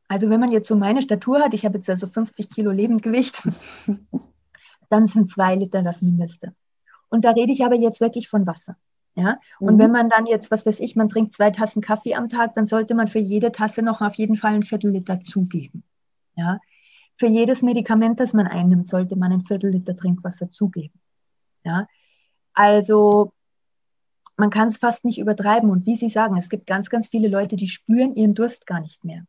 Also 0.07 0.29
wenn 0.29 0.39
man 0.39 0.51
jetzt 0.51 0.67
so 0.67 0.75
meine 0.75 1.01
Statur 1.01 1.39
hat, 1.39 1.53
ich 1.53 1.65
habe 1.65 1.77
jetzt 1.77 1.89
also 1.89 2.07
50 2.07 2.49
Kilo 2.49 2.71
Lebendgewicht, 2.71 3.47
dann 4.93 5.07
sind 5.07 5.29
zwei 5.29 5.55
Liter 5.55 5.81
das 5.81 6.03
Mindeste. 6.03 6.53
Und 7.09 7.25
da 7.25 7.31
rede 7.31 7.51
ich 7.51 7.65
aber 7.65 7.75
jetzt 7.75 7.99
wirklich 7.99 8.29
von 8.29 8.45
Wasser. 8.45 8.77
Ja, 9.15 9.39
und 9.59 9.75
mhm. 9.75 9.79
wenn 9.79 9.91
man 9.91 10.09
dann 10.09 10.25
jetzt, 10.25 10.49
was 10.49 10.65
weiß 10.65 10.79
ich, 10.79 10.95
man 10.95 11.09
trinkt 11.09 11.33
zwei 11.33 11.51
Tassen 11.51 11.81
Kaffee 11.81 12.15
am 12.15 12.29
Tag, 12.29 12.53
dann 12.53 12.65
sollte 12.65 12.95
man 12.95 13.07
für 13.07 13.19
jede 13.19 13.51
Tasse 13.51 13.81
noch 13.83 14.01
auf 14.01 14.15
jeden 14.15 14.37
Fall 14.37 14.53
ein 14.53 14.63
Viertel 14.63 14.91
Liter 14.91 15.19
zugeben. 15.23 15.83
Ja, 16.35 16.59
für 17.15 17.27
jedes 17.27 17.61
Medikament, 17.61 18.19
das 18.19 18.33
man 18.33 18.47
einnimmt, 18.47 18.87
sollte 18.87 19.15
man 19.15 19.31
ein 19.31 19.45
Viertel 19.45 19.71
Liter 19.71 19.95
Trinkwasser 19.95 20.51
zugeben. 20.51 20.99
Ja, 21.63 21.87
Also 22.53 23.33
man 24.35 24.49
kann 24.49 24.69
es 24.69 24.77
fast 24.77 25.05
nicht 25.05 25.19
übertreiben. 25.19 25.69
Und 25.69 25.85
wie 25.85 25.95
Sie 25.95 26.09
sagen, 26.09 26.37
es 26.37 26.49
gibt 26.49 26.65
ganz, 26.67 26.89
ganz 26.89 27.07
viele 27.07 27.27
Leute, 27.27 27.55
die 27.55 27.67
spüren 27.67 28.15
ihren 28.15 28.33
Durst 28.33 28.65
gar 28.65 28.79
nicht 28.79 29.03
mehr. 29.03 29.25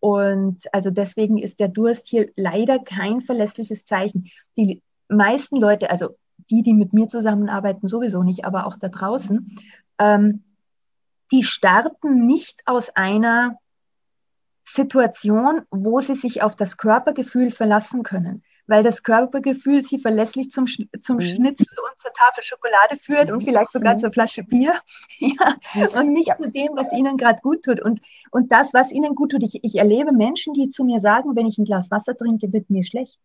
Und 0.00 0.72
also 0.74 0.90
deswegen 0.90 1.38
ist 1.38 1.60
der 1.60 1.68
Durst 1.68 2.08
hier 2.08 2.30
leider 2.34 2.80
kein 2.80 3.20
verlässliches 3.20 3.86
Zeichen. 3.86 4.28
Die 4.56 4.82
meisten 5.08 5.56
Leute, 5.56 5.90
also 5.90 6.16
die, 6.50 6.62
die 6.62 6.74
mit 6.74 6.92
mir 6.92 7.08
zusammenarbeiten, 7.08 7.86
sowieso 7.86 8.22
nicht, 8.22 8.44
aber 8.44 8.66
auch 8.66 8.76
da 8.76 8.88
draußen, 8.88 9.58
ähm, 9.98 10.44
die 11.30 11.42
starten 11.42 12.26
nicht 12.26 12.60
aus 12.66 12.90
einer 12.90 13.58
Situation, 14.64 15.62
wo 15.70 16.00
sie 16.00 16.14
sich 16.14 16.42
auf 16.42 16.56
das 16.56 16.76
Körpergefühl 16.76 17.50
verlassen 17.50 18.02
können, 18.02 18.42
weil 18.66 18.82
das 18.82 19.02
Körpergefühl 19.02 19.82
sie 19.82 19.98
verlässlich 19.98 20.50
zum, 20.50 20.66
zum 20.66 21.16
mhm. 21.16 21.20
Schnitzel 21.20 21.76
und 21.78 22.00
zur 22.00 22.12
Tafel 22.12 22.44
Schokolade 22.44 22.96
führt 22.96 23.30
und 23.30 23.42
vielleicht 23.42 23.72
sogar 23.72 23.94
mhm. 23.94 23.98
zur 23.98 24.12
Flasche 24.12 24.44
Bier 24.44 24.74
ja, 25.18 25.56
und 25.98 26.12
nicht 26.12 26.28
ja. 26.28 26.36
zu 26.36 26.50
dem, 26.50 26.70
was 26.74 26.92
ihnen 26.92 27.16
gerade 27.16 27.40
gut 27.42 27.64
tut. 27.64 27.80
Und, 27.80 28.00
und 28.30 28.52
das, 28.52 28.72
was 28.72 28.92
ihnen 28.92 29.14
gut 29.14 29.32
tut, 29.32 29.42
ich, 29.42 29.64
ich 29.64 29.76
erlebe 29.76 30.12
Menschen, 30.12 30.54
die 30.54 30.68
zu 30.68 30.84
mir 30.84 31.00
sagen, 31.00 31.34
wenn 31.34 31.46
ich 31.46 31.58
ein 31.58 31.64
Glas 31.64 31.90
Wasser 31.90 32.16
trinke, 32.16 32.52
wird 32.52 32.70
mir 32.70 32.84
schlecht. 32.84 33.18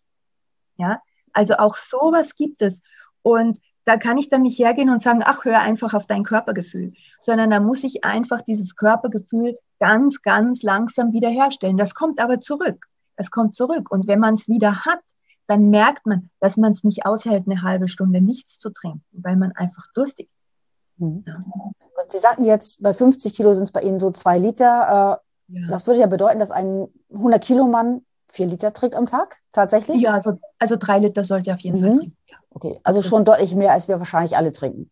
Ja, 0.78 1.02
also 1.38 1.58
auch 1.58 1.78
sowas 1.78 2.36
gibt 2.36 2.62
es. 2.64 2.82
Und 3.22 3.60
da 3.86 3.98
kann 3.98 4.18
ich 4.18 4.28
dann 4.28 4.42
nicht 4.42 4.58
hergehen 4.60 4.90
und 4.90 5.02
sagen, 5.02 5.22
ach, 5.24 5.46
hör 5.46 5.60
einfach 5.60 5.94
auf 5.94 6.08
dein 6.08 6.24
Körpergefühl, 6.24 6.94
sondern 7.22 7.52
da 7.52 7.60
muss 7.60 7.84
ich 7.84 8.04
einfach 8.04 8.42
dieses 8.42 8.76
Körpergefühl 8.76 9.58
ganz, 9.80 10.22
ganz 10.24 10.64
langsam 10.64 11.14
wiederherstellen. 11.14 11.78
Das 11.78 11.94
kommt 11.94 12.20
aber 12.20 12.40
zurück. 12.40 12.88
Es 13.16 13.30
kommt 13.32 13.56
zurück. 13.56 13.92
Und 13.92 14.08
wenn 14.08 14.20
man 14.20 14.34
es 14.34 14.50
wieder 14.50 14.86
hat, 14.86 15.00
dann 15.46 15.70
merkt 15.70 16.06
man, 16.06 16.30
dass 16.40 16.58
man 16.58 16.72
es 16.72 16.84
nicht 16.84 17.06
aushält, 17.06 17.44
eine 17.46 17.62
halbe 17.62 17.88
Stunde 17.88 18.20
nichts 18.20 18.58
zu 18.58 18.72
trinken, 18.72 19.06
weil 19.12 19.38
man 19.38 19.52
einfach 19.54 19.86
durstig 19.94 20.28
ist. 20.28 21.02
Mhm. 21.02 21.24
Ja. 21.26 21.36
Und 21.36 22.12
Sie 22.12 22.18
sagten 22.18 22.44
jetzt, 22.44 22.82
bei 22.82 22.94
50 22.94 23.34
Kilo 23.34 23.54
sind 23.54 23.64
es 23.64 23.72
bei 23.72 23.82
Ihnen 23.82 24.00
so 24.00 24.12
zwei 24.12 24.40
Liter. 24.40 25.22
Äh, 25.50 25.60
ja. 25.60 25.68
Das 25.70 25.86
würde 25.86 26.00
ja 26.00 26.08
bedeuten, 26.08 26.40
dass 26.40 26.52
ein 26.52 26.88
100 27.14 27.44
Kilo 27.44 27.68
Mann 27.68 28.02
vier 28.38 28.48
Liter 28.48 28.72
trinkt 28.72 28.96
am 28.96 29.06
Tag, 29.06 29.38
tatsächlich? 29.52 30.02
Ja, 30.02 30.14
also, 30.14 30.40
also 30.60 30.78
drei 30.78 31.00
Liter 31.00 31.24
sollte 31.24 31.54
auf 31.54 31.60
jeden 31.60 31.80
mhm. 31.80 31.84
Fall 31.84 31.98
trinken. 31.98 32.18
Okay, 32.52 32.80
also 32.84 33.02
schon 33.02 33.26
deutlich 33.26 33.54
mehr, 33.54 33.74
als 33.74 33.88
wir 33.88 34.00
wahrscheinlich 34.00 34.38
alle 34.38 34.54
trinken. 34.54 34.90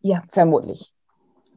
Ja. 0.00 0.22
Vermutlich. 0.30 0.92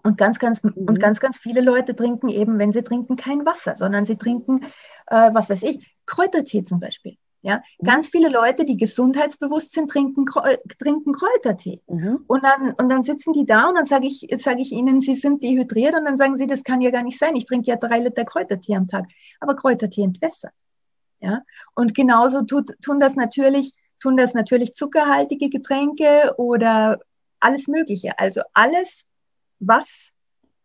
Und 0.03 0.17
ganz, 0.17 0.37
ganz, 0.37 0.61
mhm. 0.63 0.73
und 0.75 0.99
ganz, 0.99 1.19
ganz 1.19 1.37
viele 1.37 1.61
Leute 1.61 1.95
trinken 1.95 2.29
eben, 2.29 2.59
wenn 2.59 2.71
sie 2.71 2.83
trinken, 2.83 3.15
kein 3.15 3.45
Wasser, 3.45 3.75
sondern 3.75 4.05
sie 4.05 4.17
trinken, 4.17 4.65
äh, 5.07 5.31
was 5.33 5.49
weiß 5.49 5.63
ich, 5.63 5.95
Kräutertee 6.05 6.63
zum 6.63 6.79
Beispiel. 6.79 7.17
Ja, 7.41 7.57
mhm. 7.57 7.85
ganz 7.85 8.09
viele 8.09 8.29
Leute, 8.29 8.63
die 8.63 8.77
gesundheitsbewusst 8.77 9.73
sind, 9.73 9.91
trinken, 9.91 10.25
trinken 10.79 11.13
Kräutertee. 11.13 11.81
Mhm. 11.87 12.23
Und, 12.27 12.43
dann, 12.43 12.73
und 12.73 12.89
dann 12.89 13.03
sitzen 13.03 13.33
die 13.33 13.45
da 13.45 13.69
und 13.69 13.75
dann 13.75 13.85
sage 13.85 14.07
ich, 14.07 14.27
sage 14.41 14.61
ich 14.61 14.71
ihnen, 14.71 15.01
sie 15.01 15.15
sind 15.15 15.43
dehydriert 15.43 15.95
und 15.95 16.05
dann 16.05 16.17
sagen 16.17 16.37
sie, 16.37 16.47
das 16.47 16.63
kann 16.63 16.81
ja 16.81 16.89
gar 16.89 17.03
nicht 17.03 17.19
sein. 17.19 17.35
Ich 17.35 17.45
trinke 17.45 17.69
ja 17.69 17.75
drei 17.75 17.99
Liter 17.99 18.23
Kräutertee 18.25 18.75
am 18.75 18.87
Tag. 18.87 19.05
Aber 19.41 19.55
Kräutertee 19.55 20.03
entwässert. 20.03 20.53
Ja, 21.23 21.41
und 21.73 21.95
genauso 21.95 22.41
tut, 22.41 22.73
tun 22.81 22.99
das 22.99 23.15
natürlich 23.15 23.73
tun 24.03 24.17
das 24.17 24.33
natürlich 24.33 24.73
zuckerhaltige 24.73 25.49
Getränke 25.49 26.33
oder 26.37 26.99
alles 27.39 27.67
Mögliche. 27.67 28.19
Also 28.19 28.41
alles, 28.53 29.05
was 29.59 30.09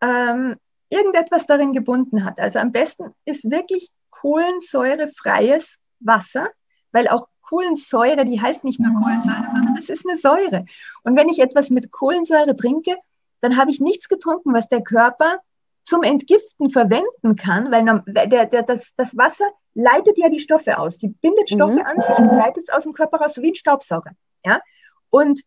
ähm, 0.00 0.56
irgendetwas 0.90 1.46
darin 1.46 1.72
gebunden 1.72 2.24
hat. 2.24 2.40
Also 2.40 2.58
am 2.58 2.72
besten 2.72 3.14
ist 3.24 3.48
wirklich 3.48 3.90
kohlensäurefreies 4.10 5.76
Wasser, 6.00 6.48
weil 6.90 7.06
auch 7.06 7.28
Kohlensäure, 7.42 8.24
die 8.24 8.40
heißt 8.40 8.64
nicht 8.64 8.80
nur 8.80 8.92
Kohlensäure, 8.92 9.46
sondern 9.52 9.76
das 9.76 9.88
ist 9.88 10.06
eine 10.06 10.18
Säure. 10.18 10.66
Und 11.04 11.16
wenn 11.16 11.28
ich 11.28 11.38
etwas 11.38 11.70
mit 11.70 11.92
Kohlensäure 11.92 12.56
trinke, 12.56 12.96
dann 13.40 13.56
habe 13.56 13.70
ich 13.70 13.80
nichts 13.80 14.08
getrunken, 14.08 14.52
was 14.52 14.68
der 14.68 14.82
Körper 14.82 15.38
zum 15.84 16.02
Entgiften 16.02 16.70
verwenden 16.70 17.36
kann, 17.36 17.70
weil 17.70 18.02
der, 18.26 18.46
der, 18.46 18.62
das, 18.64 18.92
das 18.96 19.16
Wasser 19.16 19.46
leitet 19.78 20.18
ja 20.18 20.28
die 20.28 20.40
Stoffe 20.40 20.76
aus. 20.76 20.98
Die 20.98 21.08
bindet 21.08 21.50
Stoffe 21.50 21.74
mhm. 21.74 21.86
an 21.86 22.00
sich 22.00 22.18
und 22.18 22.36
leitet 22.36 22.64
es 22.64 22.74
aus 22.74 22.82
dem 22.82 22.92
Körper 22.92 23.18
raus, 23.18 23.34
so 23.34 23.42
wie 23.42 23.52
ein 23.52 23.54
Staubsauger. 23.54 24.10
Ja? 24.44 24.60
Und 25.08 25.42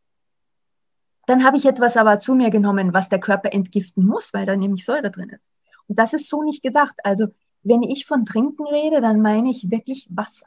dann 1.25 1.43
habe 1.43 1.57
ich 1.57 1.65
etwas 1.65 1.97
aber 1.97 2.17
zu 2.17 2.33
mir 2.33 2.49
genommen, 2.49 2.93
was 2.93 3.09
der 3.09 3.19
Körper 3.19 3.51
entgiften 3.51 4.05
muss, 4.05 4.33
weil 4.33 4.45
da 4.45 4.55
nämlich 4.55 4.85
Säure 4.85 5.11
drin 5.11 5.29
ist. 5.29 5.49
Und 5.87 5.99
das 5.99 6.13
ist 6.13 6.29
so 6.29 6.43
nicht 6.43 6.63
gedacht. 6.63 6.95
Also 7.03 7.27
wenn 7.63 7.83
ich 7.83 8.05
von 8.05 8.25
Trinken 8.25 8.65
rede, 8.65 9.01
dann 9.01 9.21
meine 9.21 9.51
ich 9.51 9.69
wirklich 9.69 10.07
Wasser. 10.09 10.45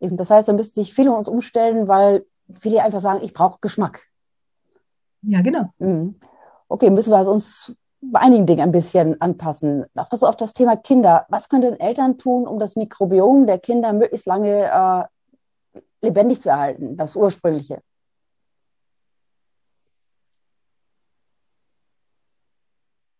Das 0.00 0.30
heißt, 0.30 0.48
da 0.48 0.54
müsste 0.54 0.80
sich 0.80 0.94
viele 0.94 1.12
uns 1.12 1.28
umstellen, 1.28 1.88
weil 1.88 2.24
viele 2.58 2.82
einfach 2.82 3.00
sagen, 3.00 3.22
ich 3.22 3.34
brauche 3.34 3.58
Geschmack. 3.60 4.08
Ja, 5.20 5.42
genau. 5.42 5.74
Mhm. 5.78 6.18
Okay, 6.68 6.88
müssen 6.88 7.12
wir 7.12 7.18
also 7.18 7.32
uns 7.32 7.76
bei 8.00 8.20
einigen 8.20 8.46
Dingen 8.46 8.60
ein 8.60 8.72
bisschen 8.72 9.20
anpassen. 9.20 9.84
Auch 9.94 10.08
so 10.12 10.26
auf 10.26 10.36
das 10.36 10.54
Thema 10.54 10.76
Kinder. 10.76 11.26
Was 11.28 11.48
können 11.48 11.78
Eltern 11.78 12.18
tun, 12.18 12.46
um 12.46 12.58
das 12.58 12.76
Mikrobiom 12.76 13.46
der 13.46 13.58
Kinder 13.58 13.92
möglichst 13.92 14.26
lange 14.26 15.10
äh, 15.74 15.80
lebendig 16.02 16.40
zu 16.40 16.48
erhalten, 16.48 16.96
das 16.96 17.14
ursprüngliche? 17.14 17.82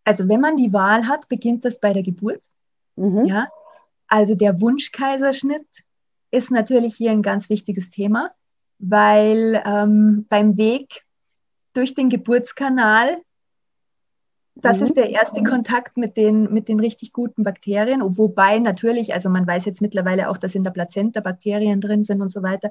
Also 0.03 0.27
wenn 0.27 0.41
man 0.41 0.57
die 0.57 0.73
Wahl 0.73 1.07
hat, 1.07 1.29
beginnt 1.29 1.63
das 1.63 1.79
bei 1.79 1.93
der 1.93 2.03
Geburt. 2.03 2.43
Mhm. 2.95 3.25
Ja, 3.25 3.47
also 4.07 4.35
der 4.35 4.59
Wunschkaiserschnitt 4.59 5.67
ist 6.31 6.49
natürlich 6.49 6.95
hier 6.95 7.11
ein 7.11 7.21
ganz 7.21 7.49
wichtiges 7.49 7.91
Thema, 7.91 8.31
weil 8.79 9.61
ähm, 9.65 10.25
beim 10.27 10.57
Weg 10.57 11.05
durch 11.73 11.93
den 11.93 12.09
Geburtskanal 12.09 13.21
das 14.61 14.79
mhm. 14.79 14.85
ist 14.85 14.97
der 14.97 15.09
erste 15.09 15.43
Kontakt 15.43 15.97
mit 15.97 16.17
den, 16.17 16.51
mit 16.53 16.67
den 16.67 16.79
richtig 16.79 17.13
guten 17.13 17.43
Bakterien, 17.43 18.01
wobei 18.17 18.59
natürlich, 18.59 19.13
also 19.13 19.29
man 19.29 19.47
weiß 19.47 19.65
jetzt 19.65 19.81
mittlerweile 19.81 20.29
auch, 20.29 20.37
dass 20.37 20.55
in 20.55 20.63
der 20.63 20.71
Plazenta 20.71 21.21
Bakterien 21.21 21.81
drin 21.81 22.03
sind 22.03 22.21
und 22.21 22.29
so 22.29 22.43
weiter. 22.43 22.69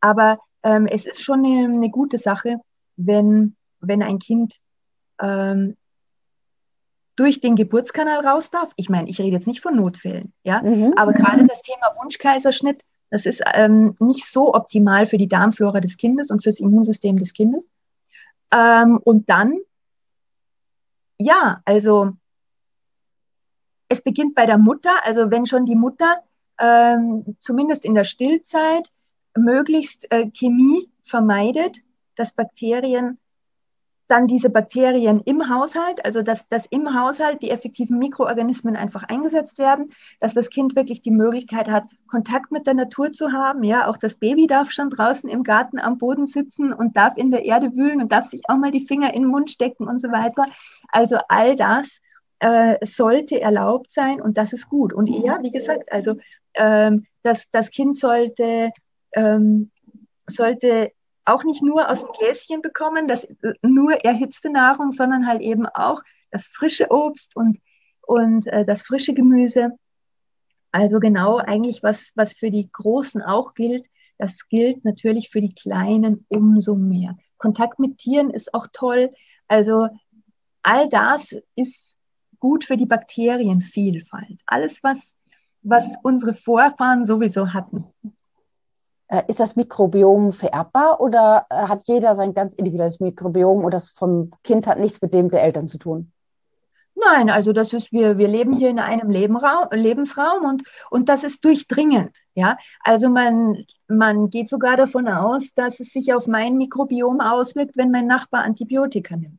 Aber 0.00 0.38
ähm, 0.62 0.86
es 0.86 1.06
ist 1.06 1.22
schon 1.22 1.44
eine, 1.44 1.64
eine, 1.64 1.90
gute 1.90 2.18
Sache, 2.18 2.56
wenn, 2.96 3.56
wenn 3.80 4.02
ein 4.02 4.18
Kind 4.18 4.56
ähm, 5.20 5.76
durch 7.16 7.40
den 7.40 7.56
Geburtskanal 7.56 8.26
raus 8.26 8.50
darf. 8.50 8.72
Ich 8.76 8.88
meine, 8.88 9.08
ich 9.08 9.18
rede 9.18 9.36
jetzt 9.36 9.46
nicht 9.46 9.60
von 9.60 9.76
Notfällen, 9.76 10.32
ja, 10.42 10.62
mhm. 10.62 10.94
aber 10.96 11.12
gerade 11.12 11.46
das 11.46 11.62
Thema 11.62 11.94
Wunschkaiserschnitt, 12.00 12.82
das 13.10 13.24
ist 13.24 13.42
ähm, 13.54 13.96
nicht 14.00 14.30
so 14.30 14.54
optimal 14.54 15.06
für 15.06 15.16
die 15.16 15.28
Darmflora 15.28 15.80
des 15.80 15.96
Kindes 15.96 16.30
und 16.30 16.42
fürs 16.42 16.60
Immunsystem 16.60 17.18
des 17.18 17.32
Kindes. 17.32 17.70
Ähm, 18.52 18.98
und 19.02 19.30
dann 19.30 19.58
ja, 21.18 21.60
also 21.64 22.12
es 23.88 24.02
beginnt 24.02 24.34
bei 24.34 24.46
der 24.46 24.58
Mutter, 24.58 25.04
also 25.04 25.30
wenn 25.30 25.46
schon 25.46 25.64
die 25.64 25.76
Mutter 25.76 26.22
ähm, 26.58 27.36
zumindest 27.40 27.84
in 27.84 27.94
der 27.94 28.04
Stillzeit 28.04 28.90
möglichst 29.36 30.10
äh, 30.10 30.30
Chemie 30.30 30.90
vermeidet, 31.04 31.78
dass 32.14 32.32
Bakterien 32.32 33.18
dann 34.08 34.26
diese 34.26 34.50
Bakterien 34.50 35.20
im 35.24 35.48
Haushalt, 35.48 36.04
also 36.04 36.22
dass, 36.22 36.48
dass 36.48 36.66
im 36.66 36.98
Haushalt 36.98 37.42
die 37.42 37.50
effektiven 37.50 37.98
Mikroorganismen 37.98 38.76
einfach 38.76 39.04
eingesetzt 39.04 39.58
werden, 39.58 39.90
dass 40.20 40.34
das 40.34 40.50
Kind 40.50 40.76
wirklich 40.76 41.02
die 41.02 41.10
Möglichkeit 41.10 41.68
hat, 41.68 41.84
Kontakt 42.08 42.52
mit 42.52 42.66
der 42.66 42.74
Natur 42.74 43.12
zu 43.12 43.32
haben. 43.32 43.64
Ja, 43.64 43.88
auch 43.88 43.96
das 43.96 44.14
Baby 44.14 44.46
darf 44.46 44.70
schon 44.70 44.90
draußen 44.90 45.28
im 45.28 45.42
Garten 45.42 45.78
am 45.78 45.98
Boden 45.98 46.26
sitzen 46.26 46.72
und 46.72 46.96
darf 46.96 47.16
in 47.16 47.30
der 47.30 47.44
Erde 47.44 47.74
wühlen 47.74 48.00
und 48.00 48.12
darf 48.12 48.26
sich 48.26 48.42
auch 48.48 48.56
mal 48.56 48.70
die 48.70 48.86
Finger 48.86 49.12
in 49.12 49.22
den 49.22 49.30
Mund 49.30 49.50
stecken 49.50 49.88
und 49.88 50.00
so 50.00 50.08
weiter. 50.08 50.44
Also 50.92 51.18
all 51.28 51.56
das 51.56 52.00
äh, 52.38 52.76
sollte 52.84 53.40
erlaubt 53.40 53.92
sein 53.92 54.20
und 54.20 54.38
das 54.38 54.52
ist 54.52 54.68
gut. 54.68 54.92
Und 54.92 55.08
ja, 55.08 55.42
wie 55.42 55.50
gesagt, 55.50 55.90
also 55.90 56.16
ähm, 56.54 57.06
das, 57.22 57.50
das 57.50 57.70
Kind 57.70 57.98
sollte, 57.98 58.70
ähm, 59.14 59.70
sollte 60.26 60.92
auch 61.26 61.44
nicht 61.44 61.62
nur 61.62 61.90
aus 61.90 62.00
dem 62.00 62.12
Gläschen 62.18 62.62
bekommen, 62.62 63.08
das 63.08 63.24
äh, 63.24 63.52
nur 63.62 63.92
erhitzte 64.04 64.50
Nahrung, 64.50 64.92
sondern 64.92 65.26
halt 65.26 65.42
eben 65.42 65.66
auch 65.66 66.02
das 66.30 66.46
frische 66.46 66.90
Obst 66.90 67.36
und, 67.36 67.58
und 68.02 68.46
äh, 68.46 68.64
das 68.64 68.82
frische 68.82 69.12
Gemüse. 69.12 69.70
Also 70.72 71.00
genau 71.00 71.38
eigentlich, 71.38 71.82
was, 71.82 72.12
was 72.14 72.34
für 72.34 72.50
die 72.50 72.70
Großen 72.70 73.22
auch 73.22 73.54
gilt, 73.54 73.86
das 74.18 74.48
gilt 74.48 74.84
natürlich 74.84 75.28
für 75.30 75.40
die 75.40 75.54
Kleinen 75.54 76.24
umso 76.28 76.74
mehr. 76.74 77.16
Kontakt 77.38 77.78
mit 77.78 77.98
Tieren 77.98 78.30
ist 78.30 78.54
auch 78.54 78.66
toll. 78.72 79.12
Also 79.48 79.88
all 80.62 80.88
das 80.88 81.34
ist 81.54 81.96
gut 82.38 82.64
für 82.64 82.76
die 82.76 82.86
Bakterienvielfalt. 82.86 84.40
Alles, 84.46 84.82
was, 84.82 85.14
was 85.62 85.96
unsere 86.02 86.34
Vorfahren 86.34 87.04
sowieso 87.04 87.52
hatten. 87.52 87.84
Äh, 89.08 89.22
ist 89.28 89.38
das 89.38 89.54
Mikrobiom 89.54 90.32
vererbbar 90.32 91.00
oder 91.00 91.46
äh, 91.48 91.54
hat 91.54 91.86
jeder 91.86 92.14
sein 92.14 92.34
ganz 92.34 92.54
individuelles 92.54 92.98
Mikrobiom 92.98 93.64
und 93.64 93.72
das 93.72 93.88
vom 93.88 94.30
Kind 94.42 94.66
hat 94.66 94.78
nichts 94.78 95.00
mit 95.00 95.14
dem 95.14 95.30
der 95.30 95.42
Eltern 95.44 95.68
zu 95.68 95.78
tun? 95.78 96.12
Nein, 96.96 97.28
also 97.28 97.52
das 97.52 97.72
ist, 97.74 97.92
wir, 97.92 98.16
wir 98.16 98.26
leben 98.26 98.54
hier 98.54 98.70
in 98.70 98.78
einem 98.78 99.10
Lebenraum, 99.10 99.68
Lebensraum 99.70 100.44
und, 100.44 100.62
und 100.90 101.08
das 101.10 101.24
ist 101.24 101.44
durchdringend. 101.44 102.16
Ja? 102.34 102.56
Also 102.80 103.10
man, 103.10 103.64
man 103.86 104.30
geht 104.30 104.48
sogar 104.48 104.76
davon 104.76 105.06
aus, 105.06 105.52
dass 105.54 105.78
es 105.78 105.90
sich 105.90 106.14
auf 106.14 106.26
mein 106.26 106.56
Mikrobiom 106.56 107.20
auswirkt, 107.20 107.76
wenn 107.76 107.90
mein 107.90 108.06
Nachbar 108.06 108.44
Antibiotika 108.44 109.14
nimmt. 109.14 109.38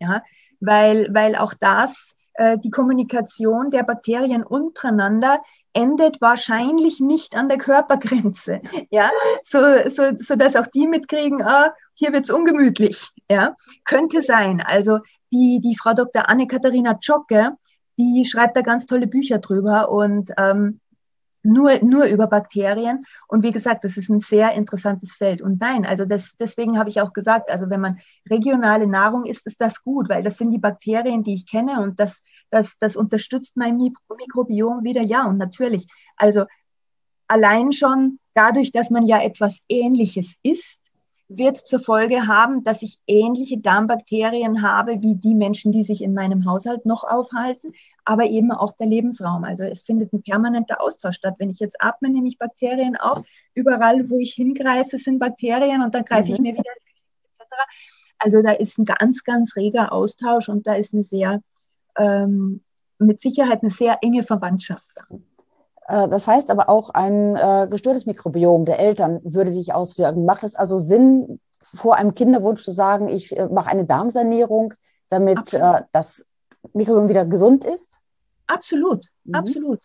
Ja? 0.00 0.22
Weil, 0.58 1.08
weil 1.14 1.36
auch 1.36 1.54
das, 1.54 2.14
die 2.62 2.70
Kommunikation 2.70 3.70
der 3.70 3.82
Bakterien 3.82 4.44
untereinander 4.44 5.40
endet 5.72 6.20
wahrscheinlich 6.20 7.00
nicht 7.00 7.36
an 7.36 7.48
der 7.48 7.58
Körpergrenze. 7.58 8.60
Ja? 8.90 9.10
So, 9.44 9.58
so, 9.90 10.16
so 10.18 10.36
dass 10.36 10.56
auch 10.56 10.66
die 10.66 10.86
mitkriegen, 10.86 11.42
ah, 11.42 11.74
hier 11.94 12.12
wird's 12.12 12.30
ungemütlich. 12.30 13.10
Ja? 13.30 13.56
Könnte 13.84 14.22
sein. 14.22 14.62
Also 14.64 15.00
die, 15.32 15.60
die 15.62 15.76
Frau 15.76 15.94
Dr. 15.94 16.28
Anne-Katharina 16.28 17.00
Zschocke, 17.00 17.52
die 17.98 18.24
schreibt 18.24 18.56
da 18.56 18.62
ganz 18.62 18.86
tolle 18.86 19.06
Bücher 19.06 19.38
drüber 19.38 19.90
und 19.90 20.32
ähm, 20.38 20.80
nur, 21.42 21.78
nur 21.82 22.04
über 22.06 22.26
Bakterien. 22.26 23.04
Und 23.28 23.42
wie 23.42 23.52
gesagt, 23.52 23.84
das 23.84 23.96
ist 23.96 24.08
ein 24.08 24.20
sehr 24.20 24.52
interessantes 24.52 25.14
Feld. 25.14 25.40
Und 25.42 25.60
nein, 25.60 25.86
also 25.86 26.04
das, 26.04 26.32
deswegen 26.38 26.78
habe 26.78 26.90
ich 26.90 27.00
auch 27.00 27.12
gesagt, 27.12 27.50
also 27.50 27.70
wenn 27.70 27.80
man 27.80 27.98
regionale 28.28 28.86
Nahrung 28.86 29.24
isst, 29.24 29.46
ist 29.46 29.60
das 29.60 29.82
gut, 29.82 30.08
weil 30.08 30.22
das 30.22 30.38
sind 30.38 30.50
die 30.50 30.58
Bakterien, 30.58 31.22
die 31.22 31.34
ich 31.34 31.46
kenne 31.46 31.80
und 31.80 32.00
das, 32.00 32.22
das, 32.50 32.76
das 32.78 32.96
unterstützt 32.96 33.56
mein 33.56 33.76
Mikrobiom 33.76 34.84
wieder. 34.84 35.02
Ja, 35.02 35.26
und 35.26 35.38
natürlich, 35.38 35.86
also 36.16 36.44
allein 37.28 37.72
schon 37.72 38.18
dadurch, 38.34 38.72
dass 38.72 38.90
man 38.90 39.06
ja 39.06 39.22
etwas 39.22 39.58
Ähnliches 39.68 40.34
isst, 40.42 40.80
wird 41.28 41.58
zur 41.58 41.78
Folge 41.78 42.26
haben, 42.26 42.64
dass 42.64 42.80
ich 42.80 42.98
ähnliche 43.06 43.58
Darmbakterien 43.58 44.62
habe 44.62 45.02
wie 45.02 45.14
die 45.14 45.34
Menschen, 45.34 45.72
die 45.72 45.84
sich 45.84 46.02
in 46.02 46.14
meinem 46.14 46.46
Haushalt 46.46 46.86
noch 46.86 47.04
aufhalten, 47.04 47.72
aber 48.04 48.24
eben 48.24 48.50
auch 48.50 48.72
der 48.72 48.86
Lebensraum. 48.86 49.44
Also 49.44 49.64
es 49.64 49.82
findet 49.82 50.12
ein 50.12 50.22
permanenter 50.22 50.80
Austausch 50.80 51.16
statt. 51.16 51.34
Wenn 51.38 51.50
ich 51.50 51.58
jetzt 51.58 51.76
atme, 51.80 52.08
nehme 52.08 52.28
ich 52.28 52.38
Bakterien 52.38 52.96
auf. 52.96 53.26
Überall, 53.52 54.08
wo 54.08 54.18
ich 54.18 54.32
hingreife, 54.32 54.96
sind 54.96 55.18
Bakterien 55.18 55.82
und 55.82 55.94
dann 55.94 56.04
greife 56.04 56.28
mhm. 56.28 56.34
ich 56.34 56.40
mir 56.40 56.52
wieder 56.54 56.72
ins 56.74 56.84
Gesicht 56.86 57.04
etc. 57.34 57.46
Also 58.18 58.42
da 58.42 58.52
ist 58.52 58.78
ein 58.78 58.86
ganz, 58.86 59.22
ganz 59.22 59.54
reger 59.54 59.92
Austausch 59.92 60.48
und 60.48 60.66
da 60.66 60.74
ist 60.76 60.94
eine 60.94 61.02
sehr, 61.02 61.42
ähm, 61.98 62.62
mit 62.98 63.20
Sicherheit 63.20 63.62
eine 63.62 63.70
sehr 63.70 63.98
enge 64.00 64.22
Verwandtschaft 64.22 64.90
da. 64.94 65.02
Äh, 65.88 66.08
das 66.08 66.28
heißt 66.28 66.50
aber 66.50 66.68
auch, 66.68 66.90
ein 66.90 67.34
äh, 67.34 67.66
gestörtes 67.68 68.06
Mikrobiom 68.06 68.64
der 68.64 68.78
Eltern 68.78 69.20
würde 69.24 69.50
sich 69.50 69.74
auswirken. 69.74 70.24
Macht 70.24 70.44
es 70.44 70.54
also 70.54 70.78
Sinn, 70.78 71.40
vor 71.58 71.96
einem 71.96 72.14
Kinderwunsch 72.14 72.62
zu 72.62 72.70
sagen, 72.70 73.08
ich 73.08 73.36
äh, 73.36 73.48
mache 73.48 73.70
eine 73.70 73.84
Darmsanierung, 73.84 74.74
damit 75.08 75.52
äh, 75.54 75.82
das 75.92 76.24
Mikrobiom 76.72 77.08
wieder 77.08 77.24
gesund 77.24 77.64
ist? 77.64 78.00
Absolut, 78.46 79.06
mhm. 79.24 79.34
absolut. 79.34 79.80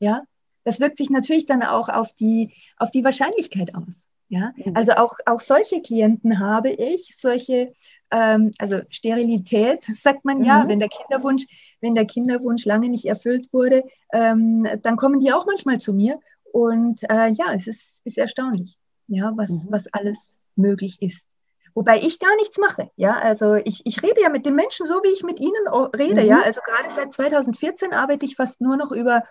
Ja, 0.00 0.22
das 0.64 0.80
wirkt 0.80 0.96
sich 0.96 1.10
natürlich 1.10 1.46
dann 1.46 1.62
auch 1.62 1.88
auf 1.88 2.12
die, 2.14 2.54
auf 2.76 2.90
die 2.90 3.04
Wahrscheinlichkeit 3.04 3.74
aus. 3.74 4.08
Ja, 4.32 4.54
mhm. 4.56 4.74
also 4.74 4.92
auch, 4.92 5.18
auch 5.26 5.42
solche 5.42 5.82
Klienten 5.82 6.38
habe 6.38 6.70
ich, 6.70 7.14
solche, 7.14 7.74
ähm, 8.10 8.52
also 8.58 8.80
Sterilität, 8.88 9.84
sagt 9.84 10.24
man 10.24 10.42
ja, 10.42 10.64
mhm. 10.64 10.68
wenn 10.70 10.78
der 10.78 10.88
Kinderwunsch, 10.88 11.44
wenn 11.82 11.94
der 11.94 12.06
Kinderwunsch 12.06 12.64
lange 12.64 12.88
nicht 12.88 13.04
erfüllt 13.04 13.52
wurde, 13.52 13.84
ähm, 14.10 14.66
dann 14.80 14.96
kommen 14.96 15.18
die 15.18 15.34
auch 15.34 15.44
manchmal 15.44 15.80
zu 15.80 15.92
mir. 15.92 16.18
Und 16.50 17.02
äh, 17.10 17.28
ja, 17.28 17.52
es 17.54 17.66
ist, 17.66 18.00
ist 18.04 18.16
erstaunlich, 18.16 18.78
ja, 19.06 19.32
was, 19.36 19.50
mhm. 19.50 19.66
was 19.68 19.86
alles 19.92 20.38
möglich 20.56 21.02
ist. 21.02 21.26
Wobei 21.74 21.98
ich 21.98 22.18
gar 22.18 22.34
nichts 22.36 22.56
mache. 22.56 22.90
Ja, 22.96 23.18
also 23.18 23.56
ich, 23.56 23.84
ich 23.84 24.02
rede 24.02 24.22
ja 24.22 24.30
mit 24.30 24.46
den 24.46 24.54
Menschen 24.54 24.86
so, 24.86 24.94
wie 25.02 25.12
ich 25.12 25.22
mit 25.24 25.40
ihnen 25.40 25.68
rede. 25.94 26.22
Mhm. 26.22 26.28
Ja, 26.28 26.40
also 26.40 26.62
gerade 26.62 26.88
seit 26.88 27.12
2014 27.12 27.92
arbeite 27.92 28.24
ich 28.24 28.36
fast 28.36 28.62
nur 28.62 28.78
noch 28.78 28.92
über, 28.92 29.24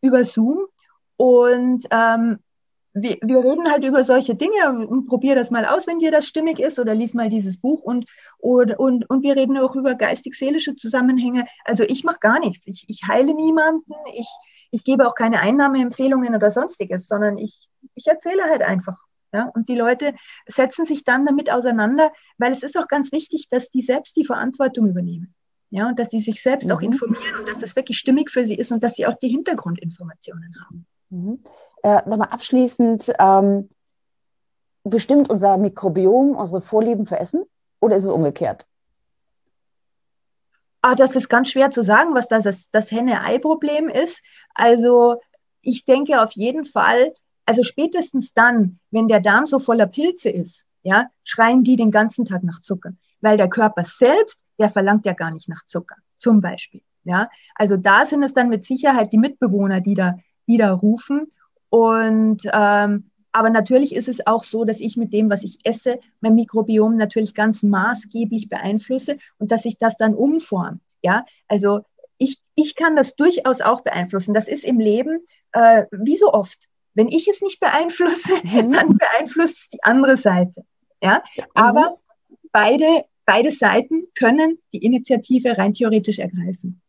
über 0.00 0.24
Zoom. 0.24 0.68
Und 1.18 1.84
ähm, 1.90 2.38
wir, 3.02 3.16
wir 3.22 3.38
reden 3.38 3.70
halt 3.70 3.84
über 3.84 4.04
solche 4.04 4.34
Dinge 4.34 4.86
und 4.86 5.06
probier 5.06 5.34
das 5.34 5.50
mal 5.50 5.64
aus, 5.64 5.86
wenn 5.86 5.98
dir 5.98 6.10
das 6.10 6.26
stimmig 6.26 6.58
ist 6.58 6.78
oder 6.78 6.94
lies 6.94 7.14
mal 7.14 7.28
dieses 7.28 7.60
Buch 7.60 7.82
und, 7.82 8.06
und, 8.38 8.78
und, 8.78 9.08
und 9.08 9.22
wir 9.22 9.36
reden 9.36 9.56
auch 9.58 9.74
über 9.74 9.94
geistig-seelische 9.94 10.76
Zusammenhänge. 10.76 11.46
Also 11.64 11.84
ich 11.84 12.04
mache 12.04 12.18
gar 12.20 12.40
nichts. 12.40 12.66
Ich, 12.66 12.84
ich 12.88 13.02
heile 13.06 13.34
niemanden, 13.34 13.92
ich, 14.14 14.28
ich 14.70 14.84
gebe 14.84 15.06
auch 15.06 15.14
keine 15.14 15.40
Einnahmeempfehlungen 15.40 16.34
oder 16.34 16.50
sonstiges, 16.50 17.06
sondern 17.06 17.38
ich, 17.38 17.68
ich 17.94 18.06
erzähle 18.06 18.44
halt 18.44 18.62
einfach. 18.62 18.98
Ja, 19.32 19.50
und 19.54 19.68
die 19.68 19.74
Leute 19.74 20.14
setzen 20.46 20.86
sich 20.86 21.04
dann 21.04 21.26
damit 21.26 21.52
auseinander, 21.52 22.12
weil 22.38 22.52
es 22.52 22.62
ist 22.62 22.78
auch 22.78 22.88
ganz 22.88 23.12
wichtig, 23.12 23.48
dass 23.50 23.68
die 23.70 23.82
selbst 23.82 24.16
die 24.16 24.24
Verantwortung 24.24 24.88
übernehmen. 24.88 25.34
Ja, 25.70 25.88
und 25.88 25.98
dass 25.98 26.08
sie 26.10 26.20
sich 26.20 26.40
selbst 26.40 26.66
mhm. 26.66 26.72
auch 26.72 26.80
informieren 26.80 27.38
und 27.38 27.48
dass 27.48 27.60
das 27.60 27.76
wirklich 27.76 27.98
stimmig 27.98 28.30
für 28.30 28.44
sie 28.44 28.54
ist 28.54 28.72
und 28.72 28.82
dass 28.82 28.94
sie 28.94 29.06
auch 29.06 29.18
die 29.18 29.28
Hintergrundinformationen 29.28 30.54
haben. 30.64 30.86
Mhm. 31.10 31.42
Äh, 31.82 32.08
Nochmal 32.08 32.28
abschließend, 32.28 33.12
ähm, 33.18 33.68
bestimmt 34.84 35.30
unser 35.30 35.56
Mikrobiom 35.56 36.36
unsere 36.36 36.60
Vorlieben 36.60 37.06
für 37.06 37.18
Essen 37.18 37.44
oder 37.80 37.96
ist 37.96 38.04
es 38.04 38.10
umgekehrt? 38.10 38.66
Ah, 40.80 40.94
das 40.94 41.16
ist 41.16 41.28
ganz 41.28 41.50
schwer 41.50 41.70
zu 41.70 41.82
sagen, 41.82 42.14
was 42.14 42.28
das, 42.28 42.68
das 42.70 42.90
Henne-Ei-Problem 42.90 43.88
ist. 43.88 44.22
Also 44.54 45.20
ich 45.60 45.84
denke 45.84 46.22
auf 46.22 46.32
jeden 46.32 46.64
Fall, 46.64 47.14
also 47.46 47.62
spätestens 47.62 48.32
dann, 48.32 48.78
wenn 48.90 49.08
der 49.08 49.20
Darm 49.20 49.46
so 49.46 49.58
voller 49.58 49.86
Pilze 49.86 50.30
ist, 50.30 50.64
ja, 50.82 51.10
schreien 51.24 51.64
die 51.64 51.76
den 51.76 51.90
ganzen 51.90 52.24
Tag 52.24 52.44
nach 52.44 52.60
Zucker. 52.60 52.92
Weil 53.20 53.36
der 53.36 53.48
Körper 53.48 53.84
selbst, 53.84 54.40
der 54.58 54.70
verlangt 54.70 55.04
ja 55.04 55.12
gar 55.12 55.32
nicht 55.32 55.48
nach 55.48 55.64
Zucker, 55.66 55.96
zum 56.16 56.40
Beispiel. 56.40 56.82
Ja, 57.04 57.28
also 57.54 57.76
da 57.76 58.06
sind 58.06 58.22
es 58.22 58.34
dann 58.34 58.48
mit 58.48 58.64
Sicherheit 58.64 59.12
die 59.12 59.18
Mitbewohner, 59.18 59.80
die 59.80 59.94
da, 59.94 60.16
die 60.48 60.56
da 60.56 60.72
rufen. 60.72 61.28
Und 61.70 62.42
ähm, 62.52 63.10
aber 63.32 63.50
natürlich 63.50 63.94
ist 63.94 64.08
es 64.08 64.26
auch 64.26 64.42
so, 64.42 64.64
dass 64.64 64.80
ich 64.80 64.96
mit 64.96 65.12
dem, 65.12 65.30
was 65.30 65.44
ich 65.44 65.58
esse, 65.64 66.00
mein 66.20 66.34
Mikrobiom 66.34 66.96
natürlich 66.96 67.34
ganz 67.34 67.62
maßgeblich 67.62 68.48
beeinflusse 68.48 69.18
und 69.38 69.52
dass 69.52 69.62
sich 69.62 69.78
das 69.78 69.96
dann 69.96 70.14
umformt. 70.14 70.80
Ja, 71.02 71.24
also 71.46 71.82
ich, 72.16 72.38
ich 72.56 72.74
kann 72.74 72.96
das 72.96 73.14
durchaus 73.14 73.60
auch 73.60 73.82
beeinflussen. 73.82 74.34
Das 74.34 74.48
ist 74.48 74.64
im 74.64 74.80
Leben 74.80 75.20
äh, 75.52 75.84
wie 75.92 76.16
so 76.16 76.32
oft. 76.32 76.68
Wenn 76.94 77.08
ich 77.08 77.28
es 77.28 77.40
nicht 77.42 77.60
beeinflusse, 77.60 78.32
mhm. 78.42 78.72
dann 78.72 78.98
beeinflusst 78.98 79.58
es 79.58 79.68
die 79.68 79.84
andere 79.84 80.16
Seite. 80.16 80.64
Ja, 81.02 81.22
mhm. 81.36 81.44
aber 81.54 81.98
beide, 82.50 83.04
beide 83.24 83.52
Seiten 83.52 84.04
können 84.14 84.58
die 84.72 84.84
Initiative 84.84 85.56
rein 85.56 85.74
theoretisch 85.74 86.18
ergreifen. 86.18 86.80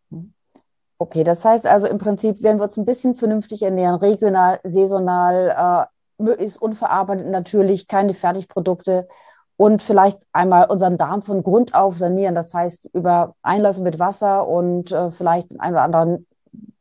Okay, 1.02 1.24
das 1.24 1.46
heißt 1.46 1.66
also 1.66 1.88
im 1.88 1.98
Prinzip 1.98 2.44
werden 2.44 2.60
wir 2.60 2.66
uns 2.66 2.76
ein 2.76 2.86
bisschen 2.86 3.16
vernünftig 3.16 3.62
ernähren, 3.62 3.96
regional, 3.96 4.60
saisonal, 4.66 5.88
äh, 5.88 6.22
möglichst 6.22 6.62
unverarbeitet 6.62 7.28
natürlich, 7.28 7.88
keine 7.88 8.14
Fertigprodukte 8.14 9.08
und 9.56 9.82
vielleicht 9.82 10.20
einmal 10.34 10.66
unseren 10.70 10.98
Darm 10.98 11.22
von 11.22 11.42
Grund 11.42 11.74
auf 11.74 11.98
sanieren. 11.98 12.36
Das 12.36 12.54
heißt 12.54 12.90
über 12.92 13.34
Einläufe 13.42 13.82
mit 13.82 13.98
Wasser 13.98 14.46
und 14.46 14.92
äh, 14.92 15.10
vielleicht 15.10 15.58
ein 15.62 15.72
oder 15.72 15.84
anderen 15.84 16.28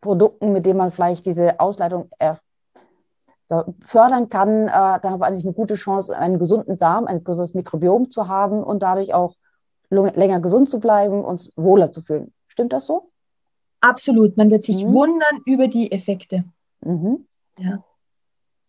Produkten, 0.01 0.53
mit 0.53 0.67
denen 0.67 0.79
man 0.79 0.91
vielleicht 0.91 1.25
diese 1.25 1.61
Ausleitung 1.61 2.11
er 2.19 2.39
fördern 3.85 4.29
kann, 4.29 4.67
äh, 4.67 4.71
dann 4.71 5.05
haben 5.05 5.21
wir 5.21 5.27
eigentlich 5.27 5.45
eine 5.45 5.55
gute 5.55 5.75
Chance, 5.75 6.19
einen 6.19 6.41
gesunden 6.41 6.79
Darm, 6.79 7.07
ein 7.07 7.23
gesundes 7.25 7.55
Mikrobiom 7.55 8.11
zu 8.11 8.29
haben 8.29 8.65
und 8.65 8.83
dadurch 8.83 9.15
auch 9.15 9.35
länger 9.91 10.41
gesund 10.41 10.69
zu 10.69 10.81
bleiben, 10.81 11.25
uns 11.25 11.51
wohler 11.57 11.91
zu 11.93 12.03
fühlen. 12.03 12.35
Stimmt 12.49 12.73
das 12.73 12.85
so? 12.87 13.11
Absolut. 13.81 14.37
Man 14.37 14.51
wird 14.51 14.65
sich 14.65 14.85
mhm. 14.85 14.95
wundern 14.95 15.43
über 15.45 15.69
die 15.69 15.93
Effekte. 15.93 16.45
Mhm. 16.81 17.27
Ja. 17.59 17.85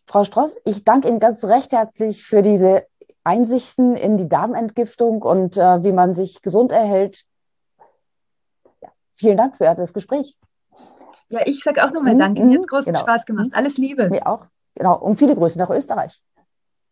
Frau 0.06 0.24
Stross, 0.24 0.58
ich 0.66 0.84
danke 0.84 1.08
Ihnen 1.08 1.20
ganz 1.20 1.44
recht 1.44 1.72
herzlich 1.72 2.26
für 2.26 2.42
diese 2.42 2.86
Einsichten 3.24 3.96
in 3.96 4.18
die 4.18 4.28
Darmentgiftung 4.28 5.22
und 5.22 5.58
äh, 5.58 5.84
wie 5.84 5.92
man 5.92 6.16
sich 6.16 6.42
gesund 6.42 6.72
erhält. 6.72 7.26
Ja, 8.82 8.90
vielen 9.16 9.38
Dank 9.38 9.58
für 9.58 9.66
das 9.76 9.94
Gespräch. 9.94 10.36
Ja, 11.30 11.42
ich 11.46 11.64
sage 11.64 11.86
auch 11.86 11.92
nochmal 11.92 12.16
mhm. 12.16 12.20
Danke. 12.20 12.44
Mir 12.44 12.56
hat 12.56 12.62
es 12.62 12.68
großen 12.68 12.94
genau. 12.94 13.00
Spaß 13.02 13.26
gemacht. 13.26 13.50
Alles 13.52 13.78
Liebe. 13.78 14.10
Mir 14.10 14.26
auch. 14.26 14.48
Genau, 14.76 14.98
und 14.98 15.18
viele 15.18 15.36
Grüße 15.36 15.60
nach 15.60 15.70
Österreich. 15.70 16.22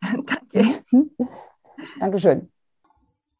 Danke. 0.00 0.80
Dankeschön. 2.00 2.50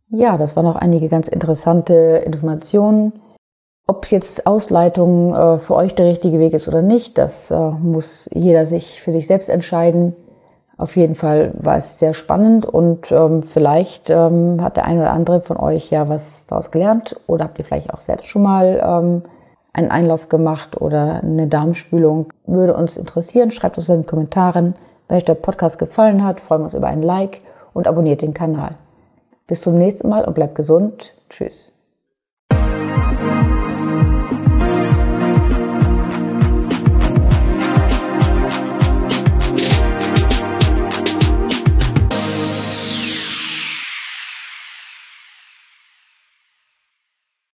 Ja, 0.08 0.38
das 0.38 0.56
waren 0.56 0.64
noch 0.64 0.76
einige 0.76 1.08
ganz 1.08 1.28
interessante 1.28 2.22
Informationen. 2.24 3.20
Ob 3.90 4.10
jetzt 4.10 4.46
Ausleitung 4.46 5.34
äh, 5.34 5.58
für 5.60 5.74
euch 5.74 5.94
der 5.94 6.04
richtige 6.04 6.38
Weg 6.38 6.52
ist 6.52 6.68
oder 6.68 6.82
nicht, 6.82 7.16
das 7.16 7.50
äh, 7.50 7.58
muss 7.58 8.28
jeder 8.34 8.66
sich 8.66 9.00
für 9.00 9.12
sich 9.12 9.26
selbst 9.26 9.48
entscheiden. 9.48 10.14
Auf 10.76 10.94
jeden 10.94 11.14
Fall 11.14 11.52
war 11.54 11.78
es 11.78 11.98
sehr 11.98 12.12
spannend 12.12 12.66
und 12.66 13.10
ähm, 13.10 13.42
vielleicht 13.42 14.10
ähm, 14.10 14.62
hat 14.62 14.76
der 14.76 14.84
eine 14.84 15.00
oder 15.00 15.12
andere 15.12 15.40
von 15.40 15.56
euch 15.56 15.90
ja 15.90 16.06
was 16.06 16.46
daraus 16.46 16.70
gelernt 16.70 17.18
oder 17.26 17.44
habt 17.44 17.58
ihr 17.58 17.64
vielleicht 17.64 17.92
auch 17.94 18.00
selbst 18.00 18.26
schon 18.26 18.42
mal 18.42 18.78
ähm, 18.84 19.22
einen 19.72 19.90
Einlauf 19.90 20.28
gemacht 20.28 20.78
oder 20.78 21.22
eine 21.22 21.46
Darmspülung, 21.46 22.30
würde 22.46 22.76
uns 22.76 22.98
interessieren. 22.98 23.50
Schreibt 23.50 23.78
uns 23.78 23.88
in 23.88 24.02
den 24.02 24.06
Kommentaren. 24.06 24.74
Wenn 25.08 25.16
euch 25.16 25.24
der 25.24 25.34
Podcast 25.34 25.78
gefallen 25.78 26.24
hat, 26.24 26.40
freuen 26.40 26.60
wir 26.60 26.64
uns 26.64 26.74
über 26.74 26.88
ein 26.88 27.02
Like 27.02 27.40
und 27.72 27.86
abonniert 27.86 28.20
den 28.20 28.34
Kanal. 28.34 28.72
Bis 29.46 29.62
zum 29.62 29.78
nächsten 29.78 30.10
Mal 30.10 30.26
und 30.26 30.34
bleibt 30.34 30.56
gesund. 30.56 31.14
Tschüss. 31.30 31.77